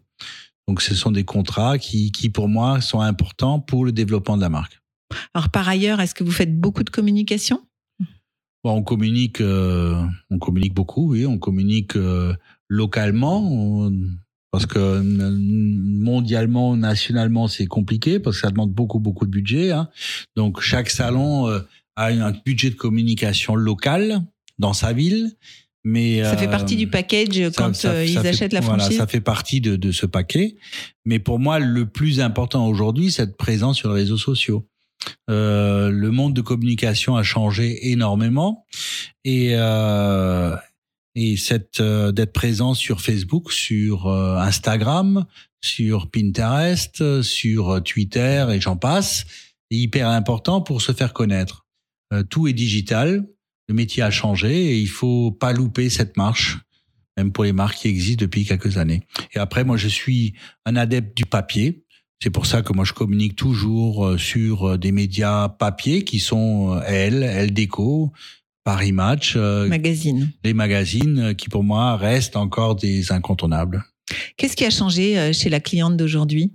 [0.67, 4.41] Donc, ce sont des contrats qui, qui, pour moi, sont importants pour le développement de
[4.41, 4.79] la marque.
[5.33, 7.61] Alors par ailleurs, est-ce que vous faites beaucoup de communication?
[8.63, 11.93] Bon, on communique, euh, on communique beaucoup, oui, on communique
[12.67, 13.41] localement.
[13.51, 13.91] on-
[14.51, 19.71] parce que euh, mondialement, nationalement, c'est compliqué parce que ça demande beaucoup, beaucoup de budget.
[19.71, 19.89] hein.
[20.35, 21.59] Donc chaque salon euh,
[21.95, 24.21] a un budget de communication local
[24.57, 25.31] dans sa ville,
[25.83, 28.61] mais Ça fait euh, partie du package ça- quand ça- euh, ça ils achètent la
[28.61, 30.55] voilà, franchise ça fait partie de, de ce paquet.
[31.05, 34.67] Mais pour moi, le plus important aujourd'hui, c'est être présent sur les réseaux sociaux.
[35.29, 38.65] Euh, le monde de communication a changé énormément
[39.23, 40.55] et euh,
[41.19, 45.25] et cette euh, d'être présent sur Facebook, sur euh, Instagram,
[45.61, 49.25] sur Pinterest, sur euh, Twitter et j'en passe,
[49.69, 51.65] est hyper important pour se faire connaître.
[52.31, 53.23] Tout est digital,
[53.67, 56.57] le métier a changé et il faut pas louper cette marche
[57.17, 59.01] même pour les marques qui existent depuis quelques années.
[59.35, 60.33] Et après, moi, je suis
[60.65, 61.83] un adepte du papier.
[62.23, 67.21] C'est pour ça que moi, je communique toujours sur des médias papier qui sont Elle,
[67.21, 68.11] Elle Déco,
[68.63, 70.31] Paris Match, euh, magazine.
[70.43, 73.83] les magazines euh, qui, pour moi, restent encore des incontournables.
[74.37, 76.51] Qu'est-ce qui a changé euh, chez la cliente d'aujourd'hui?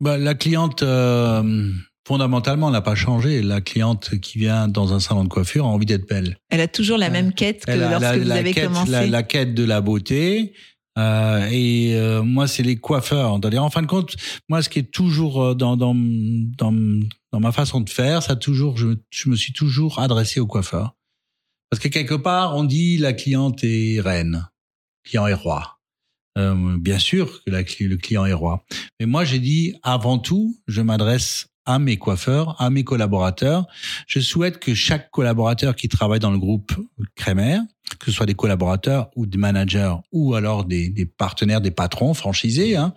[0.00, 1.70] Bah, la cliente, euh,
[2.06, 3.42] fondamentalement, n'a pas changé.
[3.42, 6.36] La cliente qui vient dans un salon de coiffure a envie d'être belle.
[6.50, 8.66] Elle a toujours la même quête que Elle a lorsque la, vous la avez quête,
[8.66, 8.90] commencé.
[8.90, 10.52] la, la quête de la beauté.
[10.96, 13.32] Euh, et euh, moi, c'est les coiffeurs.
[13.32, 14.14] En fin de compte,
[14.48, 18.76] moi, ce qui est toujours euh, dans dans dans, ma façon de faire, ça toujours,
[18.76, 20.94] je, je me suis toujours adressé aux coiffeurs.
[21.68, 24.48] Parce que quelque part, on dit la cliente est reine,
[25.04, 25.80] le client est roi.
[26.36, 28.64] Euh, bien sûr que le client est roi.
[29.00, 33.66] Mais moi, j'ai dit avant tout, je m'adresse à mes coiffeurs, à mes collaborateurs.
[34.06, 36.72] Je souhaite que chaque collaborateur qui travaille dans le groupe
[37.14, 37.58] Crémer,
[37.98, 42.14] que ce soit des collaborateurs ou des managers ou alors des, des partenaires, des patrons
[42.14, 42.94] franchisés, hein,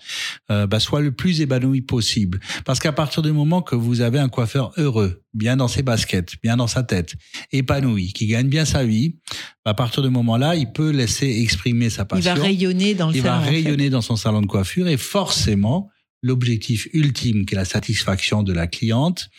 [0.50, 2.40] euh, bah, soit le plus épanoui possible.
[2.66, 6.36] Parce qu'à partir du moment que vous avez un coiffeur heureux, bien dans ses baskets,
[6.42, 7.16] bien dans sa tête,
[7.52, 9.16] épanoui, qui gagne bien sa vie,
[9.66, 13.16] à partir du moment-là, il peut laisser exprimer sa Il passion va rayonner dans le
[13.16, 13.34] il salon.
[13.36, 13.50] va en fait.
[13.52, 15.90] rayonner dans son salon de coiffure et forcément
[16.24, 19.30] l'objectif ultime qui est la satisfaction de la cliente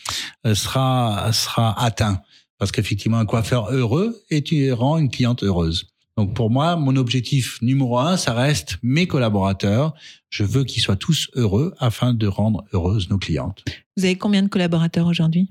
[0.45, 2.21] euh, sera sera atteint
[2.59, 5.87] parce qu'effectivement un coiffeur heureux est rend une cliente heureuse.
[6.19, 9.93] Donc pour moi, mon objectif numéro un, ça reste mes collaborateurs.
[10.29, 13.63] Je veux qu'ils soient tous heureux afin de rendre heureuses nos clientes.
[13.95, 15.47] Vous avez combien de collaborateurs aujourd'hui?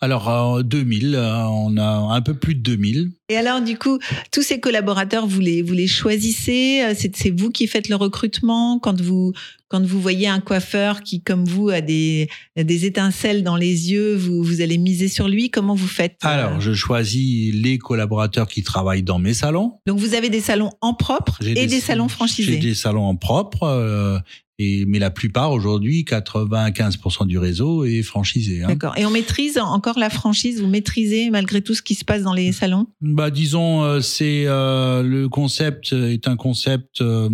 [0.00, 3.12] Alors, euh, 2000, euh, on a un peu plus de 2000.
[3.30, 4.00] Et alors, du coup,
[4.32, 7.94] tous ces collaborateurs, vous les, vous les choisissez euh, C'est c'est vous qui faites le
[7.94, 9.32] recrutement quand vous,
[9.68, 14.16] quand vous voyez un coiffeur qui, comme vous, a des, des étincelles dans les yeux,
[14.16, 15.48] vous, vous allez miser sur lui.
[15.48, 19.74] Comment vous faites euh Alors, je choisis les collaborateurs qui travaillent dans mes salons.
[19.86, 22.56] Donc, vous avez des salons en propre J'ai et des, salons J'ai franchisés.
[22.56, 24.18] des salons en propre, euh,
[24.62, 28.62] et, mais la plupart aujourd'hui, 95% du réseau est franchisé.
[28.62, 28.68] Hein.
[28.68, 28.92] D'accord.
[28.98, 32.34] Et on maîtrise encore la franchise Vous maîtrisez malgré tout ce qui se passe dans
[32.34, 32.86] les salons?
[33.20, 37.28] Bah, disons, euh, c'est euh, le concept est un concept euh,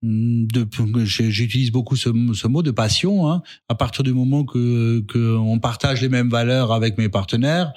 [0.00, 0.64] de.
[1.04, 3.28] J'utilise beaucoup ce, ce mot de passion.
[3.28, 3.42] Hein.
[3.68, 7.72] À partir du moment que que on partage les mêmes valeurs avec mes partenaires,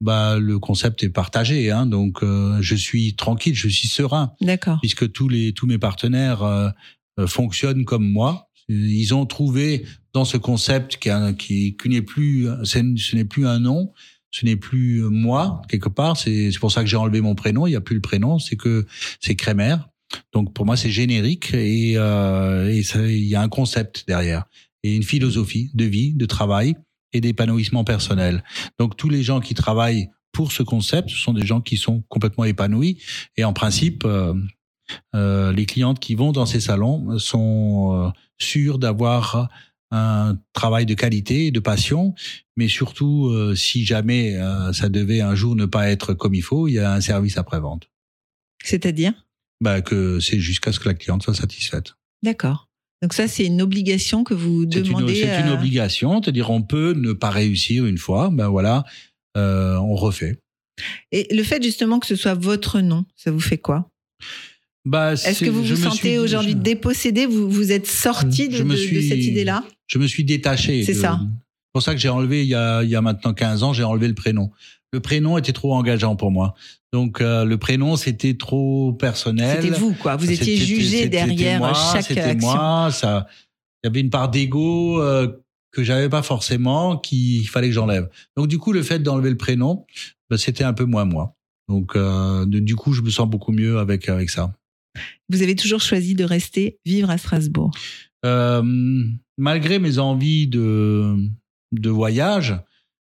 [0.00, 1.70] bah le concept est partagé.
[1.70, 1.84] Hein.
[1.84, 4.32] Donc, euh, je suis tranquille, je suis serein.
[4.40, 4.78] D'accord.
[4.80, 6.70] puisque tous les tous mes partenaires euh,
[7.18, 8.46] euh, fonctionnent comme moi.
[8.70, 9.84] Ils ont trouvé
[10.14, 13.92] dans ce concept qui, a- qui, qui n'est plus, ce n'est plus un nom,
[14.30, 16.16] ce n'est plus moi quelque part.
[16.16, 17.66] C'est pour ça que j'ai enlevé mon prénom.
[17.66, 18.38] Il n'y a plus le prénom.
[18.38, 18.86] C'est que
[19.20, 19.76] c'est Crémer.
[20.32, 24.44] Donc pour moi c'est générique et, euh, il y a un concept derrière
[24.82, 26.74] et une philosophie de vie, de travail
[27.12, 28.42] et d'épanouissement personnel.
[28.78, 32.02] Donc tous les gens qui travaillent pour ce concept, ce sont des gens qui sont
[32.08, 32.98] complètement épanouis
[33.36, 34.04] et en principe.
[34.04, 34.34] euh,
[35.14, 39.48] euh, les clientes qui vont dans ces salons sont euh, sûres d'avoir
[39.90, 42.14] un travail de qualité de passion,
[42.56, 46.42] mais surtout, euh, si jamais euh, ça devait un jour ne pas être comme il
[46.42, 47.90] faut, il y a un service après-vente.
[48.62, 49.12] C'est-à-dire?
[49.62, 51.94] Bah, que c'est jusqu'à ce que la cliente soit satisfaite.
[52.22, 52.68] D'accord.
[53.02, 55.14] Donc ça, c'est une obligation que vous C'est une, demandez.
[55.14, 58.84] c'est une obligation, c'est-à-dire on peut ne pas réussir une fois, ben voilà,
[59.36, 60.38] euh, on refait.
[61.10, 63.88] Et le fait justement que ce soit votre nom, ça vous fait quoi?
[64.86, 67.26] Bah, Est-ce que vous vous sentez suis- aujourd'hui dépossédé?
[67.26, 69.64] Vous, vous êtes sorti de, cette idée-là?
[69.90, 70.84] Je me suis détaché.
[70.84, 71.18] C'est ça.
[71.20, 73.72] C'est pour ça que j'ai enlevé, il y, a, il y a maintenant 15 ans,
[73.72, 74.50] j'ai enlevé le prénom.
[74.92, 76.54] Le prénom était trop engageant pour moi.
[76.92, 79.62] Donc euh, le prénom, c'était trop personnel.
[79.62, 80.16] C'était vous, quoi.
[80.16, 82.48] Vous étiez jugé derrière moi, chaque C'était action.
[82.48, 83.26] moi, ça,
[83.82, 85.28] il y avait une part d'ego euh,
[85.72, 88.08] que j'avais pas forcément, qu'il fallait que j'enlève.
[88.36, 89.86] Donc du coup, le fait d'enlever le prénom,
[90.28, 91.36] ben, c'était un peu moins moi.
[91.68, 94.52] Donc euh, du coup, je me sens beaucoup mieux avec avec ça.
[95.28, 97.70] Vous avez toujours choisi de rester vivre à Strasbourg.
[98.24, 98.62] Euh,
[99.38, 101.16] malgré mes envies de,
[101.72, 102.60] de voyage,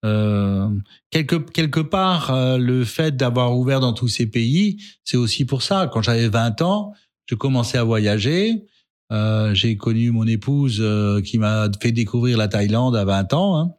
[0.05, 0.69] euh,
[1.11, 5.63] quelque, quelque part, euh, le fait d'avoir ouvert dans tous ces pays, c'est aussi pour
[5.63, 5.89] ça.
[5.93, 6.93] Quand j'avais 20 ans,
[7.27, 8.65] je commençais à voyager.
[9.13, 10.83] Euh, j'ai connu mon épouse
[11.25, 13.59] qui m'a fait découvrir la Thaïlande à 20 ans.
[13.59, 13.71] hein.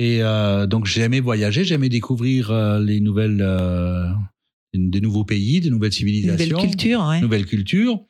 [0.00, 0.22] Et
[0.68, 3.46] donc j'aimais voyager, j'aimais découvrir les nouvelles,
[4.74, 7.20] des nouveaux pays, des nouvelles civilisations belle culture, ouais.
[7.20, 8.00] nouvelle culture.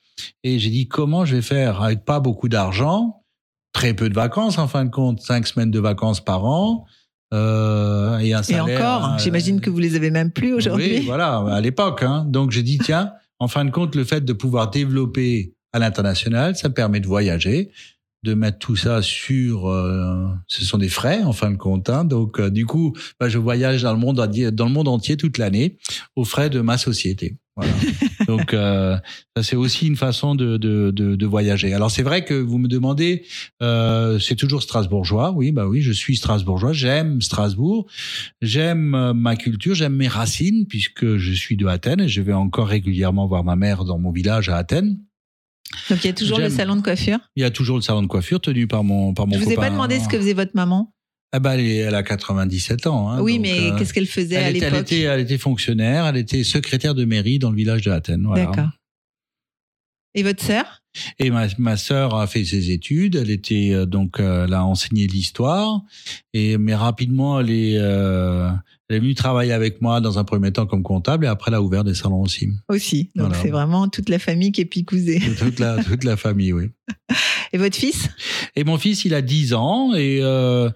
[0.42, 3.24] Et j'ai dit comment je vais faire avec pas beaucoup d'argent,
[3.72, 6.86] très peu de vacances en fin de compte, cinq semaines de vacances par an.
[7.32, 10.98] Euh, et un Et salaire, encore, euh, j'imagine que vous les avez même plus aujourd'hui.
[10.98, 12.02] Oui, voilà, à l'époque.
[12.02, 12.24] Hein.
[12.28, 16.54] Donc j'ai dit tiens, en fin de compte, le fait de pouvoir développer à l'international,
[16.54, 17.72] ça me permet de voyager,
[18.24, 19.68] de mettre tout ça sur.
[19.68, 21.88] euh, ce sont des frais en fin de compte.
[21.90, 22.04] Hein.
[22.04, 25.16] Donc euh, du coup, bah, je voyage dans le monde entier- dans le monde entier
[25.16, 25.76] toute l'année
[26.16, 27.36] aux frais de ma société.
[27.56, 27.72] Voilà.
[28.26, 28.96] Donc euh,
[29.36, 31.72] ça c'est aussi une façon de, de, de, de voyager.
[31.72, 33.22] Alors c'est vrai que vous me demandez,
[33.62, 35.30] euh, c'est toujours strasbourgeois.
[35.30, 36.72] Oui, bah oui, je suis strasbourgeois.
[36.72, 37.86] J'aime Strasbourg.
[38.42, 39.74] J'aime euh, ma culture.
[39.76, 43.54] J'aime mes racines puisque je suis de Athènes et je vais encore régulièrement voir ma
[43.54, 44.98] mère dans mon village à Athènes.
[45.90, 47.18] Donc il y a toujours le salon de coiffure.
[47.36, 49.50] Il y a toujours le salon de coiffure tenu par mon par mon Je vous
[49.50, 49.66] ai copain.
[49.68, 50.92] pas demandé ce que faisait votre maman.
[51.32, 53.10] Ah bah, elle, est- elle a 97 ans.
[53.10, 55.36] Hein, oui, donc, mais euh, qu'est-ce qu'elle faisait à elle elle, l'époque était, elle était
[55.38, 58.22] fonctionnaire, elle était secrétaire de mairie dans le village de Athènes.
[58.24, 58.46] Voilà.
[58.46, 58.68] D'accord.
[60.14, 60.83] Et votre sœur?
[61.18, 63.16] Et ma, ma sœur a fait ses études.
[63.16, 65.82] Elle était euh, donc, euh, elle a enseigné l'histoire.
[66.32, 68.48] Et mais rapidement, elle est, euh,
[68.88, 71.54] elle est venue travailler avec moi dans un premier temps comme comptable et après elle
[71.56, 72.50] a ouvert des salons aussi.
[72.68, 73.10] aussi.
[73.14, 73.42] Donc Voilà.
[73.42, 75.20] c'est vraiment toute la famille qui est picousée.
[75.38, 76.70] Toute la, toute la famille, oui.
[77.52, 78.08] Et votre fils?
[78.56, 80.70] Et mon fils, il a 10 ans et euh,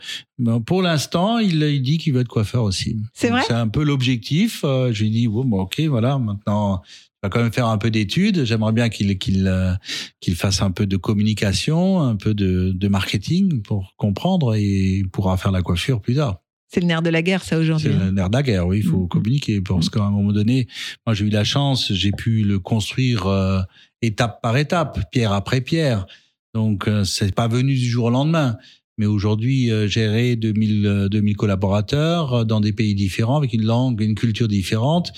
[0.65, 2.97] pour l'instant, il, il dit qu'il veut être coiffeur aussi.
[3.15, 3.43] C'est vrai?
[3.47, 4.61] C'est un peu l'objectif.
[4.62, 6.82] Euh, je lui dis, bon, bon, ok, voilà, maintenant,
[7.23, 8.45] va quand même faire un peu d'études.
[8.45, 9.73] J'aimerais bien qu'il qu'il euh,
[10.20, 15.09] qu'il fasse un peu de communication, un peu de, de marketing pour comprendre et il
[15.09, 16.39] pourra faire la coiffure plus tard.
[16.70, 17.93] C'est le nerf de la guerre, ça C'est aujourd'hui.
[17.93, 17.99] hein.
[18.07, 19.09] le nerf de la guerre, oui, il faut Mhm.
[19.09, 20.66] communiquer parce qu'à un moment donné,
[21.07, 23.61] moi j'ai eu la chance, j'ai pu le construire euh,
[24.03, 26.07] étape par étape, pierre après pierre.
[26.55, 28.59] Donc euh, c'est pas venu du jour au lendemain.
[28.99, 33.65] Mais aujourd'hui, euh, gérer 2000, euh, 2000 collaborateurs euh, dans des pays différents, avec une
[33.65, 35.12] langue, une culture différente,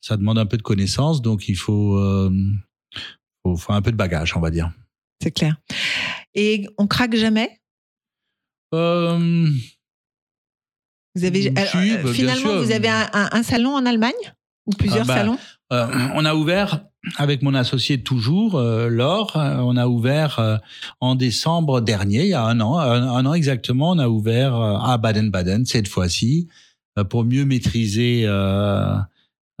[0.00, 1.20] ça demande un peu de connaissances.
[1.20, 2.30] Donc il faut, euh,
[3.42, 4.70] faut, faut un peu de bagage, on va dire.
[5.22, 5.56] C'est clair.
[6.34, 7.60] Et on craque jamais?
[8.74, 9.48] Euh,
[11.14, 14.12] Vous avez alors, bah, euh, finalement vous avez un, un- un salon en Allemagne?
[14.66, 15.38] Ou plusieurs Ah bah, salons?
[15.72, 16.84] Euh, on a ouvert
[17.16, 20.56] avec mon associé toujours, euh, Laure, euh, on a ouvert euh,
[21.00, 24.78] en décembre dernier, il y a un an, un, an exactement, on a ouvert euh,
[24.78, 26.48] à Baden-Baden cette fois-ci
[26.98, 28.26] euh, pour mieux maîtriser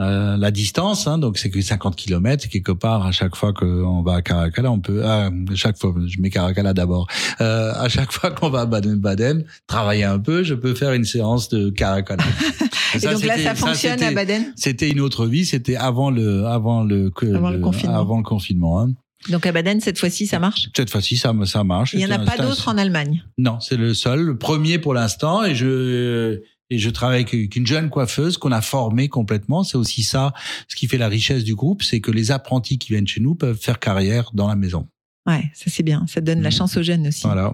[0.00, 1.06] euh, la distance.
[1.06, 4.70] Hein, donc c'est que 50 km quelque part à chaque fois qu'on va à Caracalla,
[4.72, 7.06] on peut à chaque fois, je mets Caracalla d'abord.
[7.40, 11.04] Euh, à chaque fois qu'on va à Baden-Baden, travailler un peu, je peux faire une
[11.04, 12.24] séance de Caracalla.
[12.94, 14.52] Et donc là, ça fonctionne à Baden?
[14.56, 17.96] c'était une autre vie, c'était avant le avant le Avant le confinement.
[17.96, 18.90] avant le confinement, hein.
[19.30, 20.68] Donc à Baden, cette fois-ci, ça marche?
[20.76, 21.94] Cette fois-ci, ça ça marche.
[21.94, 23.24] Il n'y en a pas d'autres en Allemagne?
[23.38, 27.66] Non, c'est le seul, le premier pour l'instant, et je et je travaille avec une
[27.66, 29.64] jeune coiffeuse qu'on a formée complètement.
[29.64, 30.32] C'est aussi ça,
[30.68, 33.34] ce qui fait la richesse du groupe, c'est que les apprentis qui viennent chez nous
[33.34, 34.88] peuvent faire carrière dans la maison.
[35.26, 36.04] Ouais, ça c'est bien.
[36.06, 36.52] Ça donne la Mm.
[36.52, 37.22] chance aux jeunes aussi.
[37.22, 37.52] Voilà.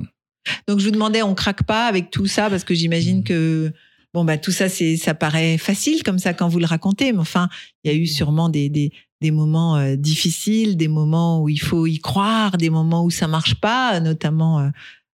[0.66, 3.72] Donc je vous demandais, on craque pas avec tout ça parce que j'imagine que
[4.14, 7.18] bon bah tout ça c'est ça paraît facile comme ça quand vous le racontez, mais
[7.18, 7.48] enfin
[7.84, 11.60] il y a eu sûrement des des, des moments euh, difficiles, des moments où il
[11.60, 14.68] faut y croire, des moments où ça marche pas, notamment euh,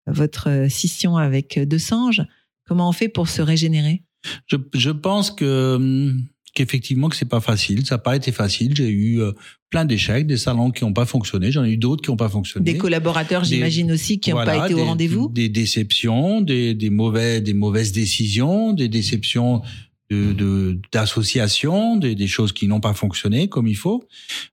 [0.07, 2.23] votre scission avec euh, De Sange.
[2.67, 4.03] Comment on fait pour se régénérer?
[4.47, 6.25] Je, je pense que hum,
[6.55, 7.85] qu'effectivement que c'est pas facile.
[7.85, 8.75] Ça n'a pas été facile.
[8.77, 9.33] J'ai eu euh,
[9.71, 11.51] plein d'échecs, des salons qui n'ont pas fonctionné.
[11.51, 12.73] J'en ai eu d'autres qui n'ont pas fonctionné.
[12.73, 15.29] Des collaborateurs, j'imagine aussi, qui n'ont Voilà, pas été au rendez-vous.
[15.29, 19.63] Des déceptions, des, des mauvais, des mauvaises décisions, des déceptions
[20.11, 24.05] de de- d'associations, des, des choses qui n'ont pas fonctionné comme il faut.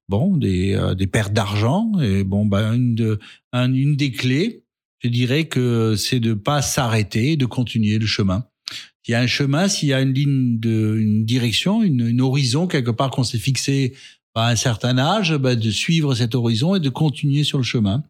[0.10, 1.92] Bon, des, euh, des pertes d'argent.
[2.02, 3.20] Et bon, ben une, de,
[3.52, 4.61] un- une des clés,
[5.02, 8.45] je dirais que c'est de pas s'arrêter, de continuer le chemin.
[9.07, 12.22] Il y a un chemin, s'il y a une ligne de, une direction, une, une
[12.22, 13.94] horizon quelque part qu'on s'est fixé
[14.36, 18.03] à un certain âge, ben, de suivre cet horizon et de continuer sur le chemin.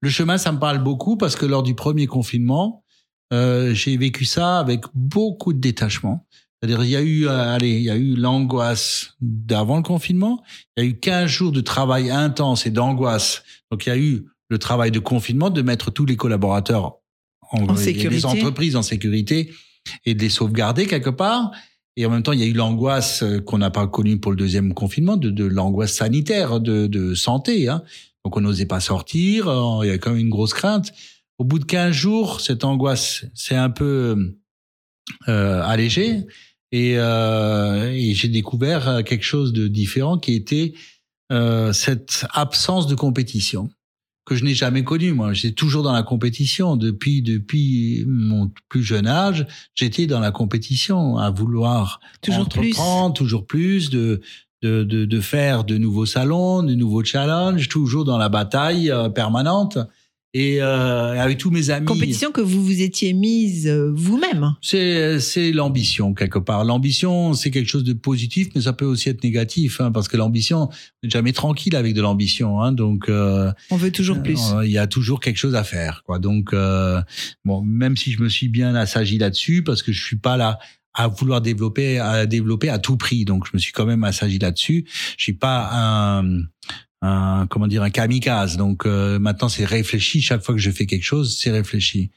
[0.00, 2.84] Le chemin, ça me parle beaucoup parce que lors du premier confinement,
[3.32, 6.26] euh, j'ai vécu ça avec beaucoup de détachement.
[6.62, 10.42] C'est-à-dire, il y a eu, euh, allez, il y a eu l'angoisse d'avant le confinement.
[10.76, 13.42] Il y a eu 15 jours de travail intense et d'angoisse.
[13.70, 16.98] Donc, il y a eu le travail de confinement, de mettre tous les collaborateurs
[17.52, 18.08] en, sécurité.
[18.10, 19.50] les entreprises en sécurité
[20.04, 21.50] et de les sauvegarder quelque part.
[21.96, 24.30] Et en même temps, il y a eu l'angoisse euh, qu'on n'a pas connue pour
[24.32, 27.68] le deuxième confinement, de, de l'angoisse sanitaire, de, de santé.
[27.68, 27.82] Hein.
[28.24, 29.48] Donc, on n'osait pas sortir.
[29.48, 30.92] euh, Il y avait quand même une grosse crainte.
[31.38, 34.36] Au bout de 15 jours, cette angoisse s'est un peu
[35.28, 36.26] euh, allégée.
[36.72, 40.74] Et, euh, et j'ai découvert euh, quelque chose de différent qui était
[41.32, 43.70] euh, cette absence de compétition
[44.30, 45.12] que je n'ai jamais connue.
[45.12, 49.44] Moi, j'étais toujours dans la compétition depuis depuis mon plus jeune âge.
[49.74, 52.76] J'étais dans la compétition, à vouloir Toujours plus.
[53.16, 54.20] toujours plus de
[54.62, 59.08] de, de de faire de nouveaux salons, de nouveaux challenges, toujours dans la bataille euh,
[59.08, 59.78] permanente.
[60.32, 61.86] Et euh, avec tous mes amis.
[61.86, 64.54] Compétition que vous vous étiez mise euh, vous-même.
[64.62, 66.64] C'est c'est l'ambition quelque part.
[66.64, 70.16] L'ambition c'est quelque chose de positif, mais ça peut aussi être négatif, hein, parce que
[70.16, 70.68] l'ambition, on
[71.02, 74.38] n'est jamais tranquille avec de l'ambition, hein, donc euh, On veut toujours plus.
[74.54, 76.20] euh, il y a toujours quelque chose à faire, quoi.
[76.20, 77.02] Donc euh,
[77.44, 80.60] bon, même si je me suis bien assagi là-dessus, parce que je suis pas là
[80.94, 84.38] à vouloir développer à développer à tout prix, donc je me suis quand même assagi
[84.38, 84.84] là-dessus.
[85.16, 86.42] Je suis pas un
[87.02, 88.56] un comment dire un kamikaze.
[88.56, 90.20] Donc euh, maintenant c'est réfléchi.
[90.20, 92.10] Chaque fois que je fais quelque chose c'est réfléchi.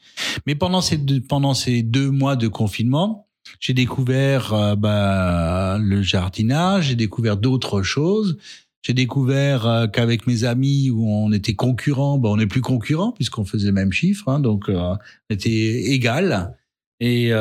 [0.46, 3.28] Mais pendant ces deux, pendant ces deux mois de confinement
[3.60, 8.38] j'ai découvert euh, bah, le jardinage j'ai découvert d'autres choses.
[8.82, 13.12] J'ai découvert euh, qu'avec mes amis où on était concurrents bah, on n'est plus concurrents
[13.12, 14.98] puisqu'on faisait le même chiffre hein, donc euh, on
[15.34, 16.56] était égal.
[17.00, 17.32] Et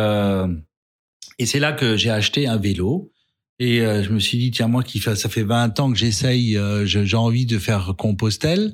[1.39, 3.11] et c'est là que j'ai acheté un vélo
[3.59, 5.97] et euh, je me suis dit, tiens, moi qui fait, ça fait 20 ans que
[5.97, 8.73] j'essaye, euh, j'ai envie de faire Compostelle.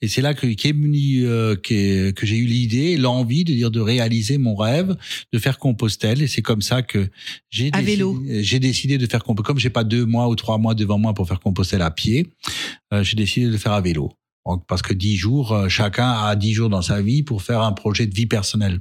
[0.00, 3.80] Et c'est là que, venu, euh, qu'est- que j'ai eu l'idée, l'envie de dire de
[3.80, 4.96] réaliser mon rêve,
[5.32, 6.22] de faire Compostelle.
[6.22, 7.08] Et c'est comme ça que
[7.50, 7.96] j'ai décidé,
[8.60, 9.46] décidé de faire Compostelle.
[9.46, 12.26] Comme j'ai pas deux mois ou trois mois devant moi pour faire Compostelle à pied,
[12.92, 14.10] euh, j'ai décidé de le faire à vélo.
[14.46, 17.60] Donc, Parce que dix jours, euh, chacun a dix jours dans sa vie pour faire
[17.62, 18.80] un projet de vie personnelle.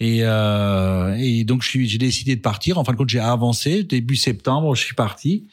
[0.00, 2.78] Et, euh, et donc je suis- j'ai décidé de partir.
[2.78, 3.84] En fin de compte, j'ai avancé.
[3.84, 5.46] Début septembre, je suis parti.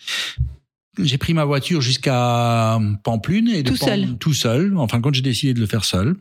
[1.00, 4.18] J'ai pris ma voiture jusqu'à Pamplune et de Tout Pam- seul.
[4.18, 4.78] tout seul.
[4.78, 6.16] En fin de compte, j'ai décidé de le faire seul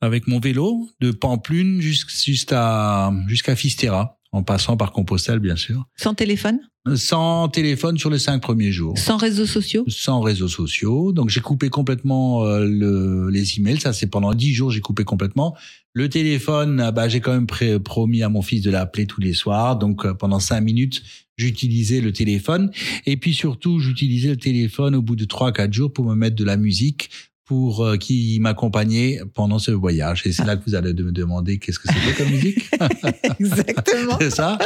[0.00, 5.86] avec mon vélo de Pamplune jusqu'- jusqu'à jusqu'à Fisterra, en passant par Compostelle, bien sûr,
[5.96, 6.58] Sans téléphone?
[6.96, 9.84] Sans téléphone sur les cinq premiers jours Sans réseaux sociaux?
[9.88, 11.12] Sans réseaux sociaux.
[11.12, 13.80] Donc j'ai coupé complètement euh, le, les emails.
[13.80, 15.56] Ça c'est pendant dix jours j'ai coupé complètement.
[15.94, 19.20] Le téléphone, ah bah j'ai quand même pré- promis à mon fils de l'appeler tous
[19.20, 19.78] les soirs.
[19.78, 21.02] Donc euh, pendant cinq minutes
[21.36, 22.70] j'utilisais le téléphone.
[23.06, 26.36] Et puis surtout j'utilisais le téléphone au bout de trois quatre jours pour me mettre
[26.36, 27.10] de la musique
[27.48, 30.26] pour euh, qui m'accompagnait pendant ce voyage.
[30.26, 32.68] Et c'est là que vous allez me demander qu'est-ce que c'était comme musique.
[33.40, 34.16] Exactement.
[34.20, 34.58] C'est ça.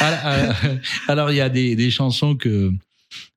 [0.00, 0.52] Alors, euh,
[1.08, 2.70] alors, il y a des, des chansons que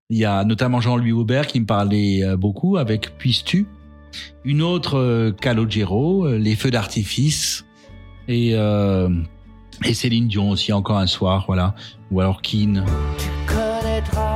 [0.09, 3.65] Il y a notamment Jean-Louis Aubert qui me parlait euh, beaucoup avec Puisses-tu.
[4.43, 7.65] Une autre, Calogero, Les Feux d'artifice.
[8.27, 9.09] Et, euh,
[9.85, 11.73] et Céline Dion aussi, encore un soir, voilà.
[12.11, 12.85] Ou alors Keane.
[13.47, 14.32] connaîtras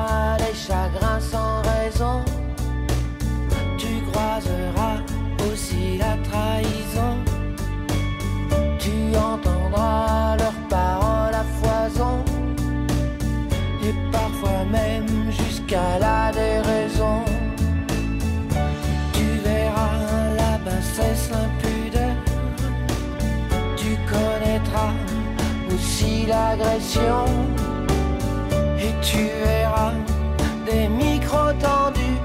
[28.80, 29.94] Et tu verras
[30.66, 32.18] des micros tendus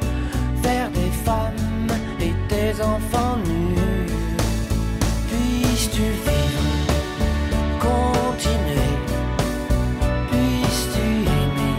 [0.63, 1.89] vers des femmes
[2.21, 4.07] et des enfants nus.
[5.29, 6.65] Puisses-tu vivre,
[7.81, 8.93] continuer.
[10.31, 11.75] Puisses-tu aimer,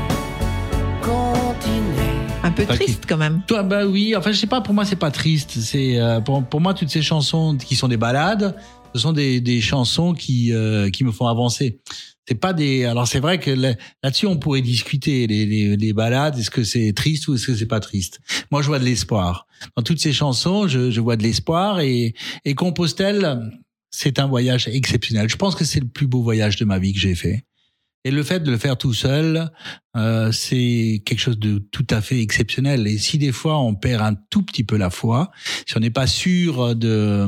[1.02, 2.18] continuer.
[2.44, 3.42] Un peu triste quand même.
[3.48, 4.16] Toi, bah oui.
[4.16, 4.62] Enfin, je sais pas.
[4.62, 5.52] Pour moi, c'est pas triste.
[5.60, 8.56] C'est euh, pour, pour moi toutes ces chansons qui sont des balades.
[8.94, 11.80] Ce sont des, des chansons qui euh, qui me font avancer.
[12.28, 12.86] C'est pas des.
[12.86, 16.38] Alors c'est vrai que là- là-dessus on pourrait discuter les, les, les balades.
[16.38, 18.20] Est-ce que c'est triste ou est-ce que c'est pas triste?
[18.52, 19.46] Moi, je vois de l'espoir
[19.76, 20.68] dans toutes ces chansons.
[20.68, 22.14] Je, je vois de l'espoir et
[22.46, 23.52] et Compostelle,
[23.92, 25.28] c'est un voyage exceptionnel.
[25.30, 27.44] Je pense que c'est le plus beau voyage de ma vie que j'ai fait.
[28.06, 29.50] Et le fait de le faire tout seul,
[29.96, 32.86] euh, c'est quelque chose de tout à fait exceptionnel.
[32.86, 35.32] Et si des fois on perd un tout petit peu la foi,
[35.66, 37.28] si on n'est pas sûr de,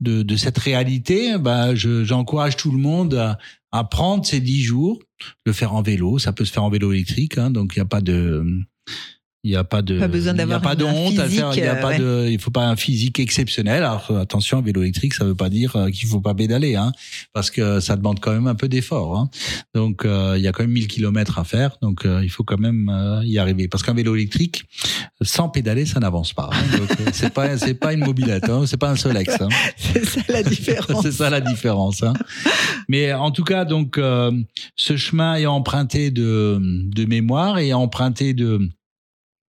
[0.00, 3.38] de, de cette réalité, bah je, j'encourage tout le monde à,
[3.76, 4.98] à prendre ces dix jours,
[5.44, 6.18] le faire en vélo.
[6.18, 8.44] Ça peut se faire en vélo électrique, hein, donc il n'y a pas de
[9.46, 11.52] il n'y a pas de Pas besoin il y a pas de honte à faire.
[11.54, 13.84] Il y a pas de il faut pas un physique exceptionnel.
[13.84, 16.90] Alors attention, vélo électrique, ça veut pas dire euh, qu'il faut pas pédaler, hein,
[17.32, 19.16] parce que ça demande quand même un peu d'effort.
[19.16, 19.30] Hein.
[19.72, 22.42] Donc euh, il y a quand même 1000 kilomètres à faire, donc euh, il faut
[22.42, 23.68] quand même euh, y arriver.
[23.68, 24.64] Parce qu'un vélo électrique,
[25.22, 26.50] sans pédaler, ça n'avance pas.
[26.52, 26.76] hein.
[26.78, 29.40] Donc c'est pas c'est pas une mobilette, hein, c'est pas un Solex.
[29.40, 29.48] Hein.
[29.76, 31.02] C'est ça la différence.
[31.02, 32.02] c'est ça la différence.
[32.02, 32.14] Hein.
[32.88, 34.00] Mais en tout cas, donc
[34.76, 38.68] ce chemin est emprunté de de mémoire et emprunté de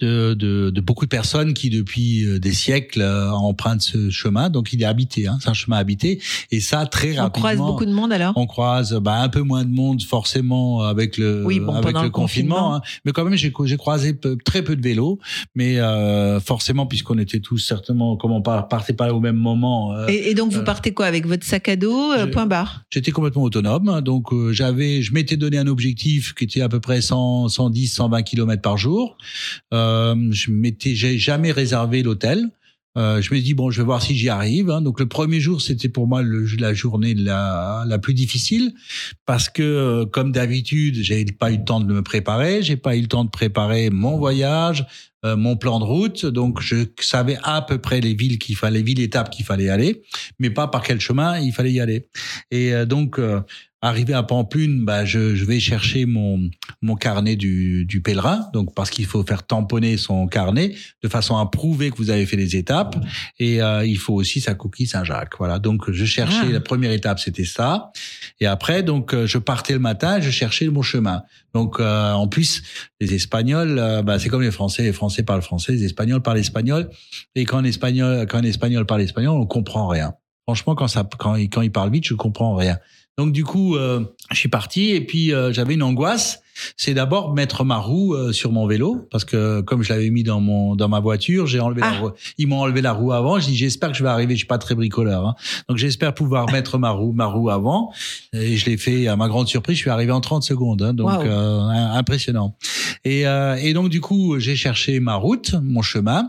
[0.00, 4.48] de, de, de beaucoup de personnes qui depuis euh, des siècles euh, empruntent ce chemin.
[4.50, 6.20] Donc il est habité, hein, c'est un chemin habité.
[6.50, 7.48] Et ça très On rapidement.
[7.48, 8.32] croise beaucoup de monde alors?
[8.36, 12.02] On croise bah, un peu moins de monde forcément avec le Oui, bon, avec le
[12.04, 12.74] le confinement, confinement.
[12.76, 12.80] hein.
[13.04, 15.18] mais quand même j'ai j'ai croisé peu- très peu de vélos,
[15.54, 19.92] mais euh, forcément puisqu'on était tous certainement comme on par- partait pas au même moment,
[19.94, 22.82] euh, et, et donc vous euh, partez quoi avec votre sac à dos, point barre?
[22.90, 27.00] J'étais complètement autonome, donc j'avais je m'étais donné un objectif qui était à peu près
[27.00, 29.16] 100 110 120 km par jour.
[29.74, 29.87] Euh,
[30.30, 32.50] je m'étais j'ai jamais réservé l'hôtel.
[32.96, 34.70] Euh, je me dis bon, je vais voir si j'y arrive.
[34.70, 34.80] hein.
[34.80, 36.22] Donc le premier jour, c'était pour moi
[36.58, 38.72] la journée la, plus difficile
[39.24, 42.96] parce que euh, comme d'habitude, j'ai pas eu le temps de me préparer, j'ai pas
[42.96, 44.84] eu le temps de préparer mon voyage,
[45.24, 46.26] euh, mon plan de route.
[46.26, 50.02] Donc je savais à peu près les villes qu'il fallait, villes étapes qu'il fallait aller,
[50.38, 52.08] mais pas par quel chemin il fallait y aller.
[52.52, 53.40] Et euh, donc euh,
[53.80, 56.50] arrivé à Pampelune, bah je, je vais chercher mon
[56.82, 61.36] mon carnet du, du pèlerin, donc parce qu'il faut faire tamponner son carnet de façon
[61.36, 62.96] à prouver que vous avez fait les étapes.
[63.38, 65.34] Et euh, il faut aussi sa coquille Saint-Jacques.
[65.38, 65.58] Voilà.
[65.58, 66.52] Donc je cherchais Ah.
[66.52, 67.90] la première étape, c'était ça.
[68.40, 71.22] Et après, donc euh, je partais le matin, je cherchais mon chemin.
[71.54, 72.62] Donc euh, en plus,
[73.00, 74.82] les Espagnols, euh, bah, c'est comme les Français.
[74.82, 76.90] Les Français parlent français, les Espagnols parlent espagnol.
[77.34, 80.14] Et quand un Espagnol, quand un Espagnol parle espagnol, on comprend rien.
[80.46, 82.78] Franchement, quand ça, quand il, quand il parle vite, je comprends rien.
[83.18, 84.00] Donc du coup, euh,
[84.30, 86.40] je suis parti et puis euh, j'avais une angoisse.
[86.76, 90.24] C'est d'abord mettre ma roue euh, sur mon vélo parce que comme je l'avais mis
[90.24, 91.92] dans mon dans ma voiture, j'ai enlevé Ah.
[91.92, 92.10] la roue.
[92.36, 93.38] Ils m'ont enlevé la roue avant.
[93.38, 94.34] Je dis j'espère que je vais arriver.
[94.34, 95.34] Je suis pas très bricoleur, hein.
[95.68, 97.92] donc j'espère pouvoir mettre ma roue ma roue avant.
[98.32, 99.76] Et je l'ai fait à ma grande surprise.
[99.76, 102.56] Je suis arrivé en 30 secondes, hein, donc euh, impressionnant.
[103.04, 106.28] Et, euh, et donc du coup, j'ai cherché ma route, mon chemin.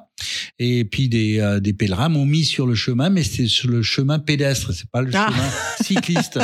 [0.59, 3.81] Et puis des, euh, des pèlerins m'ont mis sur le chemin, mais c'était sur le
[3.81, 5.29] chemin pédestre, c'est pas le Ah.
[5.31, 5.49] chemin
[5.83, 6.39] cycliste.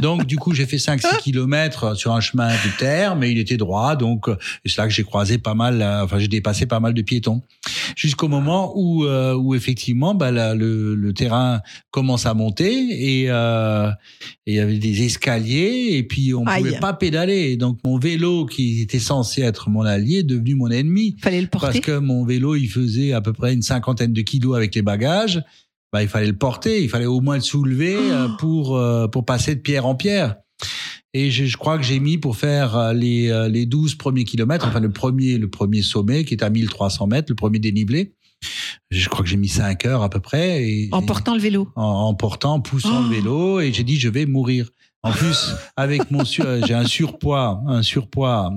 [0.00, 3.56] Donc du coup, j'ai fait 5-6 kilomètres sur un chemin de terre, mais il était
[3.56, 3.96] droit.
[3.96, 4.36] Donc euh,
[4.66, 7.42] c'est là que j'ai croisé pas mal, euh, enfin j'ai dépassé pas mal de piétons,
[7.96, 12.72] jusqu'au moment où euh, où effectivement, bah, la- le, le terrain commence à monter
[13.20, 13.90] et euh,
[14.50, 16.62] et il y avait des escaliers et puis on Aïe.
[16.64, 17.56] pouvait pas pédaler.
[17.56, 21.16] Donc mon vélo qui était censé être mon allié est devenu mon ennemi.
[21.20, 21.80] Fallait le Parce porter.
[21.80, 25.42] que mon vélo, il faisait à peu près une cinquantaine de kilos avec les bagages.
[25.92, 29.24] Bah, il fallait le porter, il fallait au moins le soulever euh, pour euh, pour
[29.24, 30.36] passer de pierre en pierre.
[31.14, 34.66] Et je, je crois que j'ai mis pour faire euh, les les 12 premiers kilomètres,
[34.68, 38.12] enfin le premier le premier sommet qui est à 1300 mètres, le premier dénivelé.
[38.90, 40.62] Je crois que j'ai mis 5 heures à peu près.
[40.64, 41.68] Et En portant le vélo.
[41.76, 43.08] en, en portant, poussant Oh.
[43.08, 44.68] le vélo, et j'ai dit je vais mourir.
[45.02, 48.52] En plus, avec mon sur- j'ai un surpoids, un surpoids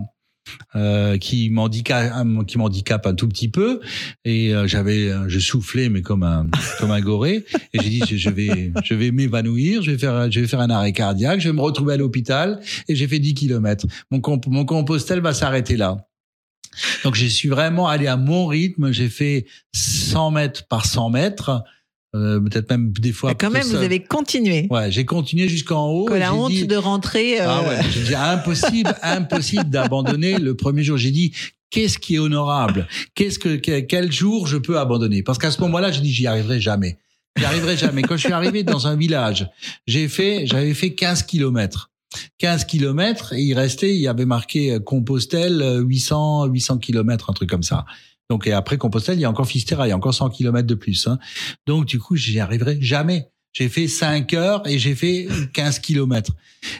[0.76, 2.12] euh, qui m'handicape,
[2.48, 3.80] qui m'handicape un tout petit peu.
[4.26, 6.48] Et euh, j'avais, euh, je soufflais mais comme un
[6.80, 7.46] comme un goré.
[7.74, 10.60] Et j'ai dit je, je vais je vais m'évanouir, je vais faire je vais faire
[10.60, 12.60] un arrêt cardiaque, je vais me retrouver à l'hôpital.
[12.90, 13.86] Et j'ai fait 10 kilomètres.
[14.12, 15.98] Mon comp- mon compostel va s'arrêter là.
[17.04, 18.92] Donc je suis vraiment allé à mon rythme.
[18.92, 21.64] J'ai fait 100 mètres par 100 mètres,
[22.16, 23.32] euh, peut-être même des fois.
[23.32, 24.68] Mais quand même, vous euh, avez continué.
[24.70, 26.06] Ouais, j'ai continué jusqu'en haut.
[26.06, 27.42] que la j'ai honte dit- de rentrer.
[27.42, 30.98] euh, ah ouais, j'ai dit impossible, impossible d'abandonner le premier jour.
[30.98, 31.34] J'ai dit
[31.70, 32.88] qu'est-ce qui est honorable?
[33.16, 35.24] Qu'est-ce que quel, quel jour je peux abandonner?
[35.24, 36.98] Parce qu'à ce moment-là, j'ai dit j'y arriverai jamais.
[37.36, 38.04] J'y arriverai jamais.
[38.04, 39.50] Quand je suis arrivé dans un village,
[39.88, 41.90] j'ai fait, j'avais fait 15 kilomètres.
[42.38, 47.30] 15 kilomètres et il restait, il y avait marqué euh, Compostelle euh, 800 800 kilomètres,
[47.30, 47.86] un truc comme ça.
[48.30, 50.68] Donc et après Compostelle, il y a encore Fisterra, il y a encore 100 kilomètres
[50.68, 51.08] de plus.
[51.08, 51.20] Hein.
[51.68, 53.33] Donc du coup, j'y arriverai jamais.
[53.54, 56.32] J'ai fait 5 heures et j'ai fait 15 kilomètres.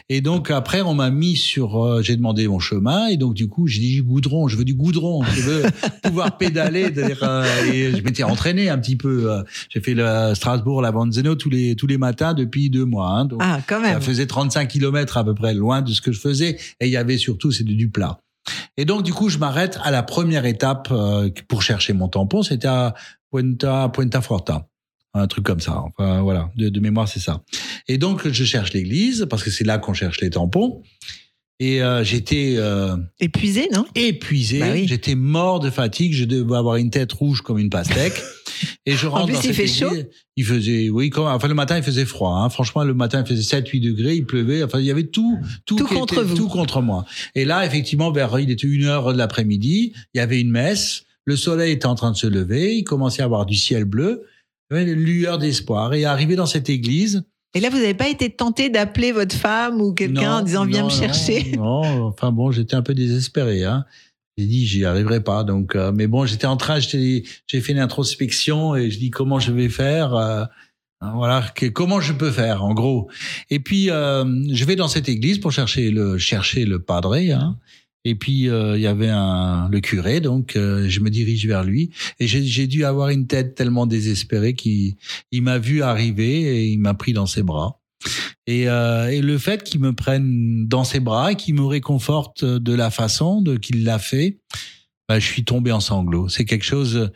[0.08, 3.48] Et donc après, on m'a mis sur, euh, j'ai demandé mon chemin et donc du
[3.48, 5.62] coup, j'ai dit goudron, je veux du goudron, je veux
[6.02, 6.90] pouvoir pédaler.
[6.96, 9.30] euh, et je m'étais entraîné un petit peu.
[9.30, 13.08] euh, j'ai fait le Strasbourg, la Vanzeno tous les tous les matins depuis deux mois.
[13.10, 14.00] Hein, donc Ah, quand ça même.
[14.00, 16.96] faisait 35 kilomètres à peu près loin de ce que je faisais et il y
[16.96, 18.18] avait surtout c'était du plat.
[18.76, 22.42] Et donc du coup, je m'arrête à la première étape euh, pour chercher mon tampon,
[22.42, 22.94] c'était à
[23.30, 24.66] Puenta Puenta Forta.
[25.14, 25.80] Un truc comme ça.
[25.80, 27.42] Enfin voilà, de, de mémoire c'est ça.
[27.88, 30.82] Et donc je cherche l'église parce que c'est là qu'on cherche les tampons.
[31.60, 33.84] Et euh, j'étais euh, Épuisé, non?
[33.94, 34.86] épuisé, Bah oui.
[34.88, 38.20] j'étais mort de fatigue, je devais avoir une tête rouge comme une pastèque.
[38.86, 41.46] Et je rentre plus, dans il cette fait église, chaud Il faisait, oui, quand, enfin
[41.48, 42.38] le matin il faisait froid.
[42.38, 42.48] Hein.
[42.50, 44.62] Franchement, le matin il faisait 7-8 degrés, il pleuvait.
[44.64, 46.36] Enfin, il y avait tout, tout, contre était- vous.
[46.36, 47.04] tout contre moi.
[47.36, 51.04] Et là, effectivement, vers il était une heure de l'après-midi, il y avait une messe.
[51.24, 54.24] Le soleil était en train de se lever, il commençait à avoir du ciel bleu,
[54.70, 55.94] une lueur d'espoir.
[55.94, 57.24] Et arrivé dans cette église,
[57.54, 60.80] Et là, vous n'avez pas été tenté d'appeler votre femme ou quelqu'un en disant viens
[60.82, 63.64] non, me chercher Non, non, enfin bon, j'étais un peu désespéré.
[63.64, 63.84] Hein.
[64.36, 65.44] J'ai dit j'y arriverai pas.
[65.44, 67.22] Donc, euh, mais bon, j'étais en train, j'ai
[67.60, 70.14] fait une introspection et je dis comment je vais faire.
[70.14, 70.44] euh,
[71.00, 73.08] hein, voilà, que- comment je peux faire en gros.
[73.50, 77.14] Et puis euh, je vais dans cette église pour chercher le chercher le padre.
[77.14, 77.56] Hein.
[78.04, 81.64] Et puis euh, il y avait un le curé, donc euh, je me dirige vers
[81.64, 81.90] lui
[82.20, 84.94] et j'ai dû avoir une tête tellement désespérée qu'il
[85.30, 87.80] il m'a vu arriver et il m'a pris dans ses bras.
[88.46, 92.44] Et, euh, et le fait qu'il me prenne dans ses bras et qu'il me réconforte
[92.44, 94.38] de la façon de qu'il l'a fait,
[95.08, 96.28] bah, je suis tombé en sanglots.
[96.28, 97.10] C'est quelque chose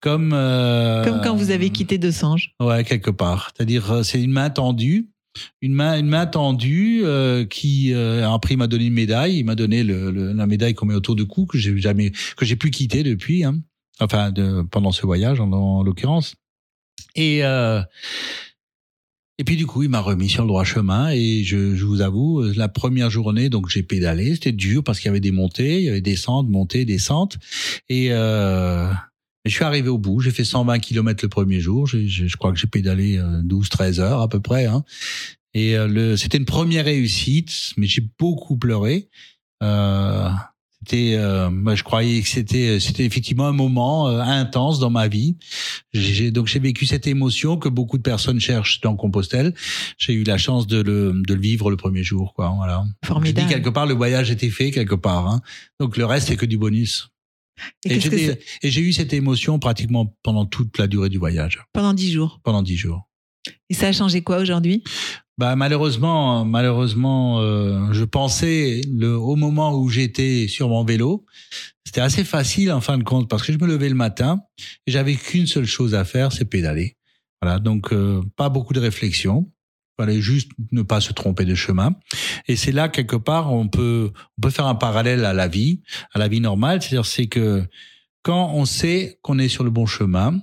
[0.00, 2.56] comme Comme quand vous avez quitté De Sange.
[2.60, 3.52] Ouais, quelque part.
[3.54, 5.12] C'est-à-dire, c'est une main tendue,
[5.60, 9.38] une main, une main tendue euh, qui euh, après il m'a donné une médaille.
[9.38, 12.12] Il m'a donné le, le- la médaille qu'on met autour du cou que j'ai jamais,
[12.36, 13.44] que j'ai plus quitté depuis.
[13.44, 13.60] Hein.
[14.00, 16.34] Enfin, de, pendant ce voyage, en, en l'occurrence.
[17.14, 17.82] Et euh,
[19.38, 22.00] et puis du coup, il m'a remis sur le droit chemin et je, je vous
[22.02, 25.32] avoue, euh, la première journée, donc j'ai pédalé, c'était dur parce qu'il y avait des
[25.32, 27.38] montées, il y avait des descentes, montées, descentes.
[27.88, 28.88] Et euh,
[29.44, 32.28] mais je suis arrivé au bout, j'ai fait 120 km le premier jour, j'ai- j'ai-
[32.28, 34.66] je crois que j'ai pédalé 12-13 heures à peu près.
[34.66, 34.84] Hein.
[35.54, 39.08] Et euh, le, c'était une première réussite, mais j'ai beaucoup pleuré.
[39.62, 40.28] Euh,
[40.80, 45.06] c'était, euh, moi, je croyais que c'était, c'était effectivement un moment euh, intense dans ma
[45.08, 45.36] vie.
[45.92, 49.54] J'ai, donc j'ai vécu cette émotion que beaucoup de personnes cherchent dans Compostelle.
[49.98, 52.52] J'ai eu la chance de le, de le vivre le premier jour, quoi.
[52.56, 52.84] Voilà.
[53.02, 53.46] Je Formidable.
[53.46, 55.28] dis quelque part le voyage était fait quelque part.
[55.28, 55.42] Hein.
[55.78, 57.10] Donc le reste c'est que du bonus.
[57.84, 58.00] Et
[58.70, 62.40] j'ai eu cette émotion pratiquement pendant toute la durée du voyage, Pendant dix jours.
[62.42, 63.08] pendant dix jours.
[63.68, 64.82] Et ça a changé quoi aujourd'hui?
[65.38, 71.24] Bah malheureusement, malheureusement, euh, je pensais le au moment où j'étais sur mon vélo,
[71.84, 74.42] c'était assez facile en fin de compte parce que je me levais le matin
[74.86, 76.96] et j'avais qu'une seule chose à faire, c'est pédaler.
[77.40, 79.50] Voilà, donc euh, pas beaucoup de réflexion.
[79.98, 81.94] Fallait juste ne pas se tromper de chemin.
[82.48, 85.82] Et c'est là quelque part on peut on peut faire un parallèle à la vie,
[86.14, 87.62] à la vie normale, c'est-à-dire c'est que
[88.22, 90.40] quand on sait qu'on est sur le bon chemin,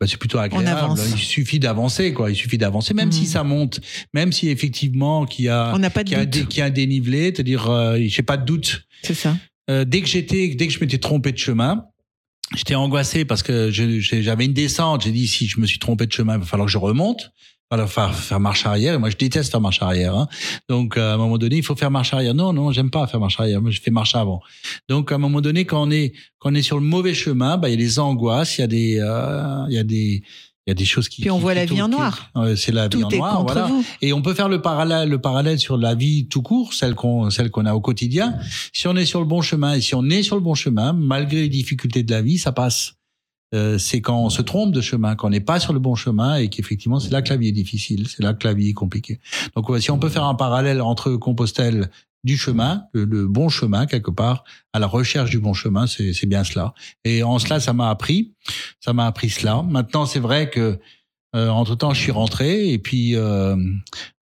[0.00, 0.66] bah, c'est plutôt agréable.
[1.14, 2.30] Il suffit d'avancer, quoi.
[2.30, 3.80] Il suffit d'avancer, même si ça monte,
[4.12, 6.42] même si effectivement qu'il y a On n'a pas de qu'il y a, doute.
[6.42, 8.84] des- qu'il y a un dénivelé, c'est-à-dire, euh, j'ai pas de doute.
[9.02, 9.36] C'est ça.
[9.70, 11.86] Euh, dès que j'étais, dès que je m'étais trompé de chemin,
[12.56, 15.04] j'étais angoissé parce que je- j'avais une descente.
[15.04, 17.30] J'ai dit si je me suis trompé de chemin, il va falloir que je remonte.
[17.72, 18.92] Falloir faire, faire marche arrière.
[18.94, 20.14] Et moi, je déteste faire marche arrière.
[20.14, 20.28] hein.
[20.68, 22.34] Donc, euh, à un moment donné, il faut faire marche arrière.
[22.34, 23.62] Non, non, j'aime pas faire marche arrière.
[23.62, 24.40] Moi, je fais marche avant.
[24.90, 27.56] Donc, à un moment donné, quand on est quand on est sur le mauvais chemin,
[27.56, 30.22] bah, il y a des angoisses, il y a des, euh, il y a des
[30.66, 31.22] il y a des choses qui.
[31.22, 32.30] Puis on qui- voit la vie en noir.
[32.56, 33.42] C'est la vie Tout en est noir.
[33.42, 33.64] voilà.
[33.68, 33.82] vous.
[34.02, 37.30] Et on peut faire le parallèle, le parallèle sur la vie tout court, celle qu'on,
[37.30, 38.34] celle qu'on a au quotidien.
[38.74, 40.92] Si on est sur le bon chemin et si on est sur le bon chemin,
[40.92, 42.92] malgré les difficultés de la vie, ça passe.
[43.54, 45.94] Euh, c'est quand on se trompe de chemin, quand on n'est pas sur le bon
[45.94, 48.70] chemin et qu'effectivement c'est là que la vie est difficile, c'est là que la vie
[48.70, 49.20] est compliquée.
[49.54, 51.90] Donc si on peut faire un parallèle entre Compostelle
[52.24, 56.26] du chemin, le, bon chemin quelque part, à la recherche du bon chemin, c'est c'est
[56.26, 56.72] bien cela.
[57.04, 58.32] Et en cela, ça m'a appris,
[58.80, 59.62] ça m'a appris cela.
[59.62, 60.78] Maintenant, c'est vrai que
[61.34, 63.56] euh, entre temps, je suis rentré et puis euh,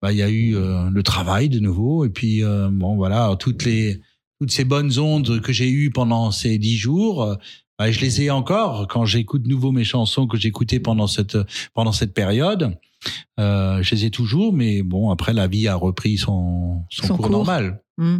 [0.02, 3.36] bah, il y a eu euh, le travail de nouveau et puis euh, bon voilà
[3.40, 4.02] toutes les
[4.40, 7.38] toutes ces bonnes ondes que j'ai eues pendant ces dix jours.
[7.78, 11.38] Bah, je les ai encore quand j'écoute de nouveau mes chansons que j'écoutais pendant cette
[11.74, 12.78] pendant cette période.
[13.40, 17.16] Euh, je les ai toujours, mais bon après la vie a repris son son, Son
[17.16, 17.32] cours, cours.
[17.32, 17.82] normal.
[17.98, 18.20] Hmm.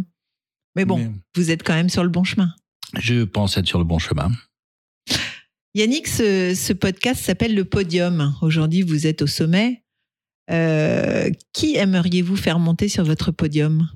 [0.76, 2.52] Mais bon, Mais vous êtes quand même sur le bon chemin.
[2.98, 4.30] je pense être sur le bon chemin.
[5.74, 8.34] Yannick, ce, ce podcast s'appelle Le Podium.
[8.42, 9.82] Aujourd'hui, vous êtes au sommet.
[10.50, 13.88] Euh, qui aimeriez-vous faire monter sur votre podium?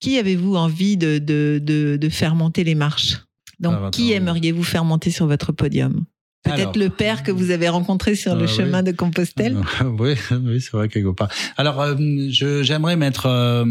[0.00, 3.25] Qui avez-vous envie de, de, de, de faire monter les marches?
[3.58, 6.04] Donc, Alors, qui aimeriez-vous faire monter sur votre podium?
[6.44, 9.56] Peut-être le père que vous avez rencontré sur le Ah, chemin de Compostelle
[9.98, 11.28] oui, oui, c'est vrai quelque part.
[11.56, 11.96] Alors, euh,
[12.30, 13.64] je j'aimerais mettre euh,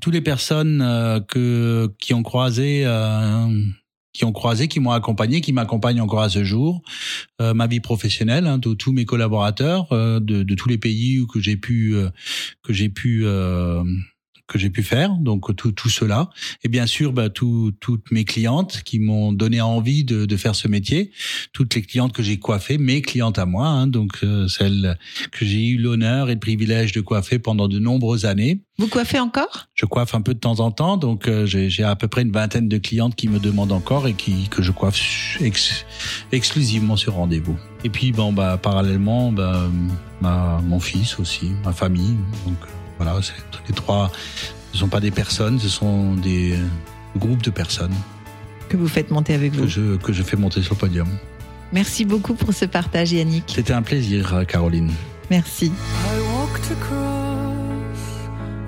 [0.00, 2.82] toutes les personnes euh, que qui ont croisé.
[2.84, 3.46] euh,
[4.14, 6.82] qui ont croisé, qui m'ont accompagné, qui m'accompagnent encore à ce jour,
[7.40, 11.20] euh, ma vie professionnelle, hein, tous tous mes collaborateurs euh, de, de tous les pays
[11.20, 12.08] où que j'ai pu euh,
[12.64, 13.82] que j'ai pu euh,
[14.48, 16.30] que j'ai pu faire, donc tout, tout cela,
[16.64, 20.54] et bien sûr bah, tout, toutes mes clientes qui m'ont donné envie de, de faire
[20.54, 21.12] ce métier,
[21.52, 24.98] toutes les clientes que j'ai coiffées, mes clientes à moi, hein, donc euh, celles
[25.30, 28.62] que j'ai eu l'honneur et le privilège de coiffer pendant de nombreuses années.
[28.78, 29.68] Vous coiffez encore?
[29.74, 32.32] Je coiffe un peu de temps en temps, donc euh, j'ai à peu près une
[32.32, 35.84] vingtaine de clientes qui me demandent encore et qui que je coiffe ex-
[36.32, 37.58] exclusivement sur rendez-vous.
[37.84, 39.68] Et puis bon bah parallèlement bah,
[40.20, 42.16] ma, mon fils aussi, ma famille.
[42.46, 43.18] Donc euh, voilà,
[43.68, 44.12] les trois.
[44.72, 47.94] Ce ne sont pas des personnes, ce sont des euh, groupes de personnes
[48.68, 49.66] que vous faites monter avec que vous.
[49.66, 51.08] je que je fais monter sur le podium.
[51.72, 53.44] Merci beaucoup pour ce partage, Yannick.
[53.54, 54.92] C'était un plaisir, euh, Caroline.
[55.30, 55.66] Merci.
[55.66, 55.70] I
[56.34, 58.00] walked across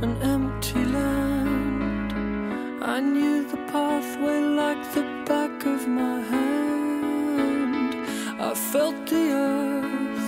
[0.02, 2.12] an empty land.
[2.82, 7.94] I knew the pathway like the back of my hand.
[8.39, 10.20] I felt the earth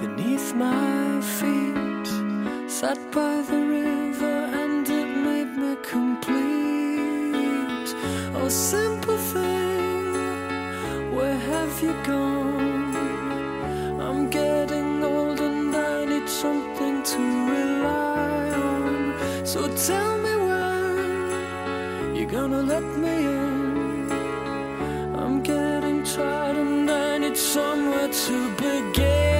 [0.00, 1.79] beneath my feet.
[2.80, 6.34] Sat by the river and it made me complete.
[8.34, 10.14] Oh, simple thing,
[11.14, 12.96] where have you gone?
[14.00, 17.18] I'm getting old and I need something to
[17.52, 19.14] rely on.
[19.44, 24.10] So tell me when you're gonna let me in.
[25.20, 29.39] I'm getting tired and I need somewhere to begin.